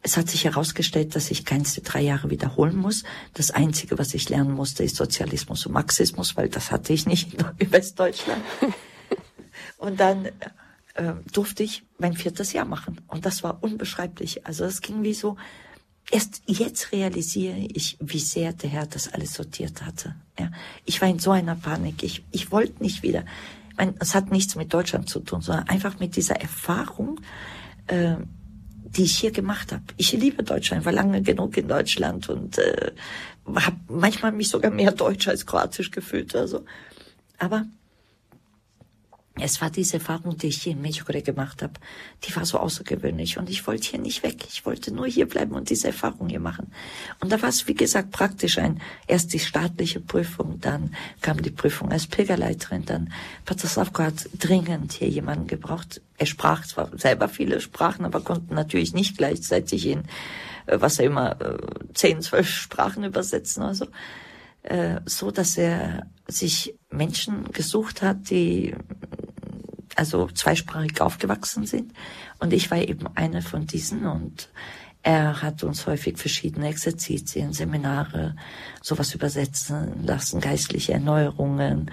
es 0.04 0.18
hat 0.18 0.30
sich 0.30 0.46
herausgestellt, 0.46 1.16
dass 1.16 1.32
ich 1.32 1.46
keins 1.46 1.74
der 1.74 1.84
drei 1.84 2.02
Jahre 2.02 2.30
wiederholen 2.30 2.78
muss. 2.78 3.04
Das 3.34 3.50
Einzige, 3.50 3.98
was 3.98 4.14
ich 4.14 4.30
lernen 4.30 4.54
musste, 4.54 4.84
ist 4.84 4.96
Sozialismus 4.96 5.66
und 5.66 5.74
Marxismus, 5.74 6.38
weil 6.38 6.48
das 6.48 6.72
hatte 6.72 6.94
ich 6.94 7.08
nicht 7.08 7.34
in 7.58 7.72
Westdeutschland. 7.72 8.42
Und 9.86 10.00
dann 10.00 10.26
äh, 10.96 11.14
durfte 11.32 11.64
ich 11.64 11.84
mein 11.98 12.14
viertes 12.14 12.54
Jahr 12.54 12.66
machen. 12.66 13.02
Und 13.08 13.26
das 13.26 13.44
war 13.44 13.64
unbeschreiblich. 13.64 14.46
Also 14.46 14.66
es 14.66 14.82
ging 14.82 15.04
wie 15.04 15.14
so, 15.14 15.38
erst 16.12 16.42
jetzt 16.46 16.92
realisiere 16.92 17.58
ich, 17.58 17.98
wie 18.00 18.20
sehr 18.20 18.54
der 18.54 18.70
Herr 18.70 18.86
das 18.88 19.14
alles 19.14 19.34
sortiert 19.34 19.84
hatte. 19.84 20.16
Ja, 20.40 20.52
ich 20.86 21.02
war 21.02 21.08
in 21.08 21.20
so 21.20 21.32
einer 21.32 21.56
Panik. 21.56 22.04
Ich, 22.04 22.24
ich 22.32 22.52
wollte 22.52 22.82
nicht 22.84 23.04
wieder 23.04 23.24
mein, 23.78 23.96
es 24.00 24.16
hat 24.16 24.32
nichts 24.32 24.56
mit 24.56 24.74
Deutschland 24.74 25.10
zu 25.10 25.20
tun, 25.20 25.42
sondern 25.42 25.68
einfach 25.68 26.00
mit 26.00 26.16
dieser 26.16 26.36
Erfahrung, 26.36 27.20
äh, 27.88 28.16
die 28.84 29.04
ich 29.04 29.18
hier 29.18 29.32
gemacht 29.32 29.72
habe. 29.72 29.84
Ich 29.98 30.14
liebe 30.14 30.44
Deutschland, 30.44 30.86
war 30.86 30.94
lange 30.94 31.22
genug 31.22 31.58
in 31.58 31.68
Deutschland 31.68 32.30
und 32.30 32.58
äh, 32.58 32.92
habe 33.54 33.78
manchmal 33.88 34.32
mich 34.32 34.50
sogar 34.50 34.72
mehr 34.72 34.92
Deutsch 34.94 35.28
als 35.28 35.46
Kroatisch 35.46 35.92
gefühlt. 35.92 36.36
Also, 36.36 36.64
aber 37.38 37.66
es 39.38 39.60
war 39.60 39.70
diese 39.70 39.96
Erfahrung, 39.96 40.38
die 40.38 40.48
ich 40.48 40.62
hier 40.62 40.72
in 40.74 40.82
Mexiko 40.82 41.12
gemacht 41.22 41.62
habe, 41.62 41.74
die 42.24 42.34
war 42.36 42.46
so 42.46 42.58
außergewöhnlich 42.58 43.38
und 43.38 43.50
ich 43.50 43.68
wollte 43.68 43.90
hier 43.90 44.00
nicht 44.00 44.24
weg. 44.24 44.46
Ich 44.50 44.66
wollte 44.66 44.94
nur 44.94 45.08
hier 45.08 45.28
bleiben 45.28 45.54
und 45.56 45.70
diese 45.70 45.88
Erfahrung 45.88 46.30
hier 46.30 46.40
machen. 46.40 46.72
Und 47.20 47.32
da 47.32 47.42
war 47.42 47.50
es, 47.50 47.68
wie 47.68 47.74
gesagt, 47.74 48.12
praktisch 48.12 48.58
ein, 48.58 48.82
erst 49.08 49.34
die 49.34 49.40
staatliche 49.40 50.00
Prüfung, 50.00 50.62
dann 50.62 50.96
kam 51.22 51.42
die 51.42 51.52
Prüfung 51.52 51.92
als 51.92 52.08
Pilgerleiterin, 52.08 52.86
dann 52.86 53.12
Pater 53.44 53.68
Slavko 53.68 54.04
hat 54.04 54.30
dringend 54.40 54.94
hier 54.94 55.10
jemanden 55.10 55.48
gebraucht. 55.48 56.02
Er 56.18 56.28
sprach 56.28 56.66
zwar 56.66 56.98
selber 56.98 57.28
viele 57.28 57.60
Sprachen, 57.60 58.06
aber 58.06 58.22
konnte 58.22 58.54
natürlich 58.54 58.94
nicht 58.94 59.18
gleichzeitig 59.18 59.86
in, 59.86 60.04
äh, 60.66 60.80
was 60.80 61.00
er 61.00 61.06
immer, 61.06 61.42
äh, 61.42 61.58
zehn, 61.94 62.22
zwölf 62.22 62.48
Sprachen 62.48 63.04
übersetzen 63.04 63.64
oder 63.64 63.76
so 63.76 63.88
äh, 64.66 65.02
so, 65.06 65.32
dass 65.32 65.58
er 65.58 66.08
sich 66.28 66.76
Menschen 66.90 67.52
gesucht 67.52 68.02
hat, 68.02 68.30
die 68.30 68.76
also 69.96 70.28
zweisprachig 70.28 71.00
aufgewachsen 71.02 71.66
sind. 71.66 71.94
Und 72.40 72.52
ich 72.52 72.70
war 72.72 72.80
eben 72.80 73.08
eine 73.16 73.42
von 73.42 73.68
diesen 73.68 74.06
und 74.06 74.50
er 75.04 75.44
hat 75.44 75.64
uns 75.64 75.86
häufig 75.86 76.18
verschiedene 76.18 76.68
Exerzitien, 76.68 77.54
Seminare, 77.54 78.36
sowas 78.82 79.14
übersetzen 79.14 80.04
lassen, 80.04 80.42
geistliche 80.42 80.94
Erneuerungen 80.94 81.92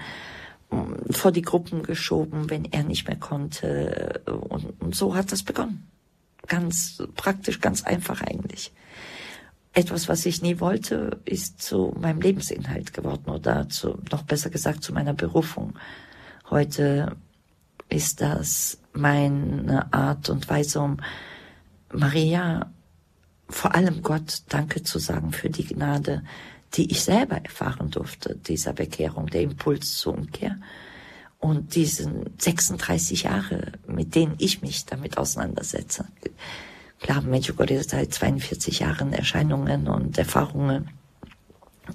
mm, 0.71 1.11
vor 1.11 1.31
die 1.31 1.43
Gruppen 1.43 1.83
geschoben, 1.83 2.49
wenn 2.49 2.65
er 2.65 2.83
nicht 2.83 3.07
mehr 3.07 3.17
konnte. 3.17 4.23
Und, 4.25 4.81
und 4.81 4.95
so 4.95 5.15
hat 5.15 5.31
das 5.31 5.43
begonnen. 5.43 5.87
Ganz 6.47 7.03
praktisch, 7.15 7.61
ganz 7.61 7.83
einfach 7.83 8.21
eigentlich. 8.21 8.73
Etwas, 9.73 10.07
was 10.07 10.25
ich 10.27 10.43
nie 10.43 10.59
wollte, 10.59 11.19
ist 11.25 11.61
zu 11.61 11.95
meinem 11.99 12.21
Lebensinhalt 12.21 12.93
geworden 12.93 13.29
oder 13.31 13.67
zu, 13.69 13.99
noch 14.11 14.21
besser 14.21 14.51
gesagt, 14.51 14.83
zu 14.83 14.93
meiner 14.93 15.15
Berufung. 15.15 15.73
Heute 16.51 17.15
ist 17.89 18.21
das 18.21 18.77
meine 18.93 19.91
Art 19.91 20.29
und 20.29 20.47
Weise, 20.47 20.79
um 20.79 20.97
Maria, 21.91 22.71
vor 23.49 23.73
allem 23.73 24.03
Gott, 24.03 24.43
Danke 24.49 24.83
zu 24.83 24.99
sagen 24.99 25.31
für 25.31 25.49
die 25.49 25.65
Gnade, 25.65 26.23
die 26.75 26.91
ich 26.91 27.03
selber 27.03 27.37
erfahren 27.37 27.89
durfte, 27.89 28.35
dieser 28.35 28.73
Bekehrung, 28.73 29.27
der 29.27 29.41
Impuls 29.41 29.97
zur 29.97 30.13
Umkehr. 30.13 30.57
Und 31.39 31.75
diesen 31.75 32.29
36 32.37 33.23
Jahre, 33.23 33.73
mit 33.87 34.15
denen 34.15 34.35
ich 34.37 34.61
mich 34.61 34.85
damit 34.85 35.17
auseinandersetze. 35.17 36.05
Klar, 37.03 37.21
Medjugorje 37.21 37.77
ist 37.77 37.89
seit 37.89 38.13
42 38.13 38.79
Jahren 38.79 39.11
Erscheinungen 39.11 39.89
und 39.89 40.17
Erfahrungen 40.17 40.89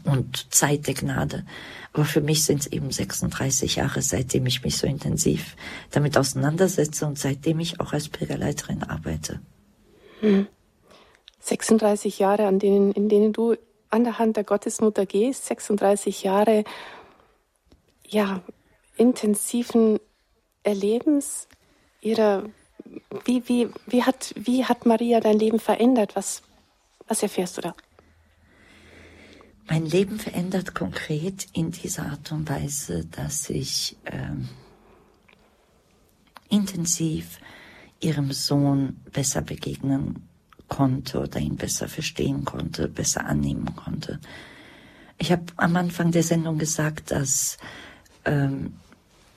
und 0.04 0.54
Zeit 0.54 0.86
der 0.86 0.92
Gnade. 0.92 1.46
Aber 1.94 2.04
für 2.04 2.20
mich 2.20 2.44
sind 2.44 2.60
es 2.60 2.66
eben 2.66 2.90
36 2.90 3.76
Jahre, 3.76 4.02
seitdem 4.02 4.44
ich 4.44 4.62
mich 4.62 4.76
so 4.76 4.86
intensiv 4.86 5.56
damit 5.90 6.18
auseinandersetze 6.18 7.06
und 7.06 7.18
seitdem 7.18 7.58
ich 7.58 7.80
auch 7.80 7.94
als 7.94 8.10
Pilgerleiterin 8.10 8.82
arbeite. 8.82 9.40
Hm. 10.20 10.46
36 11.40 12.18
Jahre, 12.18 12.46
an 12.46 12.58
denen, 12.58 12.92
in 12.92 13.08
denen 13.08 13.32
du 13.32 13.56
an 13.88 14.04
der 14.04 14.18
Hand 14.18 14.36
der 14.36 14.44
Gottesmutter 14.44 15.06
gehst, 15.06 15.46
36 15.46 16.22
Jahre, 16.22 16.64
ja, 18.06 18.42
intensiven 18.98 20.00
Erlebens 20.64 21.48
ihrer, 22.02 22.44
wie, 23.24 23.48
wie, 23.48 23.68
wie 23.86 24.02
hat, 24.02 24.34
wie 24.36 24.64
hat 24.64 24.86
Maria 24.86 25.20
dein 25.20 25.38
Leben 25.38 25.60
verändert? 25.60 26.16
Was, 26.16 26.42
was 27.06 27.22
erfährst 27.22 27.56
du 27.56 27.62
da? 27.62 27.74
mein 29.68 29.84
Leben 29.86 30.18
verändert 30.18 30.74
konkret 30.74 31.46
in 31.52 31.70
dieser 31.70 32.06
Art 32.06 32.32
und 32.32 32.48
Weise, 32.48 33.04
dass 33.04 33.50
ich 33.50 33.96
ähm, 34.06 34.48
intensiv 36.48 37.38
ihrem 38.00 38.32
Sohn 38.32 39.00
besser 39.12 39.42
begegnen 39.42 40.28
konnte 40.68 41.20
oder 41.20 41.38
ihn 41.38 41.56
besser 41.56 41.88
verstehen 41.88 42.44
konnte, 42.44 42.88
besser 42.88 43.26
annehmen 43.26 43.74
konnte. 43.76 44.20
Ich 45.18 45.32
habe 45.32 45.44
am 45.56 45.76
Anfang 45.76 46.12
der 46.12 46.22
Sendung 46.22 46.58
gesagt, 46.58 47.10
dass 47.10 47.58
ähm, 48.24 48.74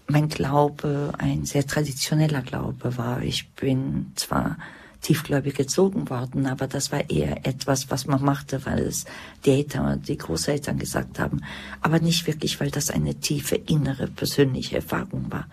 mein 0.08 0.30
Glaube 0.30 1.14
ein 1.18 1.46
sehr 1.46 1.66
traditioneller 1.66 2.42
Glaube 2.42 2.98
war. 2.98 3.22
Ich 3.22 3.50
bin 3.52 4.12
zwar 4.16 4.58
tiefgläubig 5.02 5.56
gezogen 5.56 6.10
worden, 6.10 6.46
aber 6.46 6.68
das 6.68 6.92
war 6.92 7.10
eher 7.10 7.46
etwas, 7.46 7.90
was 7.90 8.06
man 8.06 8.24
machte, 8.24 8.66
weil 8.66 8.80
es 8.80 9.06
die 9.46 9.52
Eltern, 9.52 10.02
die 10.02 10.18
Großeltern 10.18 10.78
gesagt 10.78 11.20
haben, 11.20 11.42
aber 11.82 12.00
nicht 12.00 12.28
wirklich, 12.28 12.60
weil 12.60 12.70
das 12.70 12.92
eine 12.92 13.16
tiefe 13.16 13.56
innere 13.56 14.08
persönliche 14.08 14.78
Erfahrung 14.78 15.32
war. 15.32 15.48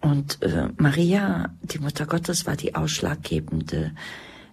Und 0.00 0.40
äh, 0.42 0.68
Maria, 0.76 1.50
die 1.62 1.80
Mutter 1.80 2.06
Gottes, 2.06 2.46
war 2.46 2.54
die 2.56 2.76
ausschlaggebende 2.76 3.92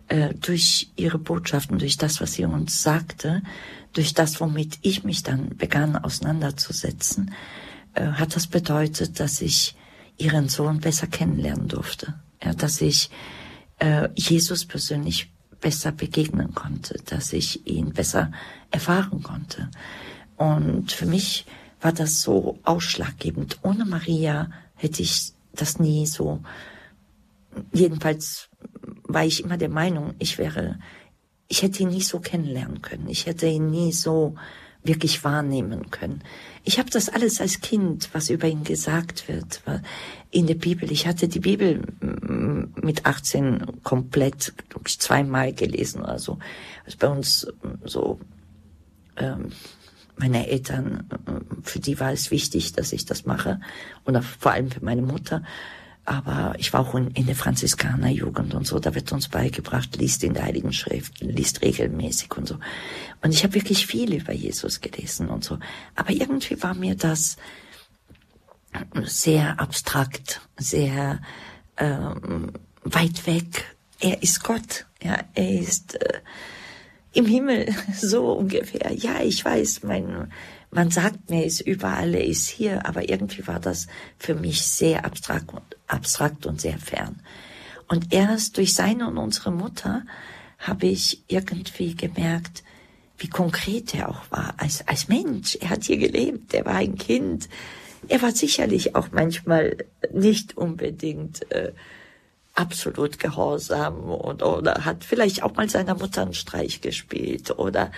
äh, 0.08 0.34
durch 0.34 0.89
ihre 0.95 1.19
Botschaften, 1.19 1.77
durch 1.77 1.97
das, 1.97 2.19
was 2.21 2.34
sie 2.34 2.45
uns 2.45 2.82
sagte, 2.82 3.43
durch 3.93 4.15
das, 4.15 4.41
womit 4.41 4.79
ich 4.82 5.03
mich 5.03 5.21
dann 5.21 5.56
begann 5.56 5.95
auseinanderzusetzen, 5.95 7.32
äh, 7.93 8.06
hat 8.06 8.36
das 8.36 8.47
bedeutet, 8.47 9.19
dass 9.19 9.41
ich 9.41 9.75
ihren 10.17 10.49
Sohn 10.49 10.79
besser 10.79 11.08
kennenlernen 11.08 11.67
durfte. 11.67 12.15
Ja, 12.43 12.53
dass 12.53 12.82
ich 12.82 13.10
äh, 13.79 14.10
Jesus 14.15 14.65
persönlich 14.65 15.32
besser 15.60 15.91
begegnen 15.91 16.53
konnte, 16.53 17.01
dass 17.06 17.34
ich 17.34 17.65
ihn 17.65 17.93
besser 17.93 18.32
erfahren 18.69 19.23
konnte. 19.23 19.69
Und 20.36 20.91
für 20.91 21.06
mich 21.06 21.45
war 21.82 21.93
das 21.93 22.21
so 22.21 22.60
ausschlaggebend. 22.63 23.60
Ohne 23.63 23.86
Maria 23.86 24.51
hätte 24.75 25.01
ich 25.01 25.34
das 25.53 25.79
nie 25.79 26.06
so, 26.06 26.41
jedenfalls 27.71 28.49
war 29.03 29.25
ich 29.25 29.43
immer 29.43 29.58
der 29.58 29.69
Meinung, 29.69 30.15
ich 30.19 30.38
wäre, 30.38 30.79
ich 31.47 31.62
hätte 31.62 31.84
ihn 31.84 31.89
nie 31.89 32.01
so 32.01 32.19
kennenlernen 32.19 32.82
können. 32.82 33.08
Ich 33.08 33.25
hätte 33.25 33.47
ihn 33.47 33.69
nie 33.69 33.91
so 33.93 34.36
wirklich 34.84 35.23
wahrnehmen 35.23 35.91
können. 35.91 36.23
Ich 36.63 36.80
habe 36.80 36.89
das 36.89 37.10
alles 37.10 37.41
als 37.41 37.60
Kind, 37.60 38.10
was 38.13 38.30
über 38.30 38.47
ihn 38.47 38.63
gesagt 38.63 39.28
wird, 39.28 39.62
in 40.32 40.47
der 40.47 40.56
Bibel. 40.56 40.91
Ich 40.91 41.06
hatte 41.06 41.28
die 41.28 41.39
Bibel 41.39 41.82
mm, 41.99 42.73
mit 42.82 43.06
18 43.06 43.84
komplett 43.84 44.54
ich, 44.86 44.99
zweimal 44.99 45.54
gelesen 45.54 46.02
oder 46.02 46.19
so. 46.19 46.39
Also 46.86 46.97
bei 46.97 47.08
uns 47.08 47.47
mm, 47.63 47.86
so 47.86 48.19
ähm, 49.17 49.52
meine 50.17 50.47
Eltern, 50.47 51.10
äh, 51.28 51.62
für 51.63 51.80
die 51.80 51.99
war 51.99 52.12
es 52.12 52.32
wichtig, 52.32 52.73
dass 52.73 52.93
ich 52.93 53.06
das 53.06 53.26
mache 53.26 53.60
und 54.06 54.23
vor 54.23 54.54
allem 54.54 54.71
für 54.71 54.84
meine 54.84 55.02
Mutter. 55.02 55.43
Aber 56.05 56.55
ich 56.57 56.73
war 56.73 56.81
auch 56.81 56.95
in, 56.95 57.11
in 57.11 57.27
der 57.27 57.35
Franziskanerjugend 57.35 58.53
und 58.53 58.67
so, 58.67 58.79
da 58.79 58.93
wird 58.93 59.11
uns 59.13 59.29
beigebracht, 59.29 59.95
liest 59.95 60.23
in 60.23 60.33
der 60.33 60.43
Heiligen 60.43 60.73
Schrift, 60.73 61.21
liest 61.21 61.61
regelmäßig 61.61 62.35
und 62.35 62.47
so. 62.47 62.57
Und 63.21 63.33
ich 63.33 63.43
habe 63.43 63.55
wirklich 63.55 63.87
viel 63.87 64.13
über 64.13 64.33
Jesus 64.33 64.81
gelesen 64.81 65.29
und 65.29 65.45
so. 65.45 65.59
Aber 65.95 66.11
irgendwie 66.11 66.61
war 66.61 66.73
mir 66.73 66.95
das 66.95 67.37
sehr 69.03 69.59
abstrakt, 69.59 70.41
sehr 70.57 71.21
ähm, 71.77 72.51
weit 72.83 73.25
weg. 73.25 73.75
Er 73.99 74.21
ist 74.21 74.43
Gott, 74.43 74.85
ja, 75.01 75.19
er 75.35 75.59
ist 75.59 75.95
äh, 76.01 76.19
im 77.13 77.25
Himmel 77.25 77.73
so 77.95 78.33
ungefähr. 78.33 78.91
Ja, 78.93 79.21
ich 79.21 79.43
weiß, 79.43 79.83
mein 79.83 80.31
man 80.73 80.91
sagt 80.91 81.29
mir, 81.29 81.45
ist 81.45 81.62
überall, 81.62 82.13
er 82.13 82.25
ist 82.25 82.47
hier, 82.47 82.86
aber 82.86 83.09
irgendwie 83.09 83.47
war 83.47 83.59
das 83.59 83.88
für 84.17 84.36
mich 84.36 84.63
sehr 84.63 85.05
abstrakt 85.05 85.53
und, 85.53 85.63
abstrakt 85.88 86.45
und 86.45 86.59
sehr 86.59 86.77
fern. 86.77 87.21
Und 87.88 88.13
erst 88.13 88.57
durch 88.57 88.73
seine 88.73 89.07
und 89.07 89.17
unsere 89.17 89.51
Mutter 89.51 90.03
habe 90.57 90.88
ich 90.88 91.23
irgendwie 91.27 91.95
gemerkt, 91.95 92.63
wie 93.17 93.29
konkret 93.29 93.93
er 93.93 94.09
auch 94.09 94.31
war 94.31 94.55
als, 94.57 94.88
als 94.88 95.07
Mensch. 95.07 95.57
Er 95.62 95.69
hat 95.69 95.83
hier 95.83 95.97
gelebt, 95.97 96.53
er 96.53 96.65
war 96.65 96.75
ein 96.75 96.95
Kind. 96.97 97.49
Er 98.07 98.21
war 98.21 98.31
sicherlich 98.31 98.95
auch 98.95 99.09
manchmal 99.12 99.77
nicht 100.12 100.57
unbedingt 100.57 101.49
äh, 101.51 101.73
absolut 102.53 103.17
gehorsam 103.17 104.03
und, 104.03 104.43
oder 104.43 104.85
hat 104.85 105.03
vielleicht 105.03 105.41
auch 105.41 105.55
mal 105.55 105.69
seiner 105.69 105.95
Mutter 105.95 106.21
einen 106.21 106.35
Streich 106.35 106.81
gespielt 106.81 107.51
oder 107.57 107.91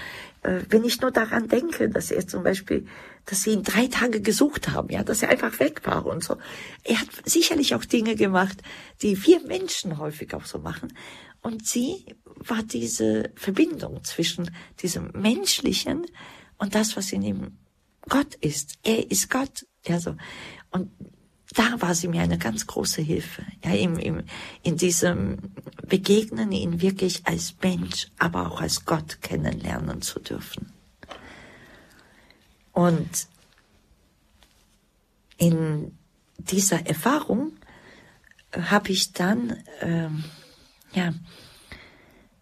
äh, 0.44 0.62
wenn 0.70 0.86
ich 0.86 1.02
nur 1.02 1.12
daran 1.12 1.50
denke, 1.50 1.90
dass 1.90 2.10
er 2.10 2.26
zum 2.26 2.44
Beispiel, 2.44 2.88
dass 3.26 3.44
sie 3.44 3.52
ihn 3.52 3.64
drei 3.64 3.88
Tage 3.88 4.22
gesucht 4.22 4.70
haben, 4.70 4.90
ja, 4.90 5.04
dass 5.04 5.22
er 5.22 5.30
einfach 5.30 5.60
weg 5.60 5.86
war 5.86 6.06
und 6.06 6.24
so. 6.24 6.38
Er 6.84 7.02
hat 7.02 7.10
sicherlich 7.26 7.76
auch 7.76 7.84
Dinge 7.84 8.16
gemacht, 8.16 8.62
die 9.02 9.26
wir 9.26 9.42
Menschen 9.42 9.98
häufig 9.98 10.34
auch 10.34 10.46
so 10.46 10.60
machen. 10.60 10.94
Und 11.42 11.68
sie 11.68 12.06
war 12.38 12.64
diese 12.64 13.32
Verbindung 13.36 14.04
zwischen 14.04 14.50
diesem 14.82 15.12
Menschlichen 15.12 16.06
und 16.58 16.76
das, 16.76 16.96
was 16.96 17.12
in 17.12 17.24
ihm 17.24 17.58
Gott 18.08 18.36
ist. 18.36 18.76
Er 18.84 19.12
ist 19.12 19.30
Gott. 19.30 19.66
Ja, 19.86 20.00
so. 20.00 20.16
Und 20.72 20.92
da 21.56 21.82
war 21.82 21.96
sie 21.96 22.10
mir 22.10 22.22
eine 22.22 22.38
ganz 22.38 22.68
große 22.68 23.02
Hilfe. 23.02 23.44
Ja, 23.64 23.72
im, 23.72 23.98
im, 23.98 24.24
in 24.62 24.78
diesem 24.78 25.38
Begegnen, 25.88 26.52
ihn 26.52 26.82
wirklich 26.82 27.26
als 27.26 27.56
Mensch, 27.62 28.08
aber 28.20 28.52
auch 28.52 28.62
als 28.62 28.86
Gott 28.86 29.22
kennenlernen 29.22 30.02
zu 30.02 30.20
dürfen. 30.20 30.72
Und 32.74 33.28
in 35.38 35.98
dieser 36.38 36.86
Erfahrung 36.86 37.54
habe 38.52 38.92
ich 38.92 39.14
dann, 39.14 39.56
ähm, 39.80 40.26
ja, 40.94 41.14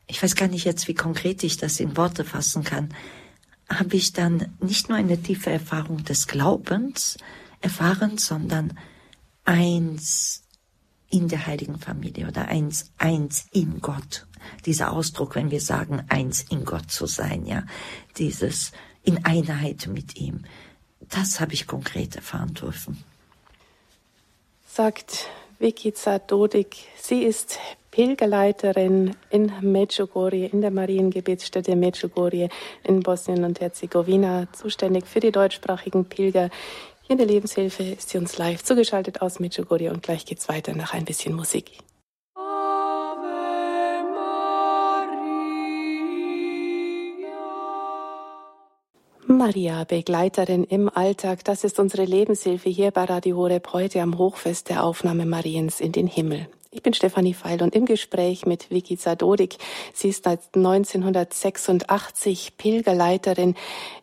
ich 0.08 0.22
weiß 0.22 0.36
gar 0.36 0.48
nicht 0.48 0.66
jetzt, 0.66 0.88
wie 0.88 0.96
konkret 0.96 1.44
ich 1.44 1.58
das 1.58 1.80
in 1.80 1.96
Worte 1.98 2.26
fassen 2.26 2.64
kann, 2.64 2.94
habe 3.70 3.96
ich 3.96 4.14
dann 4.14 4.56
nicht 4.60 4.90
nur 4.90 4.98
eine 4.98 5.22
tiefe 5.22 5.52
Erfahrung 5.52 6.04
des 6.04 6.28
Glaubens 6.28 7.18
erfahren, 7.62 8.18
sondern 8.18 8.78
eins 9.46 10.44
in 11.10 11.28
der 11.28 11.46
heiligen 11.46 11.80
Familie 11.80 12.28
oder 12.28 12.48
eins, 12.48 12.92
eins 12.98 13.46
in 13.52 13.82
Gott. 13.82 14.26
Dieser 14.66 14.92
Ausdruck, 14.92 15.36
wenn 15.36 15.52
wir 15.52 15.62
sagen, 15.62 16.04
eins 16.10 16.44
in 16.50 16.66
Gott 16.66 16.92
zu 16.92 17.06
sein, 17.06 17.46
ja, 17.46 17.64
dieses 18.18 18.72
in 19.04 19.24
Einheit 19.26 19.88
mit 19.88 20.16
ihm, 20.16 20.46
das 21.00 21.40
habe 21.40 21.54
ich 21.54 21.68
konkret 21.68 22.16
erfahren 22.16 22.54
dürfen. 22.54 23.04
Sagt 24.68 25.28
Vicky 25.60 25.94
Zadodik, 25.94 26.78
sie 27.00 27.24
ist 27.24 27.60
Pilgerleiterin 27.92 29.16
in 29.30 29.52
Medjugorje, 29.62 30.48
in 30.48 30.62
der 30.62 30.72
Mariengebetsstätte 30.72 31.76
Medjugorje 31.76 32.50
in 32.84 33.02
Bosnien 33.02 33.44
und 33.44 33.62
Herzegowina, 33.62 34.48
zuständig 34.52 35.06
für 35.06 35.20
die 35.20 35.32
deutschsprachigen 35.32 36.06
Pilger 36.06 36.50
hier 37.04 37.12
in 37.14 37.18
der 37.18 37.28
Lebenshilfe 37.28 37.84
ist 37.84 38.10
sie 38.10 38.18
uns 38.18 38.38
live 38.38 38.64
zugeschaltet 38.64 39.22
aus 39.22 39.40
Medjugorje 39.40 39.92
und 39.92 40.02
gleich 40.02 40.26
geht's 40.26 40.48
weiter 40.48 40.74
nach 40.74 40.94
ein 40.94 41.06
bisschen 41.06 41.36
Musik. 41.36 41.78
Maria, 49.26 49.84
Begleiterin 49.84 50.64
im 50.64 50.90
Alltag, 50.90 51.44
das 51.44 51.66
ist 51.66 51.78
unsere 51.78 52.06
Lebenshilfe 52.06 52.70
hier 52.70 52.92
bei 52.92 53.04
Radio 53.04 53.36
Horeb 53.36 53.74
heute 53.74 54.02
am 54.02 54.18
Hochfest 54.18 54.70
der 54.70 54.86
Aufnahme 54.86 55.26
Mariens 55.26 55.82
in 55.82 55.92
den 55.92 56.08
Himmel. 56.08 56.48
Ich 56.76 56.82
bin 56.82 56.96
Stefanie 56.96 57.36
Feil 57.36 57.62
und 57.62 57.76
im 57.76 57.86
Gespräch 57.86 58.48
mit 58.48 58.72
Vicky 58.72 58.98
Zadodik. 58.98 59.58
Sie 59.94 60.10
ist 60.10 60.24
seit 60.24 60.40
1986 60.56 62.58
Pilgerleiterin 62.58 63.54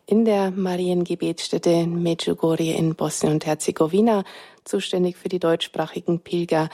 in 0.05 0.23
der 0.23 0.51
Mariengebetsstätte 0.51 1.85
Medjugorje 1.85 2.75
in 2.75 2.95
Bosnien 2.95 3.33
und 3.33 3.45
Herzegowina, 3.45 4.23
zuständig 4.63 5.17
für 5.17 5.27
die 5.27 5.39
deutschsprachigen 5.39 6.21
Pilger. 6.21 6.69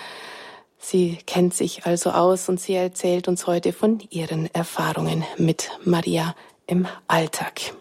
Sie 0.77 1.17
kennt 1.25 1.55
sich 1.55 1.87
also 1.87 2.11
aus 2.11 2.47
und 2.47 2.59
sie 2.59 2.75
erzählt 2.75 3.27
uns 3.27 3.47
heute 3.47 3.73
von 3.73 3.99
ihren 4.11 4.53
Erfahrungen 4.53 5.23
mit 5.37 5.71
Maria 5.83 6.35
im 6.67 6.87
Alltag. 7.07 7.73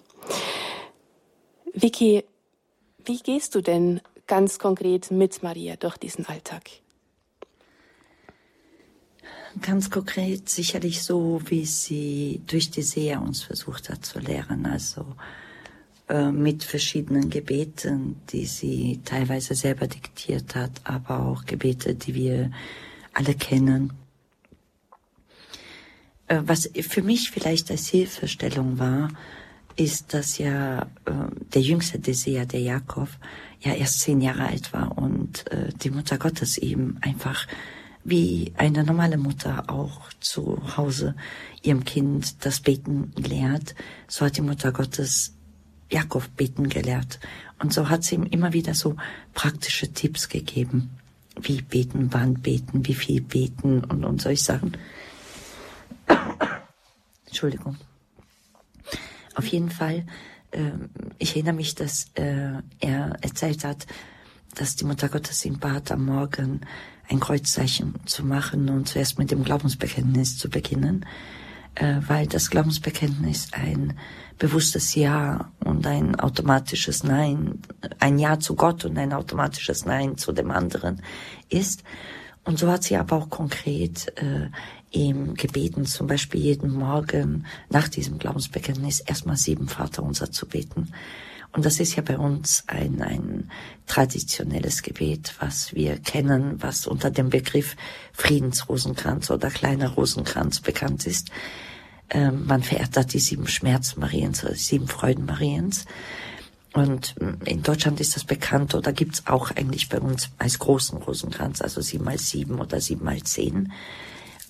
Vicky, 1.75 2.25
wie 3.05 3.19
gehst 3.19 3.55
du 3.55 3.61
denn 3.61 4.01
ganz 4.27 4.59
konkret 4.59 5.11
mit 5.11 5.43
Maria 5.43 5.77
durch 5.77 5.99
diesen 5.99 6.25
Alltag? 6.25 6.63
Ganz 9.63 9.91
konkret 9.91 10.49
sicherlich 10.49 11.03
so, 11.03 11.41
wie 11.47 11.65
sie 11.65 12.43
durch 12.47 12.71
die 12.71 12.83
Seher 12.83 13.23
uns 13.23 13.43
versucht 13.43 13.89
hat 13.89 14.05
zu 14.05 14.19
lehren. 14.19 14.67
Also 14.67 15.07
äh, 16.09 16.31
mit 16.31 16.63
verschiedenen 16.63 17.31
Gebeten, 17.31 18.21
die 18.31 18.47
sie 18.47 19.01
teilweise 19.05 19.57
selber 19.57 19.89
diktiert 19.89 20.55
hat, 20.55 20.71
aber 20.85 21.21
auch 21.21 21.45
Gebete, 21.47 21.97
die 21.97 22.15
wir 22.15 22.53
alle 23.13 23.35
kennen. 23.35 23.93
Äh, 26.29 26.43
was 26.45 26.71
für 26.83 27.03
mich 27.03 27.33
vielleicht 27.33 27.73
als 27.73 27.89
Hilfestellung 27.89 28.79
war, 28.79 29.09
ist, 29.75 30.15
dass 30.15 30.39
ja 30.39 30.83
äh, 30.83 31.13
der 31.55 31.63
jüngste 31.63 31.99
Desea, 31.99 32.45
der 32.45 32.61
Jakob, 32.61 33.09
ja 33.61 33.75
erst 33.75 34.01
zehn 34.01 34.21
Jahre 34.21 34.47
alt 34.47 34.73
war 34.73 34.97
und 34.99 35.45
die 35.83 35.91
Mutter 35.91 36.19
Gottes 36.19 36.59
ihm 36.59 36.99
einfach 37.01 37.47
wie 38.09 38.53
eine 38.57 38.85
normale 38.85 39.17
Mutter 39.17 39.69
auch 39.69 40.13
zu 40.21 40.77
Hause 40.77 41.17
ihrem 41.63 41.85
Kind 41.85 42.45
das 42.45 42.61
Beten 42.61 43.13
lehrt, 43.17 43.75
so 44.07 44.25
hat 44.25 44.37
die 44.37 44.43
Mutter 44.43 44.71
Gottes 44.71 45.35
Jakob 45.91 46.37
beten 46.37 46.69
gelehrt. 46.69 47.19
Und 47.59 47.73
so 47.73 47.89
hat 47.89 48.05
sie 48.05 48.15
ihm 48.15 48.25
immer 48.25 48.53
wieder 48.53 48.75
so 48.75 48.97
praktische 49.35 49.93
Tipps 49.93 50.29
gegeben. 50.29 50.91
Wie 51.41 51.63
beten, 51.63 52.09
wann 52.13 52.35
beten, 52.35 52.87
wie 52.87 52.95
viel 52.95 53.21
beten 53.21 53.85
und, 53.85 54.05
und 54.05 54.23
solche 54.23 54.43
Sachen. 54.43 54.77
Entschuldigung. 57.27 57.77
Auf 59.35 59.47
jeden 59.47 59.71
Fall, 59.71 60.07
äh, 60.53 60.71
ich 61.19 61.35
erinnere 61.35 61.55
mich, 61.55 61.75
dass 61.75 62.07
äh, 62.15 62.63
er 62.81 63.17
erzählt 63.21 63.65
hat, 63.65 63.87
dass 64.55 64.77
die 64.77 64.85
Mutter 64.85 65.09
Gottes 65.09 65.45
ihn 65.45 65.59
bat, 65.59 65.93
am 65.93 66.07
Morgen 66.07 66.63
ein 67.09 67.21
Kreuzzeichen 67.21 67.95
zu 68.07 68.25
machen 68.25 68.69
und 68.69 68.89
zuerst 68.89 69.19
mit 69.19 69.31
dem 69.31 69.45
Glaubensbekenntnis 69.45 70.39
zu 70.39 70.51
beginnen, 70.51 71.07
äh, 71.75 71.97
weil 72.07 72.27
das 72.27 72.51
Glaubensbekenntnis 72.51 73.49
ein 73.53 73.99
bewusstes 74.39 74.95
Ja 74.95 75.53
und 75.65 75.87
ein 75.87 76.19
automatisches 76.19 77.05
Nein, 77.05 77.63
ein 78.01 78.19
Ja 78.19 78.39
zu 78.39 78.55
Gott 78.55 78.85
und 78.85 78.99
ein 78.99 79.13
automatisches 79.13 79.85
Nein 79.87 80.19
zu 80.19 80.33
dem 80.33 80.51
anderen 80.51 81.03
ist. 81.49 81.83
Und 82.45 82.59
so 82.59 82.71
hat 82.71 82.85
sie 82.85 82.97
aber 82.97 83.17
auch 83.17 83.31
konkret 83.31 84.13
äh, 84.19 84.51
ihm 84.91 85.35
gebeten, 85.35 85.85
zum 85.85 86.07
Beispiel 86.07 86.41
jeden 86.41 86.73
Morgen 86.73 87.47
nach 87.71 87.89
diesem 87.89 88.19
Glaubensbekenntnis 88.19 89.01
erstmal 89.01 89.37
sieben 89.37 89.69
Vater 89.69 90.03
unser 90.03 90.31
zu 90.31 90.47
beten. 90.47 90.93
Und 91.57 91.65
das 91.65 91.81
ist 91.81 91.97
ja 91.97 92.03
bei 92.03 92.19
uns 92.19 92.65
ein, 92.67 93.01
ein 93.01 93.51
traditionelles 93.87 94.83
Gebet, 94.83 95.35
was 95.39 95.75
wir 95.75 95.97
kennen, 95.97 96.63
was 96.63 96.87
unter 96.87 97.11
dem 97.11 97.31
Begriff 97.31 97.77
Friedensrosenkranz 98.13 99.31
oder 99.31 99.49
kleiner 99.49 99.89
Rosenkranz 99.89 100.61
bekannt 100.61 101.07
ist. 101.07 101.31
Ähm, 102.11 102.45
man 102.45 102.63
verehrt 102.63 102.95
da 102.95 103.05
die 103.05 103.21
sieben 103.21 103.49
Schmerzen 103.49 104.01
Mariens, 104.01 104.45
oder 104.45 104.55
sieben 104.55 104.87
Freuden 104.87 105.25
Mariens. 105.25 105.87
Und 106.75 107.15
in 107.47 107.63
Deutschland 107.63 108.01
ist 108.01 108.17
das 108.17 108.25
bekannt 108.25 108.75
oder 108.75 108.93
gibt's 108.93 109.27
auch 109.27 109.51
eigentlich 109.51 109.89
bei 109.89 109.99
uns 109.99 110.29
als 110.37 110.59
großen 110.59 110.99
Rosenkranz, 110.99 111.63
also 111.63 111.81
sieben 111.81 112.05
mal 112.05 112.19
sieben 112.19 112.61
oder 112.61 112.83
sieben 112.83 113.07
mal 113.07 113.23
zehn. 113.23 113.73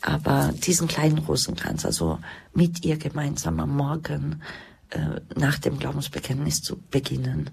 Aber 0.00 0.52
diesen 0.52 0.88
kleinen 0.88 1.18
Rosenkranz, 1.18 1.84
also 1.84 2.18
mit 2.52 2.84
ihr 2.84 2.96
gemeinsam 2.96 3.60
am 3.60 3.76
Morgen 3.76 4.42
äh, 4.90 5.20
nach 5.34 5.58
dem 5.58 5.78
Glaubensbekenntnis 5.78 6.62
zu 6.62 6.80
beginnen, 6.90 7.50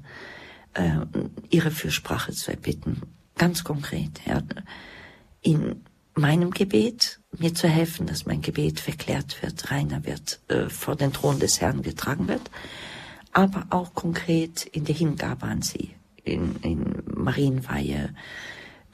äh, 0.74 1.06
ihre 1.50 1.72
Fürsprache 1.72 2.32
zu 2.34 2.52
erbitten. 2.52 3.02
Ganz 3.38 3.64
konkret, 3.64 4.22
ja, 4.26 4.42
in 5.42 5.84
meinem 6.16 6.52
Gebet 6.52 7.20
mir 7.38 7.54
zu 7.54 7.68
helfen, 7.68 8.06
dass 8.06 8.26
mein 8.26 8.42
Gebet 8.42 8.80
verklärt 8.80 9.42
wird, 9.42 9.72
reiner 9.72 10.06
wird, 10.06 10.40
äh, 10.48 10.70
vor 10.70 10.96
den 10.96 11.14
Thron 11.14 11.40
des 11.40 11.62
Herrn 11.62 11.82
getragen 11.82 12.28
wird, 12.28 12.52
aber 13.32 13.66
auch 13.72 13.94
konkret 13.94 14.66
in 14.66 14.86
der 14.86 14.96
Hingabe 14.96 15.46
an 15.48 15.62
sie, 15.62 15.96
in, 16.24 16.56
in 16.58 17.04
Marienweihe, 17.08 18.14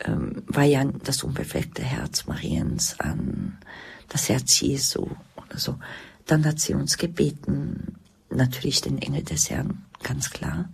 ähm, 0.05 0.43
Weihe 0.47 0.79
an 0.79 1.01
das 1.03 1.23
unbefleckte 1.23 1.83
Herz 1.83 2.25
Mariens, 2.25 2.99
an 2.99 3.57
das 4.07 4.29
Herz 4.29 4.59
Jesu 4.61 5.07
oder 5.35 5.57
so. 5.57 5.77
Dann 6.25 6.45
hat 6.45 6.59
sie 6.59 6.73
uns 6.73 6.97
gebeten, 6.97 7.99
natürlich 8.29 8.81
den 8.81 9.01
Engel 9.01 9.23
des 9.23 9.49
Herrn, 9.49 9.85
ganz 10.03 10.29
klar. 10.29 10.69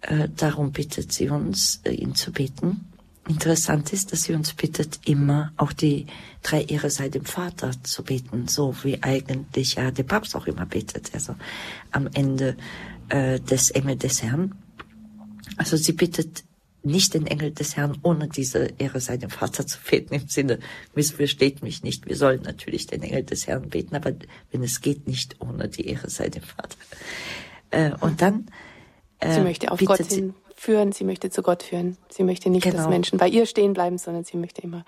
Äh, 0.00 0.28
darum 0.36 0.72
bittet 0.72 1.12
sie 1.12 1.28
uns, 1.28 1.80
äh, 1.84 1.92
ihn 1.92 2.14
zu 2.14 2.32
beten. 2.32 2.86
Interessant 3.28 3.92
ist, 3.92 4.12
dass 4.12 4.22
sie 4.22 4.34
uns 4.34 4.54
bittet, 4.54 5.00
immer 5.04 5.52
auch 5.58 5.72
die 5.72 6.06
drei 6.42 6.62
Ehre 6.62 6.88
sei 6.88 7.10
dem 7.10 7.26
Vater 7.26 7.72
zu 7.82 8.02
beten, 8.02 8.48
so 8.48 8.74
wie 8.82 9.02
eigentlich 9.02 9.74
ja 9.74 9.90
der 9.90 10.04
Papst 10.04 10.34
auch 10.34 10.46
immer 10.46 10.64
betet, 10.64 11.10
also 11.12 11.34
am 11.90 12.08
Ende 12.14 12.56
äh, 13.10 13.38
des 13.38 13.70
Engel 13.70 13.96
des 13.96 14.22
Herrn. 14.22 14.54
Also 15.58 15.76
sie 15.76 15.92
bittet 15.92 16.44
nicht 16.82 17.14
den 17.14 17.26
Engel 17.26 17.50
des 17.50 17.76
Herrn 17.76 17.98
ohne 18.02 18.28
diese 18.28 18.68
Ehre 18.78 19.00
sei 19.00 19.16
dem 19.16 19.30
Vater 19.30 19.66
zu 19.66 19.78
beten, 19.90 20.14
im 20.14 20.28
Sinne, 20.28 20.58
missversteht 20.94 21.62
mich 21.62 21.82
nicht, 21.82 22.06
wir 22.06 22.16
sollen 22.16 22.42
natürlich 22.42 22.86
den 22.86 23.02
Engel 23.02 23.24
des 23.24 23.46
Herrn 23.46 23.68
beten, 23.68 23.96
aber 23.96 24.12
wenn 24.52 24.62
es 24.62 24.80
geht, 24.80 25.06
nicht 25.06 25.36
ohne 25.40 25.68
die 25.68 25.88
Ehre 25.88 26.08
sei 26.08 26.28
dem 26.28 26.42
Vater. 26.42 26.76
Äh, 27.70 27.92
und 28.00 28.22
dann 28.22 28.46
äh, 29.20 29.34
Sie 29.34 29.40
möchte 29.40 29.70
auf 29.70 29.80
Gott 29.80 29.98
hinführen, 30.06 30.92
sie 30.92 31.04
möchte 31.04 31.30
zu 31.30 31.42
Gott 31.42 31.62
führen. 31.62 31.96
Sie 32.08 32.22
möchte 32.22 32.50
nicht, 32.50 32.64
genau. 32.64 32.76
dass 32.76 32.88
Menschen 32.88 33.18
bei 33.18 33.28
ihr 33.28 33.46
stehen 33.46 33.72
bleiben, 33.72 33.98
sondern 33.98 34.24
sie 34.24 34.36
möchte 34.36 34.62
immer. 34.62 34.84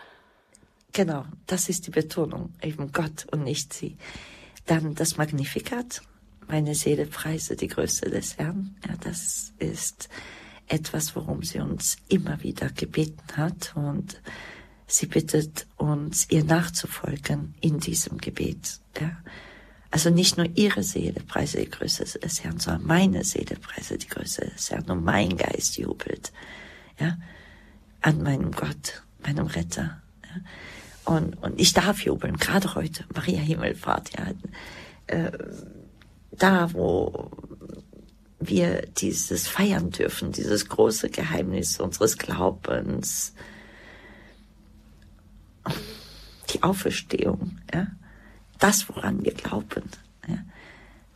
Genau, 0.93 1.25
das 1.47 1.69
ist 1.69 1.87
die 1.87 1.91
Betonung, 1.91 2.53
eben 2.63 2.93
Gott 2.93 3.27
und 3.31 3.45
nicht 3.45 3.73
sie. 3.73 3.97
Dann 4.67 4.95
das 4.95 5.17
Magnificat, 5.17 6.03
meine 6.49 6.75
Seele 6.75 7.07
preise 7.07 7.57
die 7.57 7.69
Größe 7.69 8.11
des 8.11 8.39
Herrn. 8.39 8.77
Ja, 8.87 8.95
das 9.03 9.53
ist 9.59 10.09
etwas, 10.71 11.17
worum 11.17 11.43
sie 11.43 11.61
uns 11.61 11.97
immer 12.09 12.43
wieder 12.43 12.71
gebeten 12.71 13.37
hat 13.37 13.75
und 13.75 14.21
sie 14.87 15.07
bittet 15.07 15.67
uns, 15.77 16.31
ihr 16.31 16.45
nachzufolgen 16.45 17.55
in 17.61 17.81
diesem 17.81 18.19
Gebet. 18.19 18.81
Ja. 19.01 19.17
Also 19.91 20.11
nicht 20.11 20.37
nur 20.37 20.47
ihre 20.55 20.85
Seele 20.85 21.21
preise 21.21 21.59
die 21.59 21.71
Größe 21.71 22.05
des 22.21 22.45
Herrn, 22.45 22.61
sondern 22.61 22.87
meine 22.87 23.25
Seele 23.25 23.57
preise 23.57 23.99
die 23.99 24.07
Größe 24.07 24.43
des 24.55 24.71
Herrn 24.71 24.89
und 24.89 25.05
mein 25.05 25.37
Geist 25.37 25.79
jubelt 25.79 26.33
ja, 27.01 27.17
an 28.01 28.23
meinem 28.23 28.53
Gott, 28.53 29.03
meinem 29.25 29.47
Retter. 29.47 30.01
Ja. 30.23 31.13
Und, 31.13 31.43
und 31.43 31.61
ich 31.61 31.73
darf 31.73 32.05
jubeln, 32.05 32.37
gerade 32.37 32.75
heute, 32.77 33.05
Maria 33.15 33.41
Himmelfahrt, 33.41 34.11
ja, 34.17 34.27
äh, 35.09 35.33
da 36.31 36.73
wo 36.73 37.31
wir 38.41 38.83
dieses 38.99 39.47
feiern 39.47 39.91
dürfen, 39.91 40.33
dieses 40.33 40.69
große 40.69 41.11
Geheimnis 41.11 41.79
unseres 41.79 42.17
Glaubens, 42.17 43.35
die 46.53 46.63
Auferstehung, 46.63 47.59
ja, 47.73 47.89
das, 48.59 48.89
woran 48.89 49.23
wir 49.25 49.35
glauben. 49.35 49.85
Ja. 50.27 50.39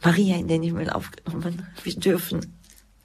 Maria 0.02 0.36
in 0.36 0.48
den 0.48 0.62
Himmel 0.62 0.90
aufgenommen. 0.90 1.66
Wir 1.82 1.94
dürfen, 1.94 2.54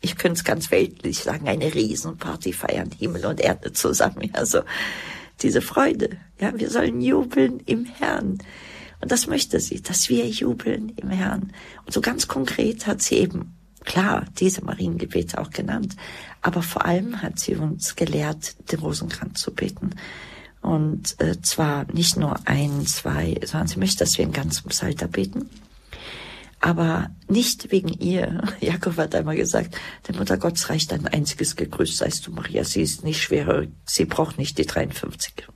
ich 0.01 0.17
könnte 0.17 0.39
es 0.39 0.43
ganz 0.43 0.69
weltlich 0.69 1.19
sagen, 1.19 1.47
eine 1.47 1.73
Riesenparty 1.73 2.51
feiern, 2.51 2.91
Himmel 2.91 3.25
und 3.25 3.39
Erde 3.39 3.71
zusammen. 3.71 4.29
Also 4.33 4.61
diese 5.41 5.61
Freude, 5.61 6.17
ja, 6.39 6.57
wir 6.57 6.69
sollen 6.69 7.01
jubeln 7.01 7.61
im 7.65 7.85
Herrn. 7.85 8.39
Und 9.01 9.11
das 9.13 9.27
möchte 9.27 9.61
sie, 9.61 9.81
dass 9.81 10.09
wir 10.09 10.27
jubeln 10.27 10.89
im 10.97 11.09
Herrn. 11.09 11.53
Und 11.85 11.93
so 11.93 12.01
ganz 12.01 12.27
konkret 12.27 12.85
hat 12.85 13.01
sie 13.01 13.15
eben 13.15 13.55
klar 13.85 14.25
diese 14.39 14.63
Mariengebete 14.63 15.39
auch 15.39 15.49
genannt, 15.49 15.95
aber 16.41 16.61
vor 16.61 16.85
allem 16.85 17.21
hat 17.21 17.39
sie 17.39 17.55
uns 17.55 17.95
gelehrt, 17.95 18.55
den 18.71 18.79
Rosenkranz 18.79 19.41
zu 19.41 19.53
beten. 19.53 19.91
Und 20.61 21.19
äh, 21.21 21.41
zwar 21.41 21.85
nicht 21.93 22.17
nur 22.17 22.37
ein, 22.45 22.85
zwei, 22.85 23.39
sondern 23.45 23.67
sie 23.67 23.79
möchte, 23.79 23.99
dass 23.99 24.17
wir 24.17 24.25
den 24.25 24.33
ganzen 24.33 24.67
Psalter 24.69 25.07
beten. 25.07 25.49
Aber 26.59 27.09
nicht 27.29 27.71
wegen 27.71 27.87
ihr. 27.87 28.43
Jakob 28.59 28.97
hat 28.97 29.15
einmal 29.15 29.37
gesagt, 29.37 29.75
der 30.07 30.15
Mutter 30.15 30.37
Gottes 30.37 30.69
reicht 30.69 30.91
ein 30.91 31.07
einziges 31.07 31.55
Gegrüß, 31.55 31.97
seist 31.97 32.27
du 32.27 32.31
Maria. 32.31 32.65
Sie 32.65 32.81
ist 32.81 33.03
nicht 33.05 33.21
schwerer, 33.21 33.67
sie 33.85 34.05
braucht 34.05 34.37
nicht 34.37 34.57
die 34.57 34.65
53. 34.65 35.47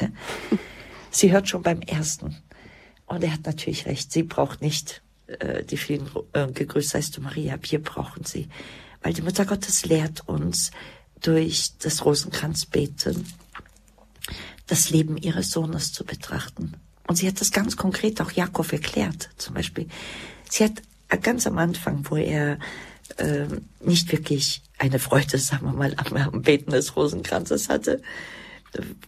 Ja? 0.00 0.08
Sie 1.10 1.32
hört 1.32 1.48
schon 1.48 1.62
beim 1.62 1.80
ersten. 1.80 2.36
Und 3.06 3.24
er 3.24 3.32
hat 3.32 3.46
natürlich 3.46 3.86
recht, 3.86 4.12
sie 4.12 4.22
braucht 4.22 4.60
nicht 4.60 5.02
äh, 5.26 5.64
die 5.64 5.76
vielen 5.76 6.08
äh, 6.32 6.46
gegrüßt 6.46 6.90
seist 6.90 7.16
du 7.16 7.20
Maria, 7.20 7.58
wir 7.60 7.82
brauchen 7.82 8.24
sie. 8.24 8.48
Weil 9.02 9.12
die 9.12 9.22
Mutter 9.22 9.44
Gottes 9.44 9.84
lehrt 9.84 10.28
uns 10.28 10.70
durch 11.20 11.76
das 11.78 12.04
Rosenkranzbeten 12.04 13.26
das 14.66 14.90
Leben 14.90 15.16
ihres 15.16 15.50
Sohnes 15.50 15.92
zu 15.92 16.04
betrachten. 16.04 16.74
Und 17.06 17.16
sie 17.16 17.28
hat 17.28 17.40
das 17.40 17.52
ganz 17.52 17.76
konkret 17.76 18.20
auch 18.20 18.32
Jakob 18.32 18.72
erklärt, 18.72 19.30
zum 19.36 19.54
Beispiel. 19.54 19.88
Sie 20.50 20.64
hat 20.64 20.82
ganz 21.22 21.46
am 21.46 21.58
Anfang, 21.58 22.04
wo 22.10 22.16
er 22.16 22.58
äh, 23.16 23.46
nicht 23.80 24.10
wirklich 24.10 24.62
eine 24.78 24.98
Freude, 24.98 25.38
sagen 25.38 25.66
wir 25.66 25.72
mal, 25.72 25.94
am, 25.96 26.16
am 26.16 26.42
Beten 26.42 26.72
des 26.72 26.96
Rosenkranzes 26.96 27.68
hatte, 27.68 28.02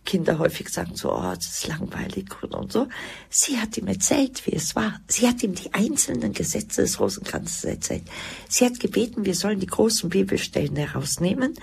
Kinder 0.04 0.38
häufig 0.38 0.68
sagen 0.70 0.94
so, 0.94 1.12
oh, 1.12 1.34
das 1.34 1.46
ist 1.46 1.68
langweilig 1.68 2.26
und, 2.42 2.72
so. 2.72 2.88
Sie 3.28 3.58
hat 3.58 3.76
ihm 3.76 3.86
erzählt, 3.86 4.46
wie 4.46 4.54
es 4.54 4.74
war. 4.74 5.00
Sie 5.06 5.28
hat 5.28 5.42
ihm 5.42 5.54
die 5.54 5.72
einzelnen 5.74 6.32
Gesetze 6.32 6.82
des 6.82 6.98
Rosenkranzes 7.00 7.64
erzählt. 7.64 8.04
Sie 8.48 8.64
hat 8.64 8.80
gebeten, 8.80 9.24
wir 9.24 9.34
sollen 9.34 9.60
die 9.60 9.66
großen 9.66 10.08
Bibelstellen 10.08 10.76
herausnehmen 10.76 11.54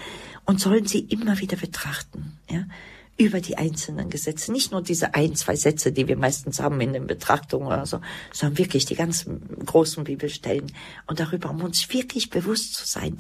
und 0.45 0.60
sollen 0.60 0.86
sie 0.86 0.99
immer 0.99 1.39
wieder 1.39 1.58
betrachten, 1.58 2.38
ja, 2.49 2.65
über 3.17 3.39
die 3.39 3.58
einzelnen 3.58 4.10
Gesetze. 4.10 4.51
Nicht 4.51 4.71
nur 4.71 4.81
diese 4.81 5.13
ein, 5.13 5.36
zwei 5.36 5.55
Sätze, 5.55 5.91
die 5.91 6.08
wir 6.08 6.17
meistens 6.17 6.60
haben 6.60 6.81
in 6.81 6.93
den 6.93 7.08
Betrachtungen 7.08 7.67
oder 7.67 7.86
so, 7.86 8.01
sondern 8.34 8.58
wirklich 8.58 8.86
die 8.86 8.95
ganzen 8.95 9.41
großen 9.65 10.03
Bibelstellen 10.03 10.71
und 11.08 11.19
darüber, 11.19 11.49
um 11.49 11.62
uns 11.62 11.91
wirklich 11.93 12.29
bewusst 12.29 12.75
zu 12.75 12.86
sein, 12.86 13.17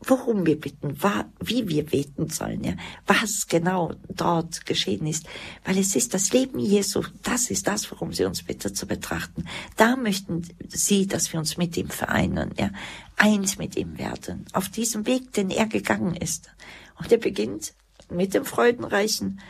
worum 0.00 0.46
wir 0.46 0.58
bitten, 0.58 0.96
wie 1.40 1.68
wir 1.68 1.84
beten 1.84 2.30
sollen, 2.30 2.64
ja, 2.64 2.72
was 3.06 3.46
genau 3.46 3.92
dort 4.08 4.64
geschehen 4.64 5.06
ist, 5.06 5.26
weil 5.64 5.78
es 5.78 5.94
ist 5.94 6.14
das 6.14 6.32
Leben 6.32 6.58
Jesu, 6.58 7.02
das 7.22 7.50
ist 7.50 7.66
das, 7.66 7.90
worum 7.90 8.12
sie 8.12 8.24
uns 8.24 8.42
bittet 8.42 8.76
zu 8.76 8.86
betrachten. 8.86 9.44
Da 9.76 9.96
möchten 9.96 10.48
sie, 10.68 11.06
dass 11.06 11.32
wir 11.32 11.40
uns 11.40 11.58
mit 11.58 11.76
ihm 11.76 11.90
vereinen, 11.90 12.52
ja, 12.58 12.70
eins 13.16 13.58
mit 13.58 13.76
ihm 13.76 13.98
werden, 13.98 14.46
auf 14.52 14.68
diesem 14.70 15.06
Weg, 15.06 15.32
den 15.34 15.50
er 15.50 15.66
gegangen 15.66 16.16
ist. 16.16 16.50
Und 16.98 17.12
er 17.12 17.18
beginnt 17.18 17.74
mit 18.10 18.32
dem 18.32 18.44
Freudenreichen, 18.44 19.40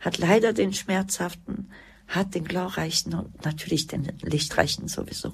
hat 0.00 0.18
leider 0.18 0.52
den 0.52 0.72
Schmerzhaften, 0.72 1.70
hat 2.06 2.34
den 2.34 2.44
Glorreichen 2.44 3.14
und 3.14 3.44
natürlich 3.44 3.86
den 3.86 4.04
Lichtreichen 4.22 4.88
sowieso. 4.88 5.32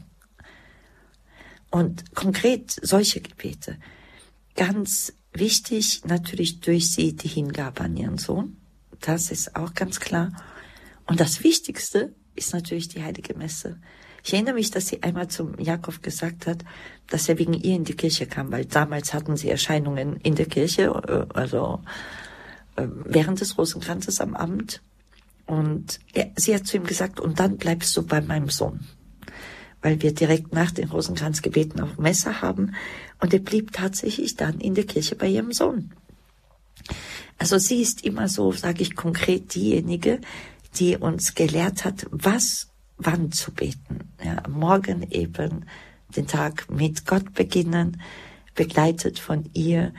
Und 1.70 2.14
konkret 2.14 2.70
solche 2.82 3.20
Gebete, 3.20 3.78
ganz 4.54 5.12
wichtig 5.32 6.02
natürlich 6.04 6.60
durch 6.60 6.90
sie 6.90 7.14
die 7.14 7.28
Hingabe 7.28 7.82
an 7.82 7.96
ihren 7.96 8.18
Sohn. 8.18 8.56
Das 9.00 9.30
ist 9.30 9.56
auch 9.56 9.74
ganz 9.74 10.00
klar. 10.00 10.32
Und 11.06 11.20
das 11.20 11.42
Wichtigste 11.42 12.14
ist 12.34 12.52
natürlich 12.52 12.88
die 12.88 13.02
heilige 13.02 13.34
Messe. 13.34 13.78
Ich 14.24 14.32
erinnere 14.32 14.54
mich, 14.54 14.70
dass 14.70 14.86
sie 14.86 15.02
einmal 15.02 15.28
zum 15.28 15.58
Jakob 15.58 16.02
gesagt 16.02 16.46
hat, 16.46 16.64
dass 17.08 17.28
er 17.28 17.38
wegen 17.38 17.52
ihr 17.52 17.76
in 17.76 17.84
die 17.84 17.94
Kirche 17.94 18.26
kam, 18.26 18.50
weil 18.50 18.64
damals 18.64 19.12
hatten 19.12 19.36
sie 19.36 19.50
Erscheinungen 19.50 20.16
in 20.16 20.34
der 20.34 20.46
Kirche, 20.46 20.84
äh, 20.84 21.38
also 21.38 21.82
äh, 22.76 22.86
während 23.04 23.40
des 23.40 23.58
Rosenkranzes 23.58 24.22
am 24.22 24.34
Abend. 24.34 24.80
Und 25.44 26.00
er, 26.14 26.30
sie 26.36 26.54
hat 26.54 26.66
zu 26.66 26.78
ihm 26.78 26.84
gesagt, 26.84 27.20
und 27.20 27.38
dann 27.38 27.58
bleibst 27.58 27.94
du 27.98 28.02
bei 28.02 28.22
meinem 28.22 28.48
Sohn. 28.48 28.86
Weil 29.84 30.00
wir 30.00 30.14
direkt 30.14 30.54
nach 30.54 30.70
den 30.70 30.88
Rosenkranzgebeten 30.88 31.78
auf 31.82 31.98
Messe 31.98 32.40
haben. 32.40 32.74
Und 33.20 33.34
er 33.34 33.40
blieb 33.40 33.72
tatsächlich 33.72 34.34
dann 34.34 34.58
in 34.58 34.74
der 34.74 34.84
Kirche 34.84 35.14
bei 35.14 35.28
ihrem 35.28 35.52
Sohn. 35.52 35.92
Also 37.38 37.58
sie 37.58 37.82
ist 37.82 38.02
immer 38.02 38.28
so, 38.28 38.52
sage 38.52 38.80
ich 38.80 38.96
konkret, 38.96 39.54
diejenige, 39.54 40.22
die 40.76 40.96
uns 40.96 41.34
gelehrt 41.34 41.84
hat, 41.84 42.06
was 42.10 42.68
wann 42.96 43.30
zu 43.30 43.52
beten. 43.52 44.08
Ja, 44.24 44.42
morgen 44.48 45.02
eben 45.10 45.66
den 46.16 46.26
Tag 46.28 46.70
mit 46.70 47.04
Gott 47.04 47.34
beginnen, 47.34 48.00
begleitet 48.54 49.18
von 49.18 49.50
ihr, 49.52 49.92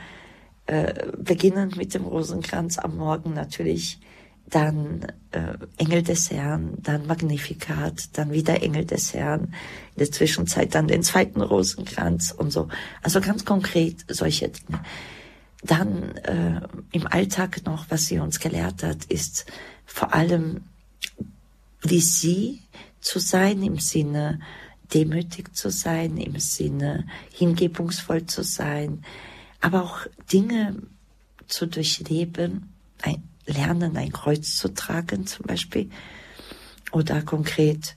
äh, 0.66 1.06
beginnend 1.16 1.76
mit 1.76 1.94
dem 1.94 2.04
Rosenkranz 2.04 2.78
am 2.78 2.96
Morgen 2.96 3.34
natürlich, 3.34 4.00
dann 4.48 5.06
äh, 5.32 5.54
Engel 5.76 6.02
des 6.02 6.30
Herrn, 6.30 6.74
dann 6.78 7.06
Magnifikat, 7.06 8.16
dann 8.16 8.32
wieder 8.32 8.62
Engel 8.62 8.84
des 8.84 9.12
Herrn, 9.12 9.54
in 9.94 9.98
der 9.98 10.12
Zwischenzeit 10.12 10.74
dann 10.74 10.86
den 10.86 11.02
zweiten 11.02 11.42
Rosenkranz 11.42 12.30
und 12.30 12.52
so. 12.52 12.68
Also 13.02 13.20
ganz 13.20 13.44
konkret 13.44 14.04
solche 14.08 14.48
Dinge. 14.48 14.82
Dann 15.62 16.16
äh, 16.18 16.60
im 16.92 17.06
Alltag 17.08 17.64
noch, 17.64 17.86
was 17.88 18.06
sie 18.06 18.18
uns 18.18 18.38
gelehrt 18.38 18.82
hat, 18.82 19.04
ist 19.06 19.46
vor 19.84 20.14
allem, 20.14 20.64
wie 21.82 22.00
sie 22.00 22.62
zu 23.00 23.18
sein, 23.18 23.62
im 23.62 23.78
Sinne 23.78 24.40
demütig 24.94 25.54
zu 25.56 25.70
sein, 25.70 26.16
im 26.18 26.38
Sinne 26.38 27.06
hingebungsvoll 27.32 28.26
zu 28.26 28.44
sein, 28.44 29.02
aber 29.60 29.82
auch 29.82 30.06
Dinge 30.32 30.76
zu 31.48 31.66
durchleben, 31.66 32.72
ein, 33.02 33.22
lernen, 33.46 33.96
ein 33.96 34.12
Kreuz 34.12 34.56
zu 34.56 34.74
tragen 34.74 35.26
zum 35.26 35.46
Beispiel, 35.46 35.90
oder 36.92 37.22
konkret 37.22 37.96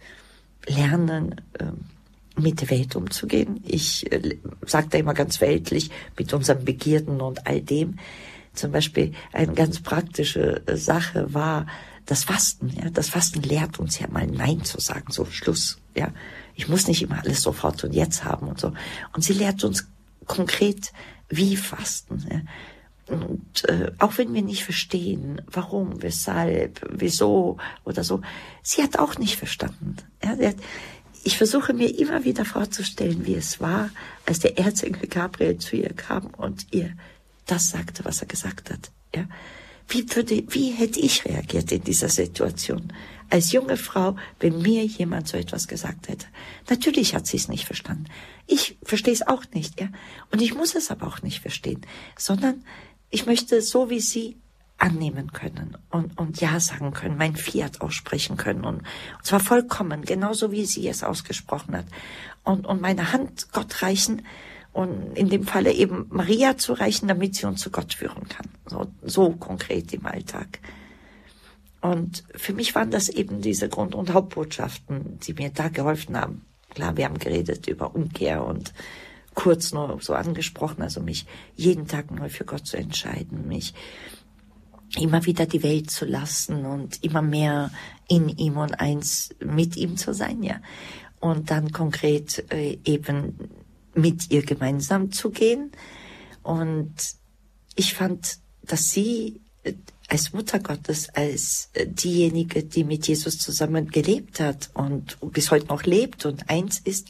lernen, 0.68 1.42
äh, 1.54 1.66
mit 2.40 2.62
der 2.62 2.70
Welt 2.70 2.96
umzugehen. 2.96 3.62
Ich 3.66 4.12
äh, 4.12 4.38
sage 4.66 4.88
da 4.90 4.98
immer 4.98 5.14
ganz 5.14 5.42
weltlich, 5.42 5.92
mit 6.18 6.34
unseren 6.34 6.64
Begierden 6.64 7.22
und 7.22 7.48
all 7.48 7.62
dem. 7.62 7.98
Zum 8.54 8.72
Beispiel 8.72 9.14
eine 9.32 9.54
ganz 9.54 9.82
praktische 9.82 10.64
Sache 10.74 11.34
war, 11.34 11.68
das 12.06 12.24
Fasten, 12.24 12.70
ja, 12.76 12.90
das 12.90 13.10
Fasten 13.10 13.44
lehrt 13.44 13.78
uns 13.78 14.00
ja 14.00 14.08
mal 14.10 14.26
Nein 14.26 14.64
zu 14.64 14.80
sagen, 14.80 15.12
so 15.12 15.26
Schluss, 15.26 15.78
ja. 15.96 16.12
Ich 16.56 16.68
muss 16.68 16.88
nicht 16.88 17.02
immer 17.04 17.20
alles 17.20 17.42
sofort 17.42 17.84
und 17.84 17.94
jetzt 17.94 18.26
haben 18.26 18.48
und 18.48 18.60
so. 18.60 18.74
Und 19.14 19.24
sie 19.24 19.34
lehrt 19.34 19.64
uns 19.64 19.88
konkret, 20.26 20.92
wie 21.30 21.56
Fasten. 21.56 22.26
Ja. 22.30 22.42
Und 23.10 23.68
äh, 23.68 23.92
auch 23.98 24.18
wenn 24.18 24.34
wir 24.34 24.42
nicht 24.42 24.64
verstehen, 24.64 25.42
warum, 25.48 26.02
weshalb, 26.02 26.86
wieso 26.90 27.58
oder 27.84 28.04
so, 28.04 28.22
sie 28.62 28.84
hat 28.84 29.00
auch 29.00 29.18
nicht 29.18 29.36
verstanden. 29.36 29.96
Ja, 30.24 30.38
hat, 30.38 30.58
ich 31.24 31.38
versuche 31.38 31.74
mir 31.74 31.98
immer 31.98 32.24
wieder 32.24 32.46
vorzustellen, 32.46 33.26
wie 33.26 33.36
es 33.36 33.60
war, 33.60 33.90
als 34.26 34.40
der 34.40 34.58
Erzengel 34.58 35.08
Gabriel 35.08 35.58
zu 35.58 35.76
ihr 35.76 35.94
kam 35.94 36.28
und 36.28 36.68
ihr 36.72 36.94
das 37.46 37.70
sagte, 37.72 38.06
was 38.06 38.22
er 38.22 38.28
gesagt 38.28 38.70
hat. 38.72 38.92
Ja. 39.16 39.26
Wie, 39.88 40.06
würde, 40.16 40.44
wie 40.50 40.70
hätte 40.72 41.00
ich 41.00 41.26
reagiert 41.26 41.72
in 41.72 41.84
dieser 41.84 42.10
Situation? 42.10 42.94
Als 43.32 43.52
junge 43.52 43.76
Frau, 43.76 44.16
wenn 44.40 44.62
mir 44.62 44.86
jemand 44.86 45.28
so 45.28 45.38
etwas 45.38 45.68
gesagt 45.68 46.08
hätte. 46.08 46.28
Natürlich 46.70 47.16
hat 47.16 47.28
sie 47.28 47.38
es 47.38 47.48
nicht 47.48 47.66
verstanden. 47.66 48.06
Ich 48.48 48.78
verstehe 48.84 49.14
es 49.14 49.26
auch 49.28 49.44
nicht, 49.54 49.80
ja. 49.80 49.90
Und 50.32 50.42
ich 50.42 50.54
muss 50.54 50.76
es 50.76 50.92
aber 50.92 51.08
auch 51.08 51.22
nicht 51.22 51.40
verstehen, 51.40 51.82
sondern 52.18 52.64
ich 53.10 53.26
möchte 53.26 53.62
so 53.62 53.90
wie 53.90 54.00
sie 54.00 54.38
annehmen 54.78 55.34
können 55.34 55.78
und, 55.90 56.18
und 56.18 56.40
Ja 56.40 56.60
sagen 56.60 56.92
können, 56.92 57.18
mein 57.18 57.36
Fiat 57.36 57.82
aussprechen 57.82 58.38
können 58.38 58.64
und, 58.64 58.78
und 58.78 59.26
zwar 59.26 59.42
vollkommen, 59.42 60.04
genauso 60.04 60.52
wie 60.52 60.66
sie 60.66 60.88
es 60.88 61.04
ausgesprochen 61.04 61.76
hat 61.76 61.86
und, 62.44 62.66
und 62.66 62.82
meine 62.82 63.12
Hand 63.12 63.52
Gott 63.52 63.82
reichen 63.82 64.24
und 64.72 65.18
in 65.18 65.30
dem 65.30 65.44
Falle 65.44 65.74
eben 65.74 66.06
Maria 66.10 66.58
zu 66.58 66.74
reichen, 66.74 67.08
damit 67.08 67.36
sie 67.36 67.46
uns 67.46 67.62
zu 67.62 67.72
Gott 67.72 67.94
führen 67.94 68.30
kann. 68.30 68.48
So, 68.68 68.88
so 69.02 69.32
konkret 69.32 69.94
im 69.94 70.06
Alltag. 70.06 70.60
Und 71.82 72.24
für 72.36 72.54
mich 72.54 72.76
waren 72.76 72.92
das 72.92 73.10
eben 73.10 73.42
diese 73.42 73.70
Grund- 73.70 73.96
und 73.96 74.14
Hauptbotschaften, 74.14 75.20
die 75.20 75.34
mir 75.34 75.50
da 75.50 75.70
geholfen 75.70 76.18
haben. 76.18 76.46
Klar, 76.70 76.98
wir 76.98 77.06
haben 77.06 77.18
geredet 77.18 77.68
über 77.68 77.96
Umkehr 77.96 78.44
und 78.46 78.74
kurz 79.36 79.72
nur 79.72 80.00
so 80.02 80.14
angesprochen, 80.14 80.82
also 80.82 81.02
mich 81.02 81.26
jeden 81.56 81.88
Tag 81.88 82.12
neu 82.12 82.30
für 82.30 82.46
Gott 82.46 82.66
zu 82.66 82.78
entscheiden, 82.78 83.48
mich 83.48 83.74
immer 84.98 85.26
wieder 85.26 85.46
die 85.46 85.64
Welt 85.64 85.92
zu 85.92 86.06
lassen 86.06 86.66
und 86.66 87.04
immer 87.04 87.22
mehr 87.22 87.72
in 88.08 88.30
ihm 88.30 88.58
und 88.58 88.80
eins 88.80 89.30
mit 89.40 89.78
ihm 89.78 89.98
zu 89.98 90.14
sein, 90.14 90.42
ja. 90.44 90.62
Und 91.20 91.52
dann 91.52 91.72
konkret 91.72 92.46
äh, 92.52 92.80
eben 92.86 93.50
mit 93.94 94.32
ihr 94.32 94.42
gemeinsam 94.42 95.12
zu 95.12 95.30
gehen. 95.30 95.72
Und 96.44 96.94
ich 97.76 97.94
fand, 97.94 98.40
dass 98.64 98.92
sie 98.92 99.42
äh, 99.64 99.74
als 100.08 100.34
Mutter 100.34 100.60
Gottes, 100.60 101.10
als 101.10 101.70
äh, 101.74 101.86
diejenige, 101.86 102.64
die 102.64 102.84
mit 102.84 103.08
Jesus 103.08 103.38
zusammen 103.38 103.90
gelebt 103.90 104.40
hat 104.40 104.70
und 104.74 105.18
bis 105.32 105.52
heute 105.52 105.68
noch 105.68 105.84
lebt 105.84 106.26
und 106.26 106.50
eins 106.50 106.80
ist, 106.80 107.10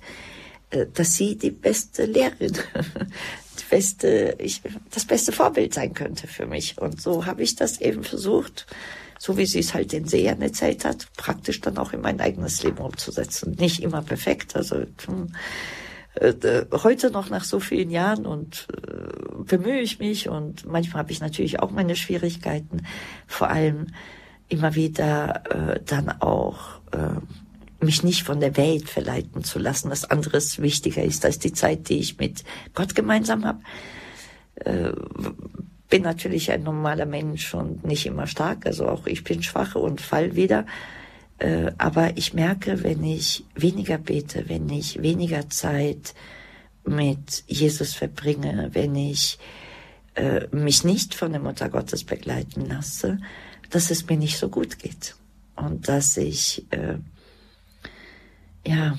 dass 0.69 1.15
sie 1.15 1.38
die 1.38 1.51
beste 1.51 2.05
Lehrerin, 2.05 2.53
die 3.60 3.69
beste, 3.69 4.36
ich, 4.39 4.62
das 4.91 5.05
beste 5.05 5.32
Vorbild 5.32 5.73
sein 5.73 5.93
könnte 5.93 6.27
für 6.27 6.45
mich. 6.45 6.77
Und 6.77 7.01
so 7.01 7.25
habe 7.25 7.43
ich 7.43 7.55
das 7.55 7.82
eben 7.82 8.03
versucht, 8.03 8.67
so 9.17 9.38
wie 9.38 9.45
sie 9.45 9.60
es 9.60 9.73
halt 9.73 9.91
den 9.91 10.08
Sehern 10.08 10.41
erzählt 10.41 10.86
hat, 10.86 11.08
praktisch 11.17 11.60
dann 11.60 11.77
auch 11.77 11.91
in 11.91 12.01
mein 12.01 12.21
eigenes 12.21 12.63
Leben 12.63 12.77
umzusetzen. 12.77 13.55
Nicht 13.60 13.82
immer 13.82 14.01
perfekt, 14.01 14.55
also 14.55 14.86
hm, 15.05 15.34
äh, 16.15 16.65
heute 16.71 17.12
noch 17.12 17.29
nach 17.29 17.43
so 17.43 17.60
vielen 17.60 17.91
Jahren 17.91 18.25
und 18.25 18.67
äh, 18.75 19.43
bemühe 19.43 19.79
ich 19.82 19.99
mich 19.99 20.29
und 20.29 20.65
manchmal 20.65 21.03
habe 21.03 21.12
ich 21.12 21.19
natürlich 21.19 21.60
auch 21.60 21.71
meine 21.71 21.95
Schwierigkeiten, 21.95 22.86
vor 23.27 23.49
allem 23.49 23.88
immer 24.47 24.75
wieder 24.75 25.43
äh, 25.75 25.79
dann 25.86 26.10
auch 26.21 26.79
äh, 26.91 27.19
mich 27.81 28.03
nicht 28.03 28.23
von 28.23 28.39
der 28.39 28.57
Welt 28.57 28.89
verleiten 28.89 29.43
zu 29.43 29.59
lassen, 29.59 29.89
dass 29.89 30.09
anderes 30.09 30.61
wichtiger 30.61 31.03
ist 31.03 31.25
als 31.25 31.39
die 31.39 31.53
Zeit, 31.53 31.89
die 31.89 31.99
ich 31.99 32.17
mit 32.17 32.43
Gott 32.73 32.95
gemeinsam 32.95 33.45
habe. 33.45 33.59
Äh, 34.55 34.91
bin 35.89 36.03
natürlich 36.03 36.51
ein 36.51 36.63
normaler 36.63 37.05
Mensch 37.05 37.53
und 37.53 37.85
nicht 37.85 38.05
immer 38.05 38.27
stark, 38.27 38.65
also 38.65 38.87
auch 38.87 39.07
ich 39.07 39.23
bin 39.23 39.41
schwach 39.41 39.75
und 39.75 40.01
fall 40.01 40.35
wieder. 40.35 40.65
Äh, 41.39 41.71
aber 41.77 42.17
ich 42.17 42.33
merke, 42.33 42.83
wenn 42.83 43.03
ich 43.03 43.45
weniger 43.55 43.97
bete, 43.97 44.49
wenn 44.49 44.69
ich 44.69 45.01
weniger 45.01 45.49
Zeit 45.49 46.13
mit 46.85 47.43
Jesus 47.47 47.93
verbringe, 47.93 48.69
wenn 48.73 48.95
ich 48.95 49.39
äh, 50.15 50.47
mich 50.51 50.83
nicht 50.83 51.15
von 51.15 51.31
der 51.31 51.41
Mutter 51.41 51.69
Gottes 51.69 52.03
begleiten 52.03 52.65
lasse, 52.65 53.19
dass 53.69 53.89
es 53.89 54.07
mir 54.07 54.17
nicht 54.17 54.37
so 54.37 54.49
gut 54.49 54.79
geht 54.79 55.15
und 55.55 55.87
dass 55.87 56.17
ich 56.17 56.65
äh, 56.71 56.95
ja 58.65 58.98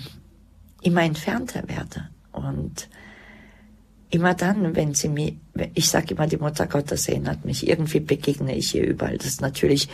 immer 0.83 1.03
entfernter 1.03 1.69
werde 1.69 2.09
und 2.33 2.89
immer 4.11 4.35
dann, 4.35 4.75
wenn 4.75 4.95
sie 4.95 5.09
mir, 5.09 5.37
ich 5.75 5.89
sage 5.89 6.15
immer, 6.15 6.27
die 6.27 6.37
Mutter 6.37 6.67
Gottes 6.67 7.09
erinnert 7.09 7.45
mich, 7.45 7.69
irgendwie 7.69 8.01
begegne 8.01 8.57
ich 8.57 8.75
ihr 8.75 8.87
überall. 8.87 9.17
Das 9.17 9.27
ist 9.27 9.41
natürlich 9.41 9.89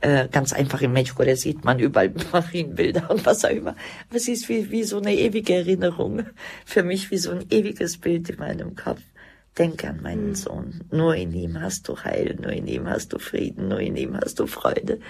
äh, 0.00 0.28
ganz 0.30 0.52
einfach 0.52 0.82
in 0.82 0.92
Mexiko, 0.92 1.24
da 1.24 1.34
sieht 1.36 1.64
man 1.64 1.78
überall 1.78 2.12
Marienbilder 2.32 3.10
und 3.10 3.24
was 3.24 3.44
auch 3.44 3.50
immer. 3.50 3.74
Aber 4.10 4.18
sie 4.18 4.32
ist 4.32 4.48
wie, 4.48 4.70
wie 4.70 4.82
so 4.82 4.98
eine 4.98 5.14
ewige 5.14 5.54
Erinnerung 5.54 6.24
für 6.66 6.82
mich, 6.82 7.10
wie 7.10 7.18
so 7.18 7.30
ein 7.30 7.46
ewiges 7.50 7.96
Bild 7.98 8.28
in 8.28 8.38
meinem 8.38 8.76
Kopf. 8.76 9.00
Denke 9.58 9.88
an 9.88 10.02
meinen 10.02 10.28
mhm. 10.28 10.34
Sohn. 10.34 10.80
Nur 10.90 11.14
in 11.14 11.32
ihm 11.32 11.60
hast 11.60 11.88
du 11.88 11.98
Heil, 11.98 12.38
nur 12.40 12.52
in 12.52 12.66
ihm 12.66 12.88
hast 12.88 13.12
du 13.12 13.18
Frieden, 13.18 13.68
nur 13.68 13.80
in 13.80 13.96
ihm 13.96 14.16
hast 14.16 14.40
du 14.40 14.46
Freude. 14.46 15.00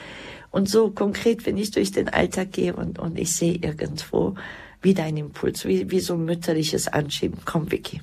Und 0.50 0.68
so 0.68 0.90
konkret, 0.90 1.46
wenn 1.46 1.56
ich 1.56 1.70
durch 1.70 1.92
den 1.92 2.08
Alltag 2.08 2.52
gehe 2.52 2.74
und, 2.74 2.98
und 2.98 3.18
ich 3.18 3.34
sehe 3.34 3.54
irgendwo 3.54 4.34
wieder 4.82 5.04
einen 5.04 5.18
Impuls, 5.18 5.64
wie, 5.64 5.90
wie 5.90 6.00
so 6.00 6.14
ein 6.14 6.24
mütterliches 6.24 6.88
Anschieben. 6.88 7.38
Komm, 7.44 7.70
Vicky, 7.70 8.02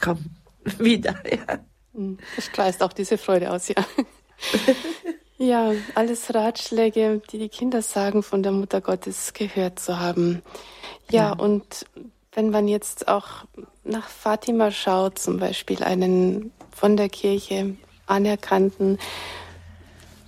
komm, 0.00 0.18
wieder, 0.78 1.16
ja. 1.28 1.58
Mhm. 1.92 2.18
Das 2.36 2.50
gleist 2.52 2.82
auch 2.82 2.92
diese 2.92 3.18
Freude 3.18 3.50
aus, 3.50 3.68
ja. 3.68 3.74
Ja, 5.42 5.72
alles 5.96 6.32
Ratschläge, 6.32 7.20
die 7.32 7.38
die 7.38 7.48
Kinder 7.48 7.82
sagen, 7.82 8.22
von 8.22 8.44
der 8.44 8.52
Mutter 8.52 8.80
Gottes 8.80 9.32
gehört 9.32 9.80
zu 9.80 9.98
haben. 9.98 10.40
Ja, 11.10 11.30
ja. 11.30 11.32
und 11.32 11.84
Wenn 12.30 12.50
man 12.50 12.68
jetzt 12.68 13.08
auch 13.08 13.44
nach 13.84 14.08
Fatima 14.08 14.70
schaut, 14.70 15.18
zum 15.18 15.38
Beispiel 15.38 15.82
einen 15.82 16.52
von 16.70 16.96
der 16.96 17.08
Kirche 17.08 17.76
anerkannten 18.06 18.98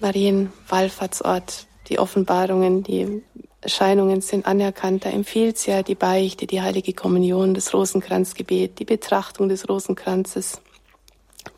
Marienwallfahrtsort, 0.00 1.66
die 1.88 1.98
Offenbarungen, 1.98 2.82
die 2.82 3.22
Erscheinungen 3.60 4.20
sind 4.20 4.46
anerkannt. 4.46 5.04
Da 5.04 5.10
empfiehlt 5.10 5.56
es 5.56 5.66
ja 5.66 5.82
die 5.82 5.94
Beichte, 5.94 6.46
die 6.46 6.60
heilige 6.60 6.92
Kommunion, 6.92 7.54
das 7.54 7.72
Rosenkranzgebet, 7.72 8.78
die 8.78 8.84
Betrachtung 8.84 9.48
des 9.48 9.68
Rosenkranzes, 9.68 10.60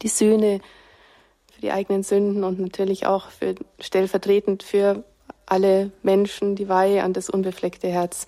die 0.03 0.09
Sühne 0.09 0.61
für 1.53 1.61
die 1.61 1.73
eigenen 1.73 2.03
Sünden 2.03 2.45
und 2.45 2.61
natürlich 2.61 3.07
auch 3.07 3.31
für, 3.31 3.55
stellvertretend 3.81 4.63
für 4.63 5.05
alle 5.47 5.91
Menschen 6.03 6.57
die 6.57 6.69
Weihe 6.69 7.03
an 7.03 7.13
das 7.13 7.31
unbefleckte 7.31 7.89
Herz. 7.89 8.27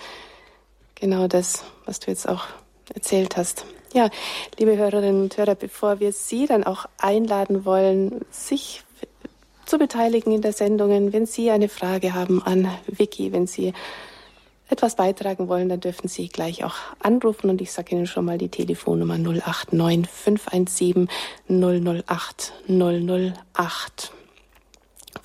Genau 0.94 1.28
das, 1.28 1.64
was 1.84 2.00
du 2.00 2.10
jetzt 2.10 2.28
auch 2.28 2.46
erzählt 2.94 3.36
hast. 3.36 3.64
Ja, 3.94 4.10
liebe 4.58 4.76
Hörerinnen 4.76 5.22
und 5.22 5.36
Hörer, 5.36 5.54
bevor 5.54 6.00
wir 6.00 6.12
Sie 6.12 6.46
dann 6.46 6.64
auch 6.64 6.86
einladen 6.98 7.64
wollen, 7.64 8.20
sich 8.30 8.82
zu 9.64 9.78
beteiligen 9.78 10.32
in 10.32 10.42
der 10.42 10.52
Sendung, 10.52 11.12
wenn 11.12 11.26
Sie 11.26 11.50
eine 11.50 11.68
Frage 11.68 12.14
haben 12.14 12.42
an 12.42 12.68
Vicky, 12.86 13.32
wenn 13.32 13.46
Sie 13.46 13.72
etwas 14.68 14.96
beitragen 14.96 15.48
wollen, 15.48 15.68
dann 15.68 15.80
dürfen 15.80 16.08
Sie 16.08 16.28
gleich 16.28 16.64
auch 16.64 16.76
anrufen 17.00 17.48
und 17.48 17.60
ich 17.60 17.72
sage 17.72 17.94
Ihnen 17.94 18.06
schon 18.06 18.24
mal 18.24 18.38
die 18.38 18.50
Telefonnummer 18.50 19.16
089 19.16 20.08
517 20.10 21.08
008 21.48 22.52
008 22.68 24.12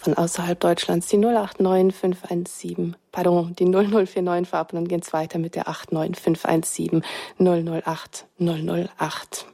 von 0.03 0.13
außerhalb 0.15 0.59
Deutschlands 0.59 1.07
die 1.07 1.17
089 1.17 1.95
517, 1.95 2.95
pardon, 3.11 3.55
die 3.55 3.65
0049 3.65 4.49
vorab 4.49 4.73
und 4.73 4.77
dann 4.77 4.87
geht's 4.87 5.13
weiter 5.13 5.39
mit 5.39 5.55
der 5.55 5.67
89 5.67 6.21
517 6.21 7.03
008 7.39 8.25
008. 8.39 9.45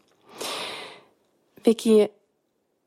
Vicky, 1.63 2.09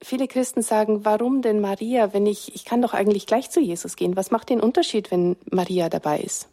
viele 0.02 0.26
Christen 0.26 0.62
sagen, 0.62 1.04
warum 1.04 1.42
denn 1.42 1.60
Maria, 1.60 2.12
wenn 2.12 2.26
ich, 2.26 2.54
ich 2.54 2.64
kann 2.64 2.82
doch 2.82 2.94
eigentlich 2.94 3.26
gleich 3.26 3.50
zu 3.50 3.60
Jesus 3.60 3.96
gehen. 3.96 4.16
Was 4.16 4.30
macht 4.30 4.48
den 4.48 4.60
Unterschied, 4.60 5.10
wenn 5.10 5.36
Maria 5.50 5.88
dabei 5.88 6.20
ist? 6.20 6.48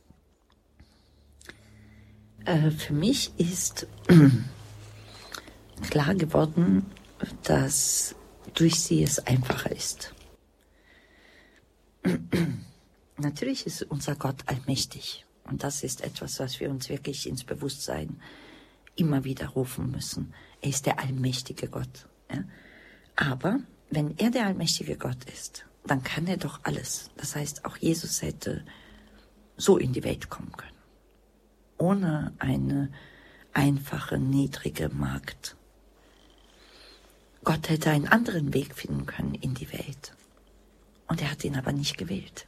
Äh, 2.45 2.71
für 2.71 2.93
mich 2.93 3.31
ist 3.37 3.87
klar 5.89 6.13
geworden, 6.15 6.85
dass 7.43 8.15
durch 8.53 8.79
sie 8.79 9.03
es 9.03 9.19
einfacher 9.25 9.71
ist. 9.71 10.13
Natürlich 13.17 13.65
ist 13.65 13.83
unser 13.83 14.15
Gott 14.15 14.43
allmächtig. 14.45 15.25
Und 15.43 15.63
das 15.63 15.83
ist 15.83 16.01
etwas, 16.01 16.39
was 16.39 16.59
wir 16.59 16.69
uns 16.69 16.89
wirklich 16.89 17.27
ins 17.27 17.43
Bewusstsein 17.43 18.21
immer 18.95 19.23
wieder 19.23 19.47
rufen 19.47 19.91
müssen. 19.91 20.33
Er 20.61 20.69
ist 20.69 20.85
der 20.85 20.99
allmächtige 20.99 21.67
Gott. 21.67 22.07
Ja? 22.31 22.43
Aber 23.15 23.59
wenn 23.89 24.17
er 24.17 24.29
der 24.29 24.45
allmächtige 24.45 24.97
Gott 24.97 25.25
ist, 25.25 25.65
dann 25.85 26.03
kann 26.03 26.27
er 26.27 26.37
doch 26.37 26.59
alles. 26.63 27.09
Das 27.17 27.35
heißt, 27.35 27.65
auch 27.65 27.77
Jesus 27.77 28.21
hätte 28.21 28.63
so 29.57 29.77
in 29.77 29.93
die 29.93 30.03
Welt 30.03 30.29
kommen 30.29 30.51
können. 30.51 30.77
Ohne 31.77 32.33
eine 32.39 32.91
einfache, 33.53 34.17
niedrige 34.17 34.89
Magd. 34.89 35.55
Gott 37.43 37.69
hätte 37.69 37.89
einen 37.89 38.07
anderen 38.07 38.53
Weg 38.53 38.75
finden 38.75 39.05
können 39.05 39.33
in 39.33 39.53
die 39.55 39.71
Welt. 39.71 40.13
Und 41.09 41.21
er 41.21 41.31
hat 41.31 41.43
ihn 41.43 41.57
aber 41.57 41.73
nicht 41.73 41.97
gewählt, 41.97 42.47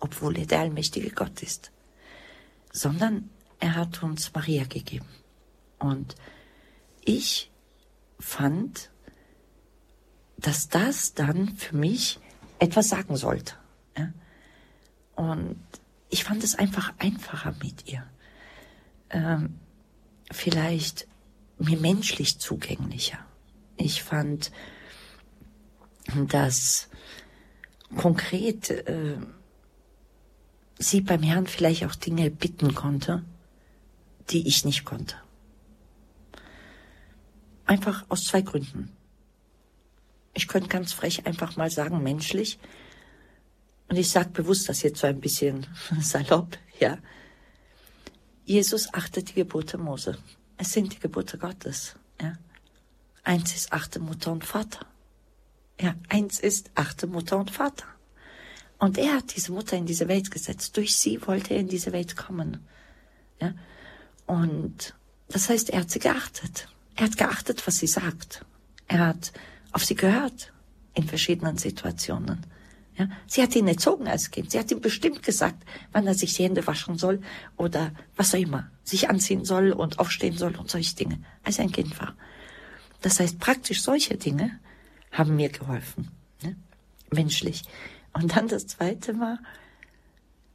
obwohl 0.00 0.38
er 0.38 0.46
der 0.46 0.60
allmächtige 0.60 1.10
Gott 1.10 1.42
ist, 1.42 1.72
sondern 2.72 3.28
er 3.60 3.74
hat 3.74 4.02
uns 4.02 4.32
Maria 4.32 4.64
gegeben. 4.64 5.08
Und 5.78 6.14
ich 7.04 7.50
fand, 8.20 8.90
dass 10.36 10.68
das 10.68 11.14
dann 11.14 11.56
für 11.56 11.76
mich 11.76 12.20
etwas 12.60 12.88
sagen 12.88 13.16
sollte. 13.16 13.54
Ja? 13.96 14.12
Und 15.16 15.60
ich 16.08 16.24
fand 16.24 16.44
es 16.44 16.54
einfach 16.54 16.94
einfacher 16.98 17.54
mit 17.60 17.88
ihr. 17.88 18.04
Ähm, 19.10 19.58
vielleicht 20.30 21.08
mir 21.58 21.78
menschlich 21.78 22.38
zugänglicher. 22.38 23.18
Ich 23.76 24.02
fand, 24.04 24.52
dass 26.28 26.87
konkret 27.96 28.70
äh, 28.70 29.16
sie 30.78 31.00
beim 31.00 31.22
Herrn 31.22 31.46
vielleicht 31.46 31.84
auch 31.84 31.94
Dinge 31.94 32.30
bitten 32.30 32.74
konnte, 32.74 33.24
die 34.30 34.46
ich 34.46 34.64
nicht 34.64 34.84
konnte. 34.84 35.16
Einfach 37.66 38.04
aus 38.08 38.24
zwei 38.24 38.40
Gründen. 38.42 38.90
Ich 40.34 40.48
könnte 40.48 40.68
ganz 40.68 40.92
frech 40.92 41.26
einfach 41.26 41.56
mal 41.56 41.70
sagen, 41.70 42.02
menschlich. 42.02 42.58
Und 43.88 43.96
ich 43.96 44.10
sage 44.10 44.30
bewusst 44.30 44.68
das 44.68 44.82
jetzt 44.82 45.00
so 45.00 45.06
ein 45.06 45.20
bisschen 45.20 45.66
salopp, 46.00 46.58
ja. 46.78 46.98
Jesus 48.44 48.92
achtet 48.94 49.30
die 49.30 49.34
Gebote 49.34 49.76
Mose. 49.76 50.16
Es 50.56 50.72
sind 50.72 50.94
die 50.94 50.98
Gebote 50.98 51.38
Gottes, 51.38 51.96
ja. 52.20 52.34
Eins 53.24 53.54
ist 53.54 53.72
achte 53.72 54.00
Mutter 54.00 54.32
und 54.32 54.44
Vater. 54.44 54.86
Ja, 55.80 55.94
eins 56.08 56.40
ist, 56.40 56.70
achte 56.74 57.06
Mutter 57.06 57.38
und 57.38 57.50
Vater. 57.50 57.86
Und 58.78 58.96
er 58.98 59.16
hat 59.16 59.36
diese 59.36 59.52
Mutter 59.52 59.76
in 59.76 59.86
diese 59.86 60.08
Welt 60.08 60.30
gesetzt. 60.30 60.76
Durch 60.76 60.96
sie 60.96 61.24
wollte 61.26 61.54
er 61.54 61.60
in 61.60 61.68
diese 61.68 61.92
Welt 61.92 62.16
kommen. 62.16 62.66
Ja? 63.40 63.54
Und 64.26 64.94
das 65.28 65.48
heißt, 65.48 65.70
er 65.70 65.80
hat 65.80 65.90
sie 65.90 65.98
geachtet. 65.98 66.68
Er 66.94 67.06
hat 67.06 67.16
geachtet, 67.16 67.66
was 67.66 67.78
sie 67.78 67.86
sagt. 67.86 68.44
Er 68.86 69.06
hat 69.06 69.32
auf 69.72 69.84
sie 69.84 69.94
gehört 69.94 70.52
in 70.94 71.04
verschiedenen 71.04 71.58
Situationen. 71.58 72.46
Ja? 72.96 73.08
Sie 73.26 73.42
hat 73.42 73.54
ihn 73.54 73.68
erzogen 73.68 74.06
als 74.06 74.30
Kind. 74.30 74.50
Sie 74.52 74.58
hat 74.58 74.70
ihm 74.70 74.80
bestimmt 74.80 75.22
gesagt, 75.22 75.64
wann 75.92 76.06
er 76.06 76.14
sich 76.14 76.34
die 76.34 76.44
Hände 76.44 76.66
waschen 76.66 76.98
soll 76.98 77.20
oder 77.56 77.92
was 78.16 78.34
auch 78.34 78.38
immer, 78.38 78.70
sich 78.84 79.08
anziehen 79.08 79.44
soll 79.44 79.72
und 79.72 79.98
aufstehen 79.98 80.36
soll 80.36 80.56
und 80.56 80.70
solche 80.70 80.94
Dinge, 80.94 81.20
als 81.42 81.58
er 81.58 81.64
ein 81.64 81.72
Kind 81.72 81.98
war. 82.00 82.16
Das 83.00 83.20
heißt, 83.20 83.38
praktisch 83.38 83.82
solche 83.82 84.16
Dinge 84.16 84.58
haben 85.12 85.36
mir 85.36 85.48
geholfen, 85.48 86.10
ne? 86.42 86.56
menschlich. 87.10 87.62
Und 88.12 88.36
dann 88.36 88.48
das 88.48 88.66
Zweite 88.66 89.18
war 89.18 89.38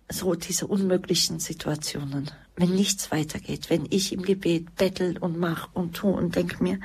so 0.09 0.35
diese 0.35 0.67
unmöglichen 0.67 1.39
Situationen, 1.39 2.29
wenn 2.55 2.75
nichts 2.75 3.11
weitergeht, 3.11 3.69
wenn 3.69 3.87
ich 3.89 4.13
im 4.13 4.21
Gebet 4.21 4.75
bettel 4.75 5.17
und 5.17 5.39
mach 5.39 5.73
und 5.73 5.93
tu 5.93 6.09
und 6.09 6.35
denk 6.35 6.61
mir, 6.61 6.79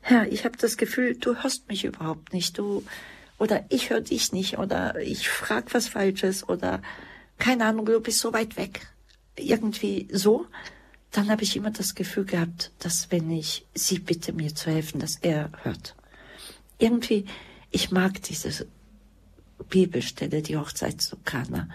Herr, 0.00 0.30
ich 0.32 0.44
habe 0.44 0.56
das 0.56 0.76
Gefühl, 0.76 1.16
du 1.16 1.42
hörst 1.42 1.68
mich 1.68 1.84
überhaupt 1.84 2.32
nicht, 2.32 2.58
du 2.58 2.82
oder 3.38 3.64
ich 3.68 3.90
höre 3.90 4.00
dich 4.00 4.32
nicht 4.32 4.58
oder 4.58 4.98
ich 5.00 5.28
frag 5.28 5.72
was 5.74 5.88
Falsches 5.88 6.48
oder 6.48 6.82
keine 7.38 7.64
Ahnung, 7.66 7.86
du 7.86 8.00
bist 8.00 8.18
so 8.18 8.32
weit 8.32 8.56
weg, 8.56 8.86
irgendwie 9.36 10.08
so, 10.10 10.46
dann 11.10 11.30
habe 11.30 11.42
ich 11.42 11.56
immer 11.56 11.70
das 11.70 11.94
Gefühl 11.94 12.24
gehabt, 12.24 12.72
dass 12.78 13.10
wenn 13.10 13.30
ich 13.30 13.66
sie 13.74 13.98
bitte, 13.98 14.32
mir 14.32 14.54
zu 14.54 14.70
helfen, 14.70 15.00
dass 15.00 15.16
er 15.16 15.50
hört 15.62 15.94
irgendwie, 16.80 17.26
ich 17.70 17.90
mag 17.90 18.22
diese 18.22 18.66
Bibelstelle, 19.68 20.42
die 20.42 20.56
Hochzeit 20.56 21.00
zu 21.00 21.16
Kana, 21.24 21.68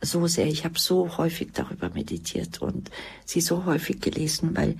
so 0.00 0.26
sehr. 0.26 0.46
Ich 0.46 0.64
habe 0.64 0.78
so 0.78 1.16
häufig 1.16 1.50
darüber 1.52 1.90
meditiert 1.90 2.60
und 2.62 2.90
sie 3.24 3.40
so 3.40 3.64
häufig 3.64 4.00
gelesen, 4.00 4.56
weil 4.56 4.76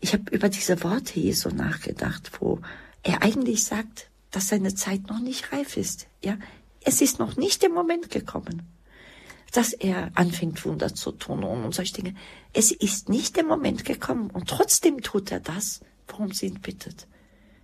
ich 0.00 0.12
habe 0.12 0.30
über 0.30 0.48
diese 0.48 0.82
Worte 0.82 1.20
Jesu 1.20 1.50
nachgedacht, 1.50 2.30
wo 2.40 2.60
er 3.02 3.22
eigentlich 3.22 3.64
sagt, 3.64 4.08
dass 4.30 4.48
seine 4.48 4.74
Zeit 4.74 5.08
noch 5.08 5.20
nicht 5.20 5.52
reif 5.52 5.76
ist. 5.76 6.06
Ja, 6.22 6.38
es 6.82 7.00
ist 7.00 7.18
noch 7.18 7.36
nicht 7.36 7.62
der 7.62 7.70
Moment 7.70 8.10
gekommen, 8.10 8.62
dass 9.52 9.72
er 9.72 10.10
anfängt 10.14 10.64
Wunder 10.64 10.94
zu 10.94 11.12
tun 11.12 11.44
und 11.44 11.74
solche 11.74 11.94
Dinge. 11.94 12.14
Es 12.52 12.70
ist 12.70 13.08
nicht 13.08 13.36
der 13.36 13.44
Moment 13.44 13.84
gekommen 13.84 14.30
und 14.30 14.48
trotzdem 14.48 15.02
tut 15.02 15.30
er 15.32 15.40
das, 15.40 15.80
worum 16.08 16.32
sie 16.32 16.46
ihn 16.46 16.60
bittet. 16.60 17.06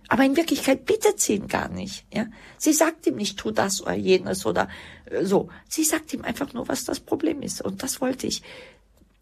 Aber 0.09 0.23
in 0.23 0.37
Wirklichkeit 0.37 0.85
bittet 0.85 1.19
sie 1.19 1.35
ihn 1.35 1.47
gar 1.47 1.69
nicht. 1.69 2.05
Ja? 2.13 2.27
Sie 2.57 2.73
sagt 2.73 3.07
ihm 3.07 3.15
nicht, 3.15 3.37
tu 3.37 3.51
das 3.51 3.81
oder 3.81 3.93
jenes 3.93 4.45
oder 4.45 4.69
äh, 5.05 5.25
so. 5.25 5.49
Sie 5.67 5.83
sagt 5.83 6.13
ihm 6.13 6.23
einfach 6.23 6.53
nur, 6.53 6.67
was 6.67 6.85
das 6.85 6.99
Problem 6.99 7.41
ist. 7.41 7.61
Und 7.61 7.83
das 7.83 7.99
wollte 7.99 8.27
ich 8.27 8.41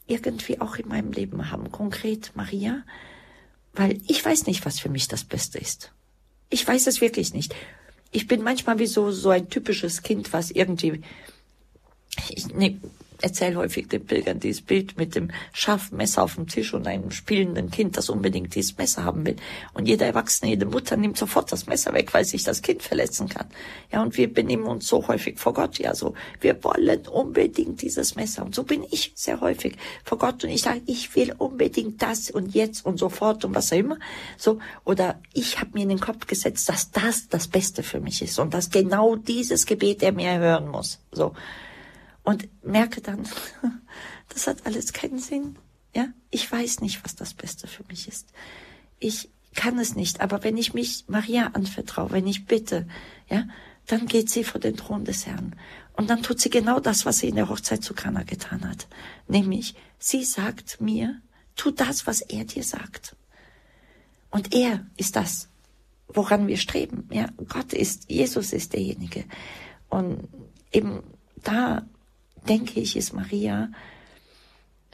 irgendwie 0.08 0.62
auch 0.62 0.76
in 0.76 0.88
meinem 0.88 1.12
Leben 1.12 1.52
haben. 1.52 1.72
Konkret 1.72 2.32
Maria, 2.36 2.84
weil 3.74 4.00
ich 4.08 4.24
weiß 4.24 4.46
nicht, 4.46 4.66
was 4.66 4.80
für 4.80 4.90
mich 4.90 5.08
das 5.08 5.24
Beste 5.24 5.58
ist. 5.58 5.92
Ich 6.50 6.68
weiß 6.68 6.88
es 6.88 7.02
wirklich 7.02 7.34
nicht. 7.34 7.56
Ich 8.12 8.28
bin 8.28 8.44
manchmal 8.44 8.78
wie 8.80 8.86
so, 8.86 9.12
so 9.12 9.30
ein 9.32 9.50
typisches 9.50 10.04
Kind, 10.04 10.32
was 10.32 10.52
irgendwie, 10.52 11.02
ich, 12.30 12.48
nee, 12.54 12.78
erzähle 13.22 13.58
häufig 13.58 13.88
den 13.88 14.06
Pilgern 14.06 14.40
dieses 14.40 14.62
Bild 14.62 14.98
mit 14.98 15.16
dem 15.16 15.32
scharfen 15.54 15.98
Messer 15.98 16.24
auf 16.24 16.36
dem 16.36 16.48
Tisch 16.48 16.74
und 16.74 16.88
einem 16.88 17.12
spielenden 17.12 17.72
Kind, 17.72 17.98
das 17.98 18.10
unbedingt 18.10 18.56
dieses 18.56 18.78
Messer 18.78 19.04
haben 19.04 19.26
will. 19.26 19.36
Und 19.74 19.88
jeder 19.88 20.06
Erwachsene, 20.06 20.52
jede 20.52 20.66
Mutter 20.66 20.98
nimmt 20.98 21.18
sofort 21.18 21.52
das 21.52 21.68
Messer 21.68 21.94
weg, 21.94 22.14
weil 22.14 22.26
sich 22.26 22.44
das 22.44 22.62
Kind 22.62 22.84
verletzen 22.84 23.30
kann. 23.30 23.48
Ja, 23.92 24.02
und 24.02 24.18
wir 24.18 24.34
benehmen 24.34 24.66
uns 24.66 24.88
so 24.88 25.08
häufig 25.08 25.40
vor 25.40 25.54
Gott. 25.54 25.80
Ja, 25.80 25.96
so, 25.96 26.14
wir 26.42 26.64
wollen 26.64 27.08
unbedingt 27.08 27.82
dieses 27.82 28.16
Messer. 28.16 28.46
Und 28.46 28.56
so 28.56 28.64
bin 28.64 28.84
ich 28.92 29.12
sehr 29.16 29.42
häufig 29.42 29.76
vor 30.04 30.18
Gott. 30.18 30.44
Und 30.44 30.50
ich 30.50 30.62
sage, 30.62 30.82
ich 30.86 31.16
will 31.16 31.34
unbedingt 31.38 32.02
das 32.02 32.30
und 32.30 32.54
jetzt 32.54 32.86
und 32.86 32.98
sofort 32.98 33.46
und 33.46 33.56
was 33.56 33.72
auch 33.72 33.78
immer. 33.78 33.98
So, 34.38 34.60
oder 34.84 35.20
ich 35.34 35.60
habe 35.60 35.72
mir 35.74 35.84
in 35.84 35.90
den 35.90 36.00
Kopf 36.00 36.28
gesetzt, 36.28 36.70
dass 36.70 36.92
das 36.92 37.28
das 37.30 37.48
Beste 37.48 37.84
für 37.84 38.00
mich 38.00 38.22
ist 38.22 38.40
und 38.40 38.54
dass 38.54 38.70
genau 38.70 39.16
dieses 39.16 39.66
Gebet 39.66 40.04
er 40.04 40.12
mir 40.12 40.38
hören 40.40 40.70
muss. 40.70 41.00
So 41.12 41.34
und 42.26 42.50
merke 42.66 43.02
dann, 43.02 43.26
das 44.30 44.48
hat 44.48 44.66
alles 44.66 44.92
keinen 44.92 45.20
Sinn. 45.20 45.56
Ja, 45.96 46.08
ich 46.30 46.52
weiß 46.52 46.82
nicht, 46.82 47.06
was 47.06 47.16
das 47.16 47.34
Beste 47.34 47.68
für 47.68 47.84
mich 47.88 48.10
ist. 48.10 48.34
Ich 49.00 49.30
kann 49.56 49.80
es 49.80 49.96
nicht, 49.96 50.20
aber 50.20 50.44
wenn 50.44 50.58
ich 50.58 50.74
mich 50.74 51.06
Maria 51.08 51.52
anvertraue, 51.54 52.12
wenn 52.12 52.28
ich 52.28 52.46
bitte, 52.46 52.88
ja, 53.30 53.48
dann 53.86 54.08
geht 54.08 54.30
sie 54.30 54.44
vor 54.44 54.60
den 54.60 54.76
Thron 54.76 55.06
des 55.06 55.26
Herrn. 55.26 55.56
Und 55.94 56.10
dann 56.10 56.24
tut 56.24 56.42
sie 56.42 56.50
genau 56.50 56.82
das, 56.82 57.06
was 57.06 57.20
sie 57.20 57.30
in 57.30 57.36
der 57.36 57.48
Hochzeit 57.48 57.84
zu 57.84 57.94
Kana 57.94 58.24
getan 58.24 58.68
hat. 58.68 58.88
Nämlich, 59.28 59.76
sie 59.98 60.26
sagt 60.26 60.82
mir, 60.82 61.22
tu 61.56 61.72
das, 61.72 62.06
was 62.06 62.22
er 62.22 62.44
dir 62.44 62.64
sagt. 62.64 63.16
Und 64.32 64.54
er 64.54 64.86
ist 64.98 65.16
das, 65.16 65.48
woran 66.08 66.48
wir 66.48 66.58
streben. 66.58 67.08
Ja, 67.12 67.30
Gott 67.48 67.72
ist, 67.72 68.10
Jesus 68.10 68.52
ist 68.52 68.74
derjenige. 68.74 69.24
Und 69.88 70.28
eben 70.74 71.04
da 71.38 71.88
denke 72.48 72.80
ich, 72.80 72.96
ist 72.96 73.14
Maria 73.14 73.70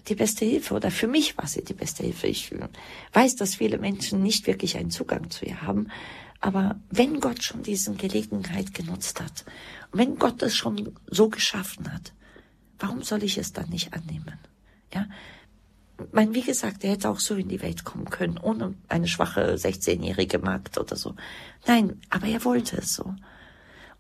die 0.08 0.16
beste 0.16 0.45
Hilfe 0.45 0.74
oder 0.74 0.89
für 0.89 1.08
mich 1.08 1.38
war 1.38 1.47
sie 1.47 1.64
die 1.64 1.74
beste 1.74 2.04
Hilfe. 2.04 2.28
Ich 2.28 2.52
weiß, 3.14 3.36
dass 3.36 3.56
viele 3.56 3.78
Menschen 3.78 4.24
nicht 4.24 4.47
wirklich 4.47 4.78
einen 4.78 4.91
Zugang 4.91 5.30
zu 5.30 5.45
ihr 5.45 5.62
haben, 5.62 5.88
aber 6.39 6.80
wenn 6.89 7.20
Gott 7.20 7.43
schon 7.43 7.62
diese 7.62 7.93
Gelegenheit 7.93 8.74
genutzt 8.74 9.22
hat, 9.22 9.45
wenn 9.91 10.18
Gott 10.18 10.41
es 10.41 10.56
schon 10.56 10.95
so 11.06 11.30
geschaffen 11.30 11.93
hat, 11.93 12.14
warum 12.80 13.04
soll 13.04 13.24
ich 13.24 13.38
es 13.38 13.54
dann 13.54 13.70
nicht 13.70 13.93
annehmen? 13.93 14.39
Ja, 14.91 15.06
mein, 16.12 16.34
wie 16.34 16.41
gesagt, 16.41 16.84
er 16.84 16.91
hätte 16.91 17.10
auch 17.10 17.20
so 17.20 17.36
in 17.36 17.47
die 17.47 17.62
Welt 17.62 17.84
kommen 17.84 18.10
können, 18.10 18.39
ohne 18.39 18.74
eine 18.88 19.08
schwache 19.08 19.54
16-jährige 19.54 20.39
Magd 20.39 20.80
oder 20.80 20.95
so. 20.95 21.16
Nein, 21.68 22.02
aber 22.10 22.26
er 22.26 22.43
wollte 22.43 22.78
es 22.78 22.95
so. 22.95 23.14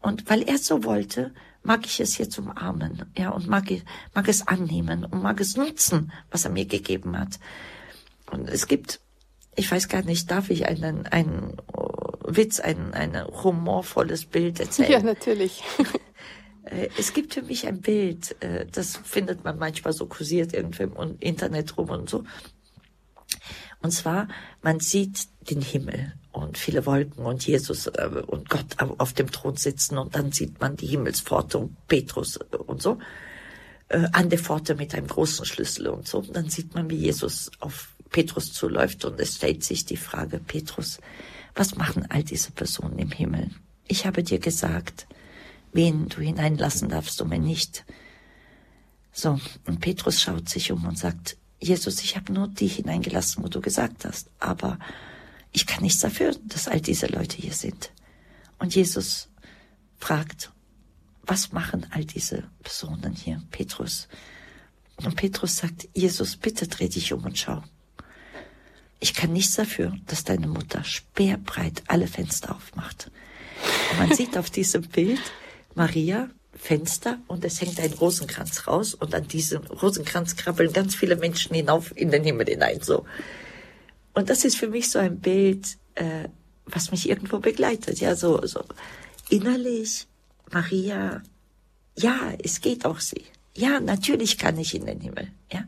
Und 0.01 0.27
weil 0.27 0.41
er 0.41 0.55
es 0.55 0.65
so 0.65 0.83
wollte, 0.83 1.31
mag 1.63 1.85
ich 1.85 1.99
es 1.99 2.17
jetzt 2.17 2.37
umarmen, 2.39 3.05
ja, 3.17 3.29
und 3.29 3.47
mag, 3.47 3.65
mag 4.13 4.27
es 4.27 4.47
annehmen 4.47 5.05
und 5.05 5.21
mag 5.21 5.39
es 5.39 5.55
nutzen, 5.55 6.11
was 6.31 6.45
er 6.45 6.51
mir 6.51 6.65
gegeben 6.65 7.17
hat. 7.17 7.39
Und 8.31 8.49
es 8.49 8.67
gibt, 8.67 8.99
ich 9.55 9.69
weiß 9.71 9.87
gar 9.87 10.03
nicht, 10.03 10.31
darf 10.31 10.49
ich 10.49 10.67
einen, 10.67 11.05
einen 11.07 11.57
Witz, 12.25 12.59
ein, 12.59 12.93
ein 12.93 13.25
humorvolles 13.27 14.25
Bild 14.25 14.59
erzählen? 14.59 14.91
Ja, 14.91 15.01
natürlich. 15.01 15.63
Äh, 16.63 16.89
es 16.95 17.13
gibt 17.13 17.33
für 17.33 17.41
mich 17.41 17.65
ein 17.65 17.81
Bild, 17.81 18.35
äh, 18.41 18.67
das 18.71 18.97
findet 18.97 19.43
man 19.43 19.57
manchmal 19.57 19.93
so 19.93 20.05
kursiert 20.05 20.53
irgendwie 20.53 20.83
im 20.83 21.17
Internet 21.19 21.75
rum 21.75 21.89
und 21.89 22.07
so. 22.07 22.23
Und 23.81 23.91
zwar, 23.91 24.27
man 24.61 24.79
sieht 24.79 25.27
den 25.49 25.61
Himmel 25.61 26.13
und 26.31 26.57
viele 26.57 26.85
Wolken 26.85 27.25
und 27.25 27.45
Jesus 27.45 27.87
äh, 27.87 28.09
und 28.27 28.49
Gott 28.49 28.77
auf 28.79 29.13
dem 29.13 29.31
Thron 29.31 29.57
sitzen 29.57 29.97
und 29.97 30.15
dann 30.15 30.31
sieht 30.31 30.59
man 30.59 30.75
die 30.75 30.87
Himmelspforte 30.87 31.57
und 31.57 31.87
Petrus 31.87 32.37
und 32.37 32.81
so 32.81 32.99
äh, 33.89 34.07
an 34.11 34.29
der 34.29 34.39
Pforte 34.39 34.75
mit 34.75 34.95
einem 34.95 35.07
großen 35.07 35.45
Schlüssel 35.45 35.87
und 35.87 36.07
so. 36.07 36.19
Und 36.19 36.35
dann 36.35 36.49
sieht 36.49 36.73
man, 36.75 36.89
wie 36.89 36.95
Jesus 36.95 37.51
auf 37.59 37.95
Petrus 38.09 38.53
zuläuft 38.53 39.05
und 39.05 39.19
es 39.19 39.35
stellt 39.35 39.63
sich 39.63 39.85
die 39.85 39.97
Frage, 39.97 40.39
Petrus, 40.39 40.99
was 41.55 41.75
machen 41.75 42.05
all 42.09 42.23
diese 42.23 42.51
Personen 42.51 42.99
im 42.99 43.11
Himmel? 43.11 43.49
Ich 43.87 44.05
habe 44.05 44.23
dir 44.23 44.39
gesagt, 44.39 45.07
wen 45.73 46.07
du 46.07 46.21
hineinlassen 46.21 46.89
darfst 46.89 47.21
und 47.21 47.31
wen 47.31 47.43
nicht. 47.43 47.85
So, 49.11 49.39
und 49.67 49.81
Petrus 49.81 50.21
schaut 50.21 50.47
sich 50.47 50.71
um 50.71 50.85
und 50.85 50.97
sagt, 50.97 51.37
Jesus, 51.61 52.01
ich 52.01 52.15
habe 52.15 52.33
nur 52.33 52.47
die 52.47 52.67
hineingelassen, 52.67 53.43
wo 53.43 53.47
du 53.47 53.61
gesagt 53.61 54.03
hast, 54.03 54.29
aber 54.39 54.79
ich 55.51 55.67
kann 55.67 55.83
nichts 55.83 55.99
dafür, 55.99 56.35
dass 56.45 56.67
all 56.67 56.81
diese 56.81 57.05
Leute 57.05 57.37
hier 57.37 57.53
sind. 57.53 57.91
Und 58.57 58.73
Jesus 58.75 59.29
fragt, 59.97 60.51
was 61.23 61.51
machen 61.51 61.85
all 61.91 62.03
diese 62.03 62.49
Personen 62.63 63.13
hier, 63.13 63.41
Petrus? 63.51 64.07
Und 64.97 65.15
Petrus 65.15 65.57
sagt, 65.57 65.87
Jesus, 65.93 66.35
bitte 66.35 66.67
dreh 66.67 66.89
dich 66.89 67.13
um 67.13 67.23
und 67.25 67.37
schau. 67.37 67.63
Ich 68.99 69.13
kann 69.13 69.33
nichts 69.33 69.55
dafür, 69.55 69.95
dass 70.07 70.23
deine 70.23 70.47
Mutter 70.47 70.83
speerbreit 70.83 71.83
alle 71.87 72.07
Fenster 72.07 72.55
aufmacht. 72.55 73.11
Und 73.91 73.99
man 73.99 74.15
sieht 74.15 74.37
auf 74.37 74.49
diesem 74.49 74.83
Bild 74.83 75.21
Maria, 75.75 76.29
Fenster 76.61 77.17
und 77.27 77.43
es 77.43 77.59
hängt 77.59 77.79
ein 77.79 77.91
Rosenkranz 77.93 78.67
raus 78.67 78.93
und 78.93 79.15
an 79.15 79.27
diesem 79.27 79.63
Rosenkranz 79.63 80.35
krabbeln 80.35 80.71
ganz 80.71 80.93
viele 80.93 81.15
Menschen 81.15 81.55
hinauf 81.55 81.91
in 81.97 82.11
den 82.11 82.23
Himmel 82.23 82.45
hinein, 82.45 82.81
so. 82.81 83.03
Und 84.13 84.29
das 84.29 84.45
ist 84.45 84.57
für 84.57 84.67
mich 84.67 84.91
so 84.91 84.99
ein 84.99 85.19
Bild, 85.19 85.77
äh, 85.95 86.29
was 86.65 86.91
mich 86.91 87.09
irgendwo 87.09 87.39
begleitet. 87.39 87.99
Ja, 87.99 88.15
so, 88.15 88.45
so 88.45 88.63
innerlich, 89.29 90.05
Maria, 90.51 91.23
ja, 91.97 92.31
es 92.43 92.61
geht 92.61 92.85
auch 92.85 92.99
sie. 92.99 93.25
Ja, 93.55 93.79
natürlich 93.79 94.37
kann 94.37 94.59
ich 94.59 94.75
in 94.75 94.85
den 94.85 95.01
Himmel. 95.01 95.29
Ja, 95.51 95.63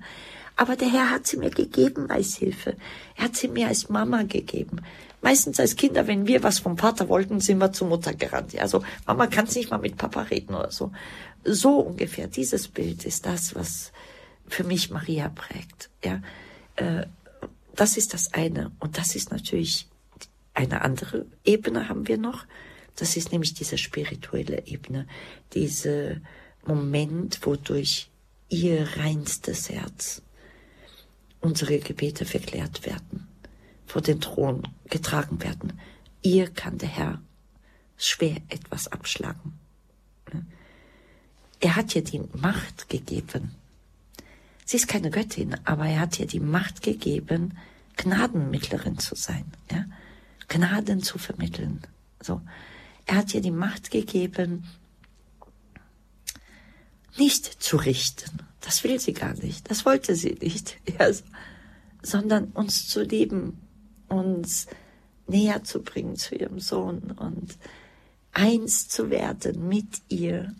aber 0.55 0.75
der 0.75 0.91
Herr 0.91 1.09
hat 1.09 1.25
sie 1.25 1.37
mir 1.37 1.49
gegeben 1.49 2.11
als 2.11 2.35
Hilfe. 2.35 2.77
Er 3.15 3.25
hat 3.25 3.35
sie 3.35 3.47
mir 3.47 3.67
als 3.67 3.89
Mama 3.89 4.21
gegeben. 4.21 4.81
Meistens 5.23 5.59
als 5.59 5.75
Kinder, 5.75 6.05
wenn 6.05 6.27
wir 6.27 6.43
was 6.43 6.59
vom 6.59 6.77
Vater 6.77 7.09
wollten, 7.09 7.39
sind 7.39 7.57
wir 7.57 7.71
zur 7.71 7.87
Mutter 7.87 8.13
gerannt. 8.13 8.55
Also 8.59 8.83
Mama 9.07 9.27
kann 9.27 9.47
nicht 9.55 9.71
mal 9.71 9.79
mit 9.79 9.97
Papa 9.97 10.23
reden 10.23 10.53
oder 10.53 10.69
so. 10.69 10.91
So 11.43 11.79
ungefähr. 11.79 12.27
Dieses 12.27 12.67
Bild 12.67 13.05
ist 13.05 13.25
das, 13.25 13.55
was 13.55 13.91
für 14.47 14.63
mich 14.63 14.91
Maria 14.91 15.29
prägt. 15.29 15.89
Ja, 16.03 16.21
äh, 16.75 17.05
das 17.75 17.97
ist 17.97 18.13
das 18.13 18.33
eine. 18.33 18.71
Und 18.79 18.97
das 18.97 19.15
ist 19.15 19.31
natürlich 19.31 19.87
eine 20.53 20.81
andere 20.81 21.25
Ebene 21.43 21.89
haben 21.89 22.07
wir 22.07 22.17
noch. 22.17 22.45
Das 22.97 23.17
ist 23.17 23.31
nämlich 23.31 23.53
diese 23.53 23.77
spirituelle 23.77 24.67
Ebene, 24.67 25.07
diese 25.53 26.21
Moment, 26.65 27.45
wodurch 27.45 28.09
ihr 28.49 28.87
reinstes 28.97 29.69
Herz 29.69 30.21
unsere 31.41 31.79
Gebete 31.79 32.25
verklärt 32.25 32.85
werden, 32.85 33.27
vor 33.93 34.01
den 34.01 34.19
Thron 34.19 34.67
getragen 34.89 35.43
werden. 35.43 35.79
Ihr 36.23 36.49
kann 36.49 36.79
der 36.79 36.89
Herr 36.89 37.21
schwer 37.95 38.37
etwas 38.49 38.87
abschlagen. 38.87 39.59
Er 41.59 41.75
hat 41.75 41.95
ihr 41.95 42.03
die 42.03 42.23
Macht 42.33 42.89
gegeben, 42.89 43.55
Sie 44.65 44.77
ist 44.77 44.87
keine 44.87 45.11
Göttin, 45.11 45.55
aber 45.65 45.85
er 45.85 45.99
hat 45.99 46.19
ihr 46.19 46.25
die 46.25 46.39
Macht 46.39 46.81
gegeben, 46.81 47.57
Gnadenmittlerin 47.97 48.97
zu 48.97 49.13
sein, 49.13 49.45
ja? 49.71 49.85
Gnaden 50.47 51.03
zu 51.03 51.19
vermitteln. 51.19 51.81
So. 52.19 52.41
Er 53.05 53.17
hat 53.17 53.33
ihr 53.33 53.41
die 53.41 53.51
Macht 53.51 53.91
gegeben, 53.91 54.65
nicht 57.17 57.45
zu 57.61 57.77
richten. 57.77 58.39
Das 58.61 58.83
will 58.83 58.99
sie 58.99 59.13
gar 59.13 59.33
nicht. 59.35 59.69
Das 59.69 59.85
wollte 59.85 60.15
sie 60.15 60.37
nicht. 60.41 60.77
Ja, 60.99 61.11
sondern 62.01 62.45
uns 62.51 62.87
zu 62.87 63.01
lieben, 63.01 63.61
uns 64.13 64.67
näher 65.27 65.63
zu 65.63 65.81
bringen 65.81 66.15
zu 66.15 66.35
ihrem 66.35 66.59
Sohn 66.59 67.11
und 67.17 67.57
eins 68.31 68.87
zu 68.87 69.09
werden 69.09 69.67
mit 69.67 70.01
ihr 70.09 70.53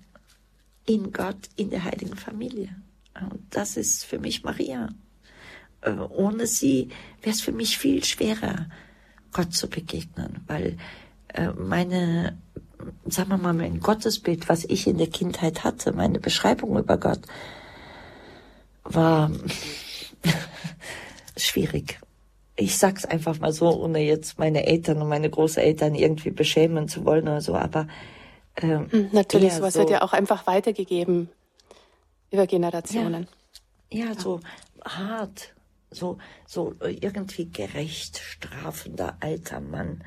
in 0.85 1.11
Gott, 1.11 1.49
in 1.55 1.69
der 1.69 1.83
heiligen 1.83 2.15
Familie. 2.15 2.75
Und 3.19 3.43
das 3.51 3.77
ist 3.77 4.05
für 4.05 4.19
mich 4.19 4.43
Maria. 4.43 4.89
Äh, 5.81 5.91
ohne 5.91 6.47
sie 6.47 6.89
wäre 7.21 7.35
es 7.35 7.41
für 7.41 7.51
mich 7.51 7.77
viel 7.77 8.03
schwerer, 8.03 8.67
Gott 9.31 9.53
zu 9.53 9.67
begegnen, 9.67 10.41
weil 10.47 10.77
äh, 11.29 11.51
meine, 11.51 12.37
sagen 13.05 13.29
wir 13.29 13.37
mal, 13.37 13.53
mein 13.53 13.79
Gottesbild, 13.79 14.47
was 14.49 14.63
ich 14.65 14.87
in 14.87 14.97
der 14.97 15.07
Kindheit 15.07 15.63
hatte, 15.63 15.91
meine 15.91 16.19
Beschreibung 16.19 16.77
über 16.77 16.97
Gott, 16.97 17.21
war 18.83 19.31
schwierig. 21.37 21.99
Ich 22.55 22.77
sag's 22.77 23.05
einfach 23.05 23.39
mal 23.39 23.51
so, 23.51 23.69
ohne 23.81 23.99
jetzt 23.99 24.37
meine 24.37 24.65
Eltern 24.65 25.01
und 25.01 25.09
meine 25.09 25.29
Großeltern 25.29 25.95
irgendwie 25.95 26.31
beschämen 26.31 26.87
zu 26.87 27.03
wollen 27.05 27.23
oder 27.23 27.41
so, 27.41 27.55
aber 27.55 27.87
ähm, 28.61 28.87
hm, 28.91 29.09
natürlich, 29.11 29.53
sowas 29.53 29.73
so, 29.73 29.79
wird 29.79 29.89
ja 29.89 30.01
auch 30.03 30.13
einfach 30.13 30.45
weitergegeben 30.45 31.29
über 32.29 32.45
Generationen. 32.45 33.27
Ja, 33.91 34.05
ja, 34.05 34.13
so 34.13 34.39
hart, 34.85 35.53
so, 35.89 36.17
so 36.45 36.75
irgendwie 36.79 37.49
gerecht 37.49 38.19
strafender 38.19 39.17
alter 39.19 39.59
Mann, 39.59 40.03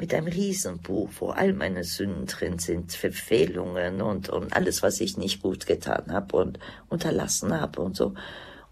mit 0.00 0.14
einem 0.14 0.28
Riesenbuch, 0.28 1.10
wo 1.18 1.28
all 1.28 1.52
meine 1.52 1.84
Sünden 1.84 2.26
drin 2.26 2.58
sind, 2.58 2.92
Verfehlungen 2.92 4.00
und, 4.00 4.30
und 4.30 4.54
alles, 4.54 4.82
was 4.82 5.00
ich 5.00 5.18
nicht 5.18 5.42
gut 5.42 5.66
getan 5.66 6.06
habe 6.10 6.36
und 6.38 6.58
unterlassen 6.88 7.60
habe 7.60 7.82
und 7.82 7.96
so. 7.96 8.14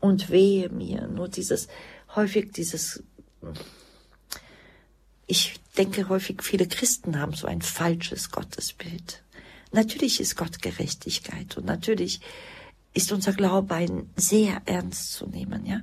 Und 0.00 0.30
wehe 0.30 0.70
mir, 0.70 1.06
nur 1.06 1.28
dieses, 1.28 1.68
häufig 2.14 2.52
dieses, 2.52 3.02
ich 5.26 5.60
denke 5.76 6.08
häufig, 6.08 6.42
viele 6.42 6.66
Christen 6.66 7.20
haben 7.20 7.34
so 7.34 7.46
ein 7.46 7.62
falsches 7.62 8.30
Gottesbild. 8.30 9.22
Natürlich 9.72 10.20
ist 10.20 10.36
Gott 10.36 10.62
Gerechtigkeit 10.62 11.56
und 11.56 11.66
natürlich 11.66 12.20
ist 12.94 13.12
unser 13.12 13.32
Glaube 13.32 13.74
ein 13.74 14.10
sehr 14.16 14.62
ernst 14.64 15.12
zu 15.12 15.26
nehmen, 15.26 15.66
ja. 15.66 15.80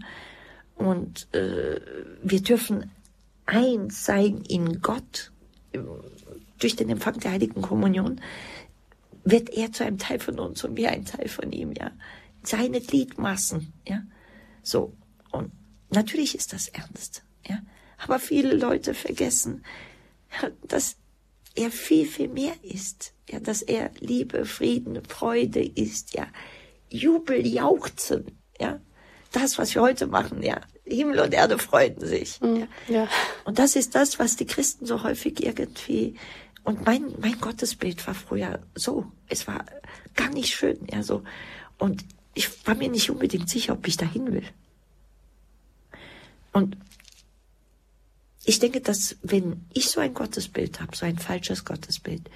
Und 0.76 1.34
äh, 1.34 1.80
wir 2.22 2.42
dürfen 2.42 2.92
eins 3.46 4.04
sein 4.04 4.42
in 4.48 4.82
Gott 4.82 5.32
durch 6.60 6.76
den 6.76 6.90
Empfang 6.90 7.20
der 7.20 7.32
Heiligen 7.32 7.62
Kommunion 7.62 8.22
wird 9.24 9.50
er 9.50 9.72
zu 9.72 9.84
einem 9.84 9.98
Teil 9.98 10.20
von 10.20 10.40
uns 10.40 10.64
und 10.64 10.78
wir 10.78 10.92
ein 10.92 11.06
Teil 11.06 11.28
von 11.28 11.52
ihm, 11.52 11.74
ja. 11.74 11.92
Seine 12.44 12.80
Gliedmassen, 12.80 13.74
ja. 13.88 14.04
So. 14.62 14.94
Und 15.32 15.52
natürlich 15.90 16.36
ist 16.36 16.54
das 16.54 16.68
ernst, 16.68 17.24
ja. 17.48 17.60
Aber 17.98 18.20
viele 18.20 18.56
Leute 18.56 18.94
vergessen, 18.94 19.64
dass 20.64 20.98
er 21.56 21.72
viel, 21.72 22.06
viel 22.06 22.28
mehr 22.28 22.54
ist, 22.62 23.14
ja, 23.30 23.40
dass 23.40 23.62
er 23.62 23.92
Liebe, 24.00 24.46
Frieden, 24.46 25.04
Freude 25.06 25.64
ist, 25.64 26.14
ja. 26.14 26.28
Jubel, 26.90 27.46
Jauchzen, 27.46 28.38
ja. 28.60 28.80
Das, 29.32 29.58
was 29.58 29.76
wir 29.76 29.82
heute 29.82 30.08
machen, 30.08 30.44
ja. 30.44 30.62
Himmel 30.86 31.20
und 31.20 31.34
Erde 31.34 31.58
freuten 31.58 32.06
sich. 32.06 32.40
Mhm, 32.42 32.68
ja. 32.88 33.08
Und 33.44 33.60
das 33.60 33.76
ist 33.76 33.96
das, 33.96 34.20
was 34.20 34.36
die 34.36 34.46
Christen 34.46 34.86
so 34.86 35.04
häufig 35.04 35.44
irgendwie 35.44 36.16
und 36.66 36.84
mein, 36.86 37.14
mein 37.22 37.40
Gottesbild 37.40 38.06
war 38.08 38.16
früher 38.16 38.60
so. 38.74 39.06
Es 39.30 39.48
war 39.48 39.66
gar 40.16 40.30
nicht 40.30 40.54
schön, 40.54 40.80
ja, 40.92 41.04
so. 41.04 41.24
Und 41.78 42.04
ich 42.34 42.68
war 42.68 42.76
mir 42.76 42.90
nicht 42.90 43.10
unbedingt 43.10 43.50
sicher, 43.50 43.74
ob 43.74 43.88
ich 43.88 43.98
dahin 43.98 44.34
will. 44.34 44.44
Und 46.56 46.78
ich 48.46 48.60
denke, 48.60 48.80
dass 48.80 49.18
wenn 49.22 49.66
ich 49.74 49.90
so 49.90 50.00
ein 50.00 50.14
Gottesbild 50.14 50.80
habe, 50.80 50.96
so 50.96 51.06
ein 51.06 51.18
falsches 51.18 51.66
Gottesbild, 51.66 52.30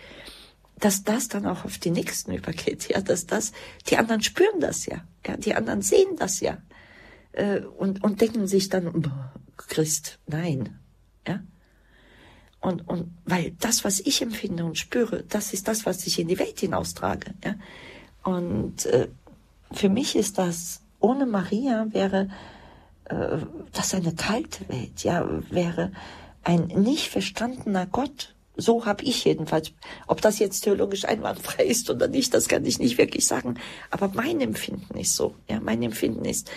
dass 0.77 1.05
das 1.05 1.29
dann 1.29 1.45
auch 1.45 1.63
auf 1.63 1.77
die 1.77 1.89
Nächsten 1.89 2.33
übergeht, 2.39 2.89
ja, 2.89 2.99
dass 2.99 3.27
das, 3.27 3.53
die 3.87 3.95
anderen 3.95 4.21
spüren 4.21 4.59
das 4.59 4.85
ja, 4.87 5.05
ja, 5.25 5.37
die 5.37 5.55
anderen 5.55 5.81
sehen 5.81 6.17
das 6.17 6.41
ja, 6.41 6.57
äh, 7.31 7.61
und, 7.61 8.03
und 8.03 8.19
denken 8.19 8.45
sich 8.45 8.67
dann, 8.67 9.09
Christ, 9.55 10.19
nein, 10.27 10.77
ja. 11.25 11.39
Und, 12.59 12.85
und 12.89 13.17
weil 13.23 13.51
das, 13.51 13.85
was 13.85 14.01
ich 14.01 14.21
empfinde 14.21 14.65
und 14.65 14.77
spüre, 14.77 15.23
das 15.23 15.53
ist 15.53 15.69
das, 15.69 15.85
was 15.85 16.05
ich 16.05 16.19
in 16.19 16.27
die 16.27 16.39
Welt 16.39 16.59
hinaustrage. 16.59 17.33
Ja? 17.41 17.55
Und 18.23 18.85
äh, 18.85 19.07
für 19.71 19.87
mich 19.87 20.17
ist 20.17 20.37
das, 20.37 20.81
ohne 20.99 21.25
Maria 21.25 21.87
wäre 21.91 22.29
äh, 23.09 23.37
das 23.73 23.93
eine 23.93 24.13
kalte 24.13 24.67
Welt, 24.69 25.03
ja, 25.03 25.27
wäre 25.49 25.91
ein 26.43 26.67
nicht 26.67 27.09
verstandener 27.09 27.85
Gott. 27.85 28.35
So 28.55 28.85
habe 28.85 29.03
ich 29.03 29.23
jedenfalls. 29.25 29.71
Ob 30.07 30.21
das 30.21 30.39
jetzt 30.39 30.61
theologisch 30.61 31.05
einwandfrei 31.05 31.63
ist 31.63 31.89
oder 31.89 32.07
nicht, 32.07 32.33
das 32.33 32.47
kann 32.47 32.65
ich 32.65 32.79
nicht 32.79 32.97
wirklich 32.97 33.25
sagen. 33.25 33.59
Aber 33.89 34.09
mein 34.09 34.41
Empfinden 34.41 34.97
ist 34.97 35.15
so. 35.15 35.35
Ja, 35.49 35.59
mein 35.59 35.81
Empfinden 35.81 36.25
ist, 36.25 36.51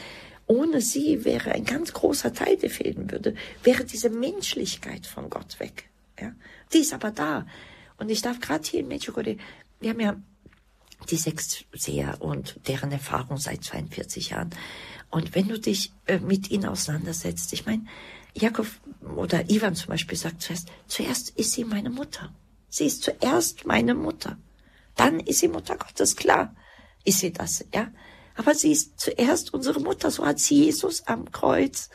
ohne 0.46 0.80
sie 0.80 1.24
wäre 1.24 1.52
ein 1.52 1.64
ganz 1.64 1.92
großer 1.92 2.32
Teil, 2.32 2.56
der 2.56 2.70
fehlen 2.70 3.10
würde, 3.10 3.34
wäre 3.62 3.84
diese 3.84 4.10
Menschlichkeit 4.10 5.06
von 5.06 5.30
Gott 5.30 5.60
weg. 5.60 5.88
Ja? 6.20 6.32
Die 6.72 6.78
ist 6.78 6.92
aber 6.92 7.10
da. 7.10 7.46
Und 7.98 8.10
ich 8.10 8.22
darf 8.22 8.40
gerade 8.40 8.64
hier 8.68 8.80
in 8.80 8.88
Medjugorje, 8.88 9.36
wir 9.80 9.90
haben 9.90 10.00
ja 10.00 10.16
die 11.04 11.16
sechs 11.16 11.64
Seher 11.72 12.20
und 12.20 12.60
deren 12.68 12.92
Erfahrung 12.92 13.38
seit 13.38 13.64
42 13.64 14.30
Jahren. 14.30 14.50
Und 15.10 15.34
wenn 15.34 15.48
du 15.48 15.58
dich 15.58 15.92
äh, 16.06 16.18
mit 16.18 16.50
ihnen 16.50 16.66
auseinandersetzt, 16.66 17.52
ich 17.52 17.66
meine, 17.66 17.84
Jakob 18.34 18.66
oder 19.16 19.50
Ivan 19.50 19.74
zum 19.74 19.88
Beispiel 19.88 20.16
sagt 20.16 20.42
zuerst, 20.42 20.68
zuerst 20.86 21.30
ist 21.30 21.52
sie 21.52 21.64
meine 21.64 21.90
Mutter. 21.90 22.34
Sie 22.68 22.86
ist 22.86 23.02
zuerst 23.02 23.66
meine 23.66 23.94
Mutter. 23.94 24.38
Dann 24.96 25.20
ist 25.20 25.40
sie 25.40 25.48
Mutter 25.48 25.76
Gottes, 25.76 26.16
klar 26.16 26.54
ist 27.04 27.20
sie 27.20 27.32
das, 27.32 27.64
ja. 27.74 27.90
Aber 28.34 28.54
sie 28.54 28.72
ist 28.72 28.98
zuerst 28.98 29.52
unsere 29.52 29.80
Mutter, 29.80 30.10
so 30.10 30.24
hat 30.24 30.38
sie 30.38 30.64
Jesus 30.64 31.06
am 31.06 31.30
Kreuz 31.30 31.90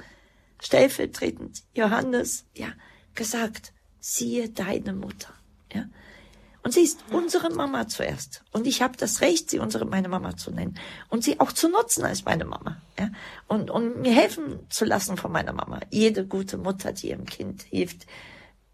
stellvertretend 0.61 1.63
Johannes, 1.73 2.45
ja, 2.53 2.73
gesagt 3.15 3.73
siehe 3.99 4.49
deine 4.49 4.93
Mutter. 4.93 5.33
Ja? 5.73 5.85
Und 6.67 6.73
sie 6.73 6.81
ist 6.81 6.99
unsere 7.11 7.49
Mama 7.49 7.87
zuerst. 7.87 8.43
Und 8.51 8.67
ich 8.67 8.81
habe 8.81 8.97
das 8.97 9.21
Recht, 9.21 9.49
sie 9.49 9.59
unsere 9.59 9.85
meine 9.85 10.09
Mama 10.09 10.35
zu 10.35 10.51
nennen. 10.51 10.77
Und 11.07 11.23
sie 11.23 11.39
auch 11.39 11.53
zu 11.53 11.69
nutzen 11.69 12.03
als 12.03 12.25
meine 12.25 12.43
Mama. 12.43 12.81
Ja? 12.99 13.09
Und, 13.47 13.71
und 13.71 14.01
mir 14.01 14.11
helfen 14.11 14.59
zu 14.67 14.83
lassen 14.83 15.15
von 15.15 15.31
meiner 15.31 15.53
Mama. 15.53 15.79
Jede 15.91 16.25
gute 16.25 16.57
Mutter, 16.57 16.91
die 16.91 17.11
ihrem 17.11 17.23
Kind 17.23 17.61
hilft, 17.61 18.05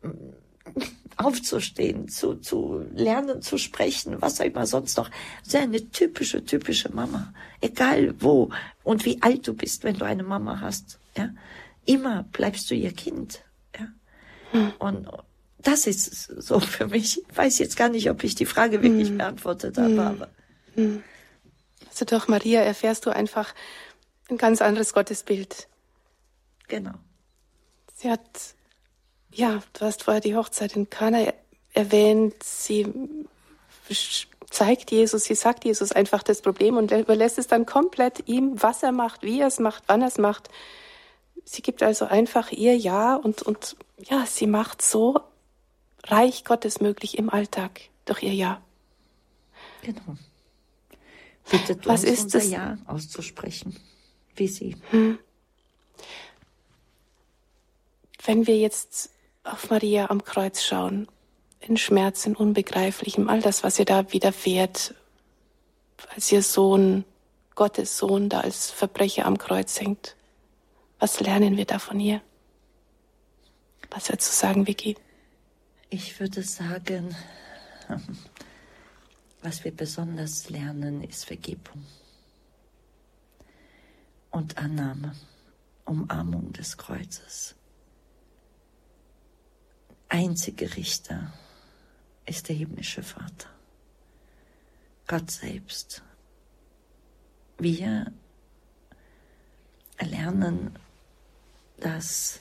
mm, 0.02 0.08
aufzustehen, 1.18 2.08
zu, 2.08 2.34
zu 2.38 2.84
lernen, 2.96 3.44
zu 3.44 3.60
sprechen, 3.60 4.20
was 4.24 4.42
auch 4.42 4.46
immer 4.46 4.66
sonst 4.66 4.98
noch. 4.98 5.12
Sie 5.44 5.58
ist 5.58 5.64
eine 5.64 5.92
typische, 5.92 6.44
typische 6.44 6.92
Mama. 6.92 7.32
Egal 7.62 8.16
wo 8.18 8.50
und 8.84 9.06
wie 9.06 9.22
alt 9.22 9.48
du 9.48 9.54
bist, 9.54 9.84
wenn 9.84 10.00
du 10.00 10.06
eine 10.06 10.24
Mama 10.24 10.62
hast. 10.62 10.98
Ja? 11.16 11.30
Immer 11.86 12.24
bleibst 12.32 12.72
du 12.72 12.74
ihr 12.74 12.94
Kind. 12.94 13.44
Und 14.80 15.08
das 15.64 15.88
ist 15.88 16.26
so 16.26 16.60
für 16.60 16.88
mich. 16.88 17.22
Ich 17.30 17.38
weiß 17.38 17.60
jetzt 17.60 17.78
gar 17.78 17.90
nicht, 17.90 18.10
ob 18.10 18.24
ich 18.24 18.36
die 18.36 18.46
Frage 18.46 18.84
wirklich 18.84 19.10
mhm. 19.10 19.18
beantwortet 19.18 19.78
habe, 19.78 20.02
aber. 20.02 20.30
Mhm. 20.76 21.04
Also 21.90 22.06
durch 22.06 22.28
Maria 22.28 22.62
erfährst 22.62 23.06
du 23.06 23.12
einfach 23.12 23.54
ein 24.30 24.38
ganz 24.38 24.62
anderes 24.62 24.94
Gottesbild. 24.94 25.68
Genau. 26.68 26.94
Sie 27.94 28.10
hat, 28.10 28.22
ja, 29.32 29.62
du 29.74 29.86
hast 29.86 30.04
vorher 30.04 30.22
die 30.22 30.36
Hochzeit 30.36 30.76
in 30.76 30.90
Kana 30.90 31.34
erwähnt. 31.74 32.42
Sie 32.44 32.88
zeigt 34.50 34.92
Jesus, 34.92 35.26
sie 35.26 35.36
sagt 35.36 35.66
Jesus 35.66 35.92
einfach 35.92 36.24
das 36.24 36.42
Problem 36.42 36.78
und 36.78 36.92
überlässt 36.92 37.38
es 37.38 37.48
dann 37.48 37.66
komplett 37.66 38.28
ihm, 38.28 38.62
was 38.62 38.84
er 38.84 38.92
macht, 38.92 39.24
wie 39.24 39.42
er 39.42 39.48
es 39.48 39.60
macht, 39.60 39.84
wann 39.88 40.02
er 40.02 40.08
es 40.08 40.18
macht. 40.18 40.50
Sie 41.46 41.62
gibt 41.62 41.84
also 41.84 42.06
einfach 42.06 42.52
ihr 42.52 42.78
Ja 42.78 43.16
und, 43.16 43.42
und 43.42 43.76
ja, 44.00 44.26
sie 44.26 44.48
macht 44.48 44.82
so 44.82 45.22
Reich 46.06 46.44
Gottes 46.44 46.82
möglich 46.82 47.18
im 47.18 47.30
Alltag 47.30 47.82
durch 48.06 48.24
ihr 48.24 48.34
Ja. 48.34 48.62
Genau. 49.82 50.18
Bittet 51.50 51.86
Was 51.86 52.02
uns 52.04 52.12
ist 52.12 52.24
unser 52.24 52.40
das? 52.40 52.50
Ja 52.50 52.78
auszusprechen, 52.88 53.78
wie 54.36 54.48
sie. 54.48 54.78
Hm. 54.92 55.20
Wenn 58.26 58.48
wir 58.48 58.58
jetzt 58.58 59.10
auf 59.44 59.70
Maria 59.70 60.10
am 60.10 60.24
Kreuz 60.24 60.64
schauen, 60.64 61.08
in 61.60 61.78
Schmerz, 61.78 62.26
in 62.26 62.36
Unbegreiflichem, 62.36 63.30
all 63.30 63.42
das, 63.42 63.64
was 63.64 63.80
ihr 63.80 63.86
da 63.86 64.12
widerfährt, 64.12 64.96
als 66.14 66.32
ihr 66.32 66.44
Sohn, 66.44 67.06
Gottes 67.56 67.98
Sohn, 67.98 68.30
da 68.30 68.42
als 68.42 68.72
Verbrecher 68.72 69.26
am 69.26 69.38
Kreuz 69.38 69.80
hängt. 69.80 70.16
Was 71.00 71.20
lernen 71.20 71.58
wir 71.58 71.66
da 71.66 71.80
von 71.80 72.00
ihr? 72.00 72.22
Was 73.92 74.10
würdest 74.10 74.30
du 74.30 74.34
sagen, 74.34 74.68
Vicky? 74.68 74.96
Ich 75.96 76.20
würde 76.20 76.42
sagen, 76.42 77.16
was 79.44 79.64
wir 79.64 79.72
besonders 79.72 80.50
lernen, 80.50 81.04
ist 81.04 81.24
Vergebung 81.24 81.86
und 84.32 84.58
Annahme, 84.58 85.16
Umarmung 85.86 86.52
des 86.52 86.78
Kreuzes. 86.78 87.54
Einzige 90.10 90.76
Richter 90.76 91.32
ist 92.26 92.50
der 92.50 92.56
himmlische 92.56 93.04
Vater, 93.04 93.50
Gott 95.06 95.30
selbst. 95.30 96.02
Wir 97.60 98.12
lernen 100.00 100.76
das 101.78 102.40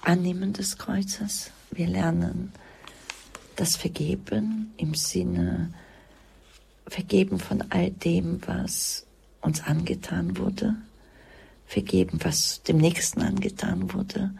Annehmen 0.00 0.54
des 0.54 0.78
Kreuzes. 0.78 1.50
Wir 1.70 1.86
lernen 1.86 2.52
das 3.56 3.76
Vergeben 3.76 4.72
im 4.76 4.94
Sinne 4.94 5.72
Vergeben 6.86 7.38
von 7.38 7.62
all 7.70 7.90
dem, 7.90 8.40
was 8.46 9.06
uns 9.42 9.62
angetan 9.62 10.38
wurde, 10.38 10.74
vergeben, 11.66 12.18
was 12.22 12.62
dem 12.62 12.78
Nächsten 12.78 13.20
angetan 13.20 13.92
wurde, 13.92 14.34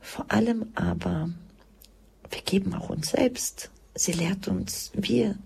vor 0.00 0.26
allem 0.28 0.66
aber 0.74 1.30
vergeben 2.28 2.74
auch 2.74 2.90
uns 2.90 3.10
selbst. 3.10 3.70
Sie 3.94 4.12
lehrt 4.12 4.48
uns, 4.48 4.90
wir, 4.94 5.38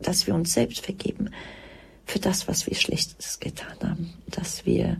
dass 0.00 0.26
wir 0.26 0.34
uns 0.34 0.52
selbst 0.52 0.84
vergeben 0.84 1.30
für 2.04 2.18
das, 2.18 2.48
was 2.48 2.66
wir 2.66 2.74
Schlechtes 2.74 3.38
getan 3.38 3.76
haben, 3.80 4.12
dass 4.26 4.66
wir 4.66 4.96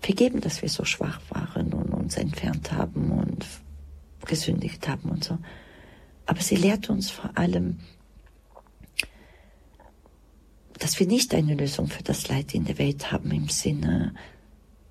vergeben, 0.00 0.40
dass 0.40 0.62
wir 0.62 0.68
so 0.68 0.84
schwach 0.84 1.20
waren 1.30 1.72
und 1.72 1.90
uns 1.90 2.16
entfernt 2.16 2.72
haben 2.72 3.10
und 3.10 3.46
gesündigt 4.26 4.88
haben 4.88 5.10
und 5.10 5.24
so. 5.24 5.38
Aber 6.26 6.40
sie 6.40 6.56
lehrt 6.56 6.90
uns 6.90 7.10
vor 7.10 7.30
allem, 7.36 7.80
dass 10.78 10.98
wir 11.00 11.06
nicht 11.06 11.34
eine 11.34 11.54
Lösung 11.54 11.88
für 11.88 12.02
das 12.02 12.28
Leid 12.28 12.54
in 12.54 12.64
der 12.64 12.78
Welt 12.78 13.10
haben 13.10 13.30
im 13.30 13.48
Sinne 13.48 14.14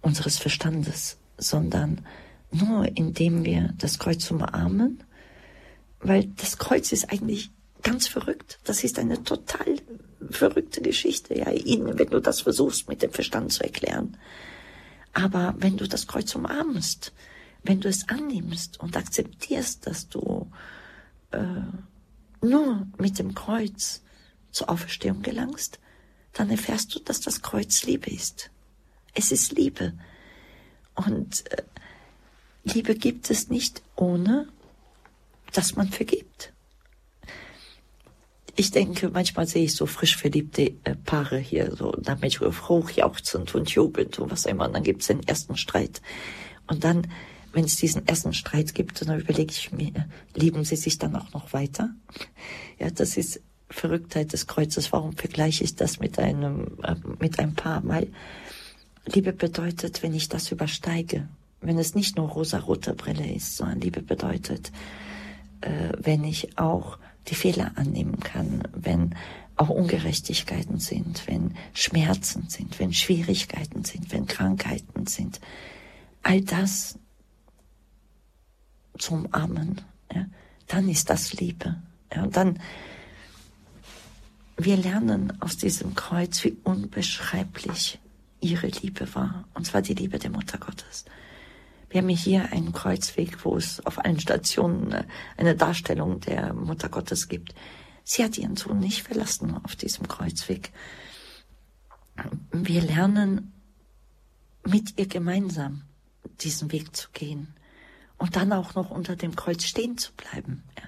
unseres 0.01 0.37
Verstandes, 0.37 1.17
sondern 1.37 2.05
nur 2.51 2.87
indem 2.97 3.45
wir 3.45 3.73
das 3.77 3.99
Kreuz 3.99 4.29
umarmen, 4.31 5.03
weil 5.99 6.25
das 6.25 6.57
Kreuz 6.57 6.91
ist 6.91 7.11
eigentlich 7.11 7.51
ganz 7.83 8.07
verrückt. 8.07 8.59
Das 8.63 8.83
ist 8.83 8.99
eine 8.99 9.23
total 9.23 9.77
verrückte 10.29 10.81
Geschichte, 10.81 11.37
ja, 11.37 11.47
wenn 11.47 12.09
du 12.09 12.19
das 12.19 12.41
versuchst 12.41 12.89
mit 12.89 13.01
dem 13.01 13.11
Verstand 13.11 13.51
zu 13.51 13.63
erklären. 13.63 14.17
Aber 15.17 15.55
wenn 15.57 15.77
du 15.77 15.87
das 15.87 16.05
Kreuz 16.05 16.35
umarmst, 16.35 17.11
wenn 17.63 17.81
du 17.81 17.89
es 17.89 18.07
annimmst 18.07 18.79
und 18.79 18.95
akzeptierst, 18.95 19.87
dass 19.87 20.07
du 20.09 20.51
äh, 21.31 21.39
nur 22.45 22.85
mit 22.99 23.17
dem 23.17 23.33
Kreuz 23.33 24.03
zur 24.51 24.69
Auferstehung 24.69 25.23
gelangst, 25.23 25.79
dann 26.33 26.51
erfährst 26.51 26.93
du, 26.93 26.99
dass 26.99 27.19
das 27.19 27.41
Kreuz 27.41 27.81
Liebe 27.81 28.11
ist. 28.11 28.51
Es 29.15 29.31
ist 29.31 29.53
Liebe. 29.53 29.93
Und 30.93 31.51
äh, 31.51 31.63
Liebe 32.63 32.93
gibt 32.93 33.31
es 33.31 33.49
nicht 33.49 33.81
ohne, 33.95 34.47
dass 35.51 35.75
man 35.75 35.89
vergibt. 35.89 36.53
Ich 38.59 38.71
denke, 38.71 39.09
manchmal 39.09 39.45
sehe 39.45 39.65
ich 39.65 39.75
so 39.75 39.85
frisch 39.85 40.17
verliebte 40.17 40.73
äh, 40.83 40.95
Paare 41.05 41.37
hier, 41.37 41.75
so 41.75 41.91
damit 41.91 42.39
hochjauchzend 42.41 43.53
und 43.53 43.69
jubelnd 43.69 44.17
und 44.17 44.31
was 44.31 44.47
immer. 44.47 44.65
Und 44.65 44.73
dann 44.73 44.81
gibt 44.81 45.01
es 45.01 45.07
den 45.07 45.21
ersten 45.27 45.55
Streit. 45.55 46.01
Und 46.65 46.83
dann, 46.83 47.07
wenn 47.53 47.65
es 47.65 47.75
diesen 47.75 48.07
ersten 48.07 48.33
Streit 48.33 48.73
gibt, 48.73 48.99
dann 49.07 49.19
überlege 49.19 49.51
ich 49.51 49.71
mir, 49.71 50.09
lieben 50.33 50.65
sie 50.65 50.75
sich 50.75 50.97
dann 50.97 51.15
auch 51.15 51.31
noch 51.33 51.53
weiter? 51.53 51.91
Ja, 52.79 52.89
das 52.89 53.15
ist 53.15 53.41
Verrücktheit 53.69 54.33
des 54.33 54.47
Kreuzes. 54.47 54.91
Warum 54.91 55.15
vergleiche 55.15 55.63
ich 55.63 55.75
das 55.75 55.99
mit 55.99 56.17
einem, 56.17 56.79
äh, 56.81 56.95
mit 57.19 57.37
einem 57.37 57.53
Paar? 57.53 57.83
Weil 57.85 58.07
Liebe 59.05 59.33
bedeutet, 59.33 60.01
wenn 60.01 60.15
ich 60.15 60.29
das 60.29 60.51
übersteige, 60.51 61.29
wenn 61.61 61.77
es 61.77 61.93
nicht 61.93 62.17
nur 62.17 62.27
rosa-rote 62.27 62.95
Brille 62.95 63.31
ist, 63.31 63.57
sondern 63.57 63.81
Liebe 63.81 64.01
bedeutet, 64.01 64.71
äh, 65.61 65.91
wenn 65.99 66.23
ich 66.23 66.57
auch 66.57 66.97
die 67.27 67.35
Fehler 67.35 67.71
annehmen 67.75 68.19
kann, 68.19 68.63
wenn 68.73 69.15
auch 69.55 69.69
Ungerechtigkeiten 69.69 70.79
sind, 70.79 71.27
wenn 71.27 71.55
Schmerzen 71.73 72.49
sind, 72.49 72.79
wenn 72.79 72.93
Schwierigkeiten 72.93 73.83
sind, 73.83 74.11
wenn 74.11 74.27
Krankheiten 74.27 75.07
sind. 75.07 75.39
All 76.23 76.41
das 76.41 76.99
zum 78.97 79.33
Armen, 79.33 79.81
ja, 80.13 80.25
dann 80.67 80.87
ist 80.89 81.09
das 81.09 81.33
Liebe. 81.33 81.81
Ja, 82.13 82.23
und 82.23 82.37
dann, 82.37 82.59
wir 84.57 84.77
lernen 84.77 85.33
aus 85.41 85.57
diesem 85.57 85.95
Kreuz, 85.95 86.43
wie 86.43 86.57
unbeschreiblich 86.63 87.99
ihre 88.41 88.67
Liebe 88.67 89.13
war. 89.15 89.45
Und 89.53 89.65
zwar 89.65 89.81
die 89.81 89.93
Liebe 89.93 90.19
der 90.19 90.29
Mutter 90.29 90.57
Gottes. 90.57 91.05
Wir 91.89 92.01
haben 92.01 92.09
hier 92.09 92.51
einen 92.51 92.73
Kreuzweg, 92.73 93.45
wo 93.45 93.55
es 93.55 93.85
auf 93.85 94.03
allen 94.03 94.19
Stationen 94.19 94.91
äh, 94.91 95.03
eine 95.37 95.55
Darstellung 95.55 96.19
der 96.19 96.53
Mutter 96.53 96.89
Gottes 96.89 97.27
gibt. 97.27 97.53
Sie 98.03 98.23
hat 98.23 98.37
ihren 98.37 98.55
Sohn 98.55 98.79
nicht 98.79 99.03
verlassen 99.03 99.59
auf 99.63 99.75
diesem 99.75 100.07
Kreuzweg. 100.07 100.71
Wir 102.51 102.81
lernen 102.81 103.53
mit 104.65 104.97
ihr 104.97 105.07
gemeinsam 105.07 105.83
diesen 106.41 106.71
Weg 106.71 106.95
zu 106.95 107.09
gehen 107.11 107.53
und 108.17 108.35
dann 108.35 108.51
auch 108.51 108.75
noch 108.75 108.89
unter 108.89 109.15
dem 109.15 109.35
Kreuz 109.35 109.63
stehen 109.63 109.97
zu 109.97 110.11
bleiben. 110.13 110.63
Ja. 110.77 110.83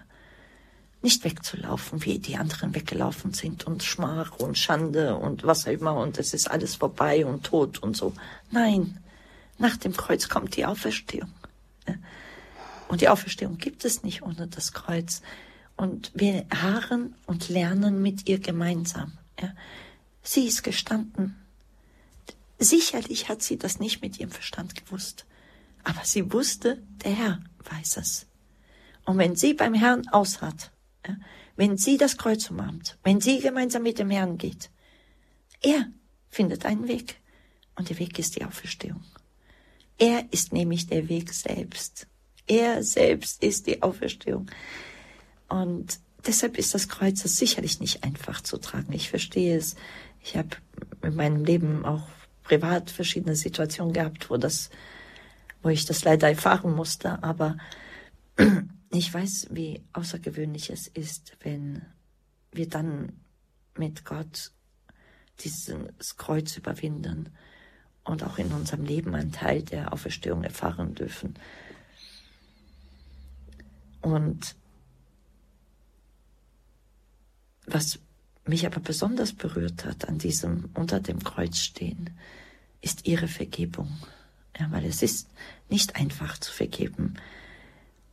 Nicht 1.02 1.24
wegzulaufen, 1.24 2.04
wie 2.04 2.20
die 2.20 2.36
anderen 2.36 2.76
weggelaufen 2.76 3.34
sind 3.34 3.66
und 3.66 3.84
Schmach 3.84 4.38
und 4.38 4.58
Schande 4.58 5.16
und 5.16 5.46
was 5.46 5.66
auch 5.66 5.72
immer 5.72 5.96
und 5.96 6.18
es 6.18 6.34
ist 6.34 6.52
alles 6.52 6.76
vorbei 6.76 7.26
und 7.26 7.44
tot 7.46 7.80
und 7.80 7.96
so. 7.96 8.14
Nein, 8.52 9.00
nach 9.60 9.78
dem 9.78 9.94
Kreuz 9.96 10.30
kommt 10.30 10.56
die 10.56 10.66
Auferstehung. 10.66 11.34
Und 12.88 13.02
die 13.02 13.10
Auferstehung 13.10 13.58
gibt 13.58 13.86
es 13.86 14.04
nicht 14.04 14.24
ohne 14.24 14.48
das 14.48 14.74
Kreuz. 14.74 15.22
Und 15.76 16.12
wir 16.14 16.46
harren 16.54 17.16
und 17.26 17.50
lernen 17.50 18.02
mit 18.02 18.28
ihr 18.28 18.40
gemeinsam. 18.40 19.18
Sie 20.24 20.48
ist 20.48 20.64
gestanden. 20.64 21.36
Sicherlich 22.58 23.30
hat 23.30 23.42
sie 23.42 23.58
das 23.58 23.80
nicht 23.80 24.02
mit 24.02 24.20
ihrem 24.20 24.32
Verstand 24.32 24.76
gewusst. 24.76 25.26
Aber 25.84 26.04
sie 26.04 26.34
wusste, 26.34 26.82
der 27.06 27.14
Herr 27.14 27.40
weiß 27.64 27.98
es. 27.98 28.26
Und 29.06 29.18
wenn 29.18 29.36
sie 29.36 29.54
beim 29.54 29.74
Herrn 29.74 30.08
aushat, 30.10 30.72
wenn 31.56 31.78
sie 31.78 31.98
das 31.98 32.18
Kreuz 32.18 32.50
umarmt, 32.50 32.98
wenn 33.04 33.22
sie 33.22 33.40
gemeinsam 33.40 33.84
mit 33.84 34.00
dem 34.00 34.10
Herrn 34.10 34.38
geht, 34.38 34.70
er 35.62 35.88
findet 36.30 36.66
einen 36.66 36.88
Weg. 36.88 37.18
Und 37.76 37.90
der 37.90 38.00
Weg 38.00 38.20
ist 38.20 38.36
die 38.36 38.44
Auferstehung. 38.44 39.04
Er 40.00 40.32
ist 40.32 40.54
nämlich 40.54 40.88
der 40.88 41.10
Weg 41.10 41.34
selbst. 41.34 42.08
Er 42.48 42.84
selbst 42.84 43.44
ist 43.44 43.68
die 43.68 43.84
Auferstehung. 43.84 44.50
Und 45.50 46.00
deshalb 46.26 46.58
ist 46.58 46.74
das 46.74 46.88
Kreuz 46.88 47.22
sicherlich 47.22 47.80
nicht 47.82 48.04
einfach 48.04 48.42
zu 48.42 48.58
tragen. 48.58 48.94
Ich 48.94 49.10
verstehe 49.10 49.58
es. 49.58 49.76
Ich 50.22 50.38
habe 50.38 50.50
in 51.04 51.16
meinem 51.16 51.44
Leben 51.44 51.86
auch 51.86 52.08
privat 52.44 52.90
verschiedene 52.90 53.36
Situationen 53.36 53.94
gehabt, 53.94 54.30
wo 54.30 54.38
das, 54.38 54.70
wo 55.62 55.70
ich 55.70 55.86
das 55.86 56.04
leider 56.06 56.30
erfahren 56.30 56.74
musste. 56.74 57.22
Aber 57.22 57.58
ich 58.92 59.14
weiß, 59.14 59.48
wie 59.52 59.84
außergewöhnlich 59.92 60.70
es 60.70 60.88
ist, 60.88 61.38
wenn 61.42 61.86
wir 62.52 62.70
dann 62.70 63.22
mit 63.78 64.06
Gott 64.06 64.52
dieses 65.42 66.18
Kreuz 66.18 66.58
überwinden 66.58 67.30
und 68.10 68.24
auch 68.24 68.38
in 68.38 68.52
unserem 68.52 68.86
Leben 68.86 69.16
einen 69.16 69.32
Teil 69.32 69.62
der 69.62 69.94
Auferstehung 69.94 70.44
erfahren 70.44 70.96
dürfen. 70.96 71.36
Und 74.02 74.56
was 77.66 78.00
mich 78.46 78.66
aber 78.66 78.80
besonders 78.80 79.34
berührt 79.34 79.86
hat 79.86 80.08
an 80.08 80.18
diesem 80.18 80.70
unter 80.74 81.00
dem 81.00 81.24
Kreuz 81.24 81.58
stehen, 81.58 82.10
ist 82.82 83.08
ihre 83.08 83.28
Vergebung. 83.28 83.90
Ja, 84.58 84.72
weil 84.72 84.86
es 84.86 85.02
ist 85.02 85.30
nicht 85.70 85.96
einfach 85.96 86.38
zu 86.38 86.52
vergeben. 86.52 87.16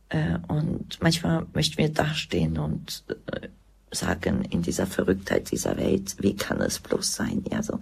Äh, 0.09 0.37
und 0.47 1.01
manchmal 1.01 1.45
möchten 1.53 1.77
wir 1.77 1.89
dastehen 1.89 2.57
und 2.57 3.03
äh, 3.31 3.47
sagen, 3.91 4.43
in 4.45 4.61
dieser 4.61 4.85
Verrücktheit 4.85 5.51
dieser 5.51 5.77
Welt, 5.77 6.15
wie 6.19 6.35
kann 6.35 6.61
es 6.61 6.79
bloß 6.79 7.15
sein? 7.15 7.43
Ja, 7.49 7.63
so, 7.63 7.79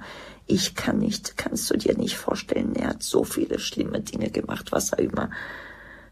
ich 0.47 0.75
kann 0.75 0.99
nicht, 0.99 1.37
kannst 1.37 1.69
du 1.69 1.77
dir 1.77 1.97
nicht 1.97 2.17
vorstellen, 2.17 2.75
er 2.75 2.89
hat 2.89 3.03
so 3.03 3.23
viele 3.23 3.59
schlimme 3.59 4.01
Dinge 4.01 4.29
gemacht, 4.29 4.71
was 4.71 4.91
er 4.91 4.99
immer, 4.99 5.31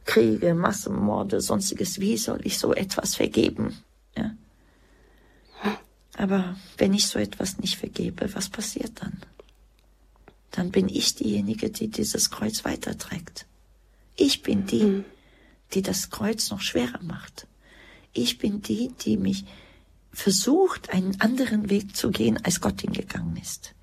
Kriege, 0.05 0.53
Massenmorde, 0.53 1.39
sonstiges, 1.39 1.99
wie 1.99 2.17
soll 2.17 2.41
ich 2.43 2.57
so 2.57 2.73
etwas 2.73 3.15
vergeben? 3.15 3.77
Ja. 4.17 4.36
Aber 6.17 6.57
wenn 6.77 6.93
ich 6.93 7.07
so 7.07 7.19
etwas 7.19 7.57
nicht 7.59 7.77
vergebe, 7.77 8.34
was 8.36 8.49
passiert 8.49 9.01
dann? 9.01 9.21
Dann 10.51 10.71
bin 10.71 10.89
ich 10.89 11.15
diejenige, 11.15 11.69
die 11.69 11.88
dieses 11.88 12.29
Kreuz 12.29 12.65
weiterträgt. 12.65 13.45
Ich 14.15 14.43
bin 14.43 14.65
die, 14.65 14.84
mhm. 14.84 15.05
die 15.73 15.81
das 15.81 16.09
Kreuz 16.09 16.51
noch 16.51 16.61
schwerer 16.61 17.01
macht. 17.01 17.47
Ich 18.13 18.38
bin 18.38 18.61
die, 18.61 18.91
die 19.01 19.17
mich 19.17 19.45
versucht, 20.11 20.91
einen 20.91 21.19
anderen 21.21 21.69
Weg 21.69 21.95
zu 21.95 22.11
gehen, 22.11 22.38
als 22.43 22.61
Gott 22.61 22.81
hingegangen 22.81 23.38
ist. 23.38 23.73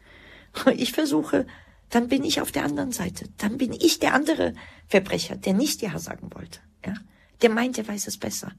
Ich 0.77 0.93
versuche, 0.93 1.47
dann 1.91 2.09
bin 2.09 2.25
ich 2.25 2.41
auf 2.41 2.53
der 2.53 2.65
anderen 2.65 2.93
Seite. 2.93 3.27
Dann 3.39 3.59
bin 3.59 3.73
ich 3.73 3.99
der 3.99 4.15
andere 4.15 4.55
Verbrecher, 4.89 5.37
der 5.37 5.55
nicht 5.55 5.83
Ja 5.83 5.99
sagen 5.99 6.31
wollte. 6.35 6.61
Ja? 6.85 6.95
Der 7.43 7.51
meint, 7.51 7.79
er 7.79 7.89
weiß 7.89 8.07
es 8.07 8.19
besser. 8.19 8.53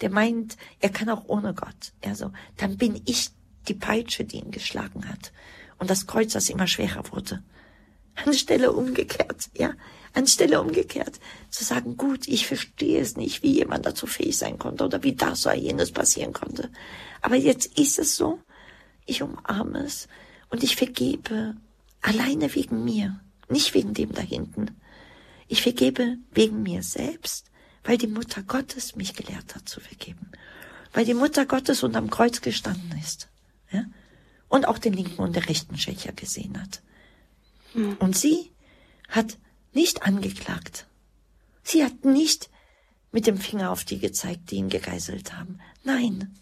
Der 0.00 0.10
meint, 0.10 0.56
er 0.80 0.90
kann 0.90 1.08
auch 1.08 1.24
ohne 1.26 1.54
Gott. 1.54 1.92
Also, 2.04 2.32
dann 2.56 2.76
bin 2.76 3.00
ich 3.04 3.30
die 3.68 3.74
Peitsche, 3.74 4.24
die 4.24 4.38
ihn 4.38 4.50
geschlagen 4.50 5.08
hat. 5.08 5.32
Und 5.78 5.90
das 5.90 6.06
Kreuz, 6.06 6.32
das 6.32 6.48
immer 6.48 6.66
schwerer 6.66 7.04
wurde. 7.12 7.42
Anstelle 8.24 8.72
umgekehrt, 8.72 9.50
ja. 9.54 9.74
Anstelle 10.14 10.60
umgekehrt 10.60 11.20
zu 11.50 11.64
sagen, 11.64 11.96
gut, 11.96 12.26
ich 12.26 12.46
verstehe 12.46 13.00
es 13.00 13.16
nicht, 13.16 13.42
wie 13.42 13.52
jemand 13.52 13.86
dazu 13.86 14.06
fähig 14.06 14.36
sein 14.36 14.58
konnte 14.58 14.84
oder 14.84 15.02
wie 15.02 15.14
das 15.14 15.46
oder 15.46 15.54
jenes 15.54 15.92
passieren 15.92 16.32
konnte. 16.32 16.70
Aber 17.20 17.36
jetzt 17.36 17.78
ist 17.78 17.98
es 17.98 18.16
so, 18.16 18.40
ich 19.06 19.22
umarme 19.22 19.80
es 19.84 20.08
und 20.50 20.62
ich 20.62 20.76
vergebe 20.76 21.56
alleine 22.00 22.54
wegen 22.54 22.84
mir, 22.84 23.20
nicht 23.48 23.74
wegen 23.74 23.94
dem 23.94 24.12
da 24.12 24.22
hinten. 24.22 24.76
Ich 25.46 25.62
vergebe 25.62 26.18
wegen 26.32 26.62
mir 26.62 26.82
selbst, 26.82 27.50
weil 27.84 27.98
die 27.98 28.06
Mutter 28.06 28.42
Gottes 28.42 28.96
mich 28.96 29.14
gelehrt 29.14 29.54
hat 29.54 29.68
zu 29.68 29.80
vergeben. 29.80 30.30
Weil 30.92 31.04
die 31.04 31.14
Mutter 31.14 31.46
Gottes 31.46 31.82
unterm 31.82 32.10
Kreuz 32.10 32.40
gestanden 32.40 32.98
ist. 32.98 33.28
Ja? 33.70 33.84
Und 34.48 34.66
auch 34.66 34.78
den 34.78 34.92
linken 34.92 35.22
und 35.22 35.36
den 35.36 35.44
rechten 35.44 35.78
Schächer 35.78 36.12
gesehen 36.12 36.60
hat. 36.60 36.82
Mhm. 37.74 37.96
Und 37.98 38.16
sie 38.16 38.50
hat 39.08 39.38
nicht 39.72 40.02
angeklagt. 40.02 40.86
Sie 41.62 41.84
hat 41.84 42.04
nicht 42.04 42.50
mit 43.12 43.26
dem 43.26 43.38
Finger 43.38 43.70
auf 43.70 43.84
die 43.84 43.98
gezeigt, 43.98 44.50
die 44.50 44.56
ihn 44.56 44.68
gegeißelt 44.68 45.32
haben. 45.34 45.60
Nein. 45.84 46.34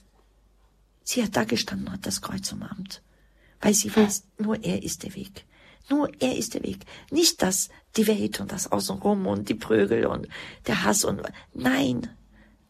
Sie 1.03 1.23
hat 1.23 1.37
da 1.37 1.45
gestanden 1.45 1.89
und 1.89 1.95
hat 1.95 2.07
das 2.07 2.23
Kreuz 2.23 2.51
umarmt. 2.53 3.03
Weil 3.61 3.75
sie 3.75 3.95
weiß, 3.95 4.25
nur 4.39 4.63
er 4.63 4.83
ist 4.83 5.03
der 5.03 5.15
Weg. 5.15 5.45
Nur 5.89 6.11
er 6.21 6.37
ist 6.37 6.55
der 6.55 6.63
Weg. 6.63 6.81
Nicht 7.11 7.43
das, 7.43 7.69
die 7.97 8.07
Welt 8.07 8.41
und 8.41 8.53
das 8.53 8.71
Außenrum 8.73 9.27
und 9.27 9.49
die 9.49 9.55
Prügel 9.55 10.07
und 10.07 10.29
der 10.67 10.85
Hass 10.85 11.05
und, 11.05 11.23
nein. 11.55 12.11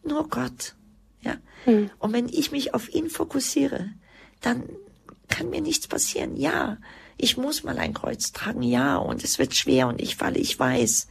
Nur 0.03 0.29
Gott. 0.29 0.75
Ja. 1.21 1.37
Hm. 1.65 1.89
Und 1.99 2.13
wenn 2.13 2.29
ich 2.29 2.51
mich 2.51 2.73
auf 2.73 2.93
ihn 2.93 3.09
fokussiere, 3.09 3.89
dann 4.41 4.63
kann 5.27 5.49
mir 5.49 5.61
nichts 5.61 5.87
passieren. 5.87 6.37
Ja. 6.37 6.77
Ich 7.17 7.37
muss 7.37 7.63
mal 7.63 7.79
ein 7.79 7.93
Kreuz 7.93 8.31
tragen. 8.31 8.61
Ja. 8.61 8.97
Und 8.97 9.23
es 9.23 9.39
wird 9.39 9.55
schwer 9.55 9.87
und 9.87 9.99
ich 9.99 10.15
falle, 10.15 10.37
ich 10.37 10.57
weiß. 10.57 11.07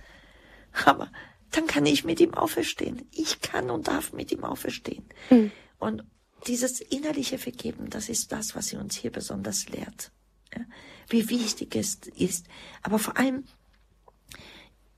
Aber 0.85 1.11
dann 1.51 1.67
kann 1.67 1.87
ich 1.87 2.05
mit 2.05 2.21
ihm 2.21 2.35
auferstehen. 2.35 3.03
Ich 3.11 3.41
kann 3.41 3.71
und 3.71 3.89
darf 3.89 4.13
mit 4.13 4.31
ihm 4.31 4.45
auferstehen. 4.45 5.05
Mhm. 5.31 5.51
Und 5.79 6.05
dieses 6.47 6.81
innerliche 6.81 7.39
Vergeben, 7.39 7.91
das 7.91 8.09
ist 8.09 8.33
das, 8.33 8.55
was 8.55 8.69
sie 8.69 8.77
uns 8.77 8.97
hier 8.97 9.11
besonders 9.11 9.69
lehrt. 9.69 10.11
Ja? 10.55 10.63
Wie 11.09 11.29
wichtig 11.29 11.75
es 11.77 11.99
ist. 12.17 12.47
Aber 12.83 12.99
vor 12.99 13.17
allem, 13.17 13.45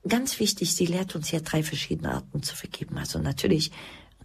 ganz 0.07 0.39
wichtig, 0.39 0.75
sie 0.75 0.85
lehrt 0.85 1.15
uns 1.15 1.31
ja 1.31 1.39
drei 1.39 1.63
verschiedene 1.63 2.13
Arten 2.13 2.43
zu 2.43 2.55
vergeben. 2.55 2.97
Also 2.97 3.19
natürlich, 3.19 3.71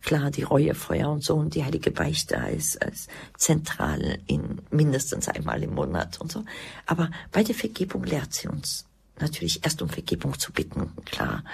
klar, 0.03 0.31
die 0.31 0.43
Reuefeuer 0.43 1.09
und 1.11 1.23
so 1.23 1.35
und 1.35 1.55
die 1.55 1.65
heilige 1.65 1.91
Beichte 1.91 2.39
als, 2.39 2.77
als 2.77 3.09
zentral 3.37 4.19
in 4.27 4.61
mindestens 4.71 5.29
einmal 5.29 5.63
im 5.63 5.75
Monat 5.75 6.21
und 6.21 6.33
so. 6.33 6.45
Aber 6.87 7.11
bei 7.33 7.43
der 7.43 7.55
Vergebung 7.55 8.05
lehrt 8.05 8.33
sie 8.35 8.49
uns 8.49 8.87
natürlich 9.19 9.65
erst 9.65 9.81
um 9.81 9.89
Vergebung 9.89 10.39
zu 10.39 10.53
bitten, 10.53 10.93
klar 11.05 11.45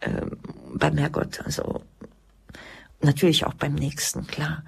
äh, 0.00 0.26
beim 0.74 0.96
Herrgott, 0.96 1.40
also 1.44 1.82
natürlich 3.00 3.46
auch 3.46 3.54
beim 3.54 3.74
Nächsten, 3.74 4.26
klar. 4.26 4.64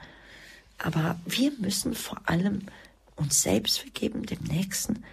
Aber 0.82 1.20
wir 1.26 1.52
müssen 1.58 1.94
vor 1.94 2.20
allem 2.24 2.62
uns 3.16 3.42
selbst 3.42 3.80
vergeben, 3.80 4.24
dem 4.24 4.42
Nächsten. 4.44 5.04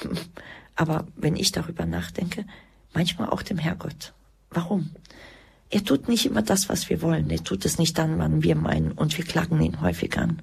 Aber 0.76 1.06
wenn 1.16 1.36
ich 1.36 1.52
darüber 1.52 1.84
nachdenke, 1.84 2.46
manchmal 2.94 3.30
auch 3.30 3.42
dem 3.42 3.58
Herrgott. 3.58 4.12
Warum? 4.50 4.90
Er 5.68 5.82
tut 5.82 6.08
nicht 6.08 6.26
immer 6.26 6.42
das, 6.42 6.68
was 6.68 6.88
wir 6.88 7.02
wollen. 7.02 7.28
Er 7.30 7.42
tut 7.42 7.64
es 7.64 7.78
nicht 7.78 7.98
dann, 7.98 8.18
wann 8.18 8.44
wir 8.44 8.54
meinen. 8.54 8.92
Und 8.92 9.16
wir 9.18 9.24
klagen 9.24 9.60
ihn 9.60 9.80
häufig 9.80 10.16
an. 10.16 10.42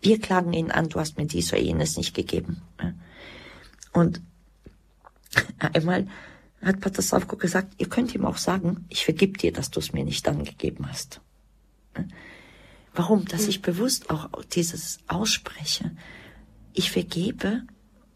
Wir 0.00 0.20
klagen 0.20 0.52
ihn 0.52 0.70
an, 0.70 0.88
du 0.88 1.00
hast 1.00 1.18
mir 1.18 1.26
dies 1.26 1.52
oder 1.52 1.60
jenes 1.60 1.96
nicht 1.96 2.14
gegeben. 2.14 2.62
Und 3.92 4.20
einmal 5.58 6.06
hat 6.62 6.80
Pater 6.80 7.02
Savko 7.02 7.36
gesagt, 7.36 7.74
ihr 7.78 7.88
könnt 7.88 8.14
ihm 8.14 8.24
auch 8.24 8.36
sagen, 8.36 8.84
ich 8.88 9.04
vergib 9.04 9.38
dir, 9.38 9.52
dass 9.52 9.70
du 9.70 9.80
es 9.80 9.92
mir 9.92 10.04
nicht 10.04 10.28
angegeben 10.28 10.88
hast. 10.88 11.20
Warum? 12.96 13.26
Dass 13.26 13.46
ich 13.46 13.62
bewusst 13.62 14.10
auch 14.10 14.28
dieses 14.52 14.98
ausspreche. 15.06 15.92
Ich 16.72 16.90
vergebe, 16.90 17.62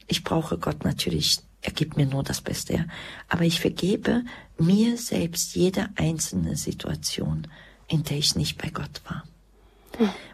ich 0.09 0.24
brauche 0.24 0.59
Gott 0.59 0.85
natürlich, 0.85 1.39
er 1.62 1.72
gibt 1.72 1.97
mir 1.97 2.07
nur 2.07 2.22
das 2.22 2.41
Beste, 2.41 2.74
ja. 2.74 2.85
aber 3.28 3.45
ich 3.45 3.61
vergebe 3.61 4.24
mir 4.59 4.97
selbst 4.97 5.55
jede 5.55 5.91
einzelne 5.97 6.57
Situation, 6.57 7.47
in 7.89 8.03
der 8.05 8.16
ich 8.16 8.35
nicht 8.35 8.57
bei 8.57 8.70
Gott 8.70 9.03
war. 9.07 9.24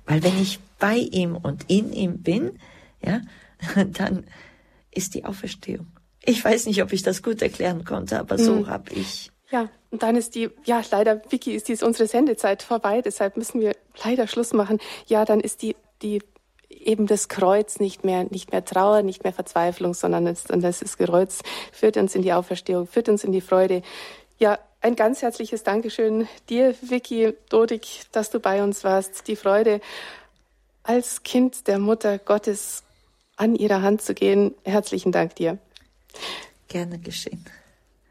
Weil 0.04 0.22
wenn 0.22 0.40
ich 0.40 0.60
bei 0.78 0.96
ihm 0.96 1.36
und 1.36 1.64
in 1.68 1.92
ihm 1.92 2.22
bin, 2.22 2.58
ja, 3.02 3.20
dann 3.92 4.24
ist 4.90 5.14
die 5.14 5.24
Auferstehung. 5.24 5.88
Ich 6.24 6.44
weiß 6.44 6.66
nicht, 6.66 6.82
ob 6.82 6.92
ich 6.92 7.02
das 7.02 7.22
gut 7.22 7.42
erklären 7.42 7.84
konnte, 7.84 8.18
aber 8.18 8.38
so 8.38 8.56
mhm. 8.56 8.66
habe 8.68 8.92
ich. 8.92 9.30
Ja, 9.50 9.68
und 9.90 10.02
dann 10.02 10.16
ist 10.16 10.34
die, 10.34 10.50
ja, 10.64 10.82
leider, 10.90 11.22
Vicky, 11.30 11.52
ist 11.52 11.68
dies 11.68 11.82
unsere 11.82 12.08
Sendezeit 12.08 12.62
vorbei, 12.62 13.00
deshalb 13.00 13.36
müssen 13.36 13.60
wir 13.60 13.76
leider 14.04 14.26
Schluss 14.26 14.52
machen. 14.52 14.78
Ja, 15.06 15.24
dann 15.24 15.40
ist 15.40 15.62
die, 15.62 15.76
die, 16.02 16.22
eben 16.68 17.06
das 17.06 17.28
Kreuz 17.28 17.78
nicht 17.80 18.04
mehr, 18.04 18.24
nicht 18.24 18.52
mehr 18.52 18.64
Trauer, 18.64 19.02
nicht 19.02 19.24
mehr 19.24 19.32
Verzweiflung, 19.32 19.94
sondern 19.94 20.24
das, 20.24 20.44
das 20.44 20.82
ist 20.82 20.98
Kreuz, 20.98 21.42
führt 21.72 21.96
uns 21.96 22.14
in 22.14 22.22
die 22.22 22.32
Auferstehung, 22.32 22.86
führt 22.86 23.08
uns 23.08 23.24
in 23.24 23.32
die 23.32 23.40
Freude. 23.40 23.82
Ja, 24.38 24.58
ein 24.80 24.96
ganz 24.96 25.22
herzliches 25.22 25.62
Dankeschön 25.62 26.28
dir, 26.48 26.74
Vicky 26.80 27.34
Dodig, 27.48 28.02
dass 28.12 28.30
du 28.30 28.40
bei 28.40 28.62
uns 28.62 28.84
warst. 28.84 29.26
Die 29.28 29.36
Freude, 29.36 29.80
als 30.82 31.22
Kind 31.22 31.66
der 31.66 31.78
Mutter 31.78 32.18
Gottes 32.18 32.84
an 33.36 33.54
ihrer 33.54 33.82
Hand 33.82 34.02
zu 34.02 34.14
gehen. 34.14 34.54
Herzlichen 34.64 35.12
Dank 35.12 35.34
dir. 35.36 35.58
Gerne 36.68 36.98
geschehen. 36.98 37.44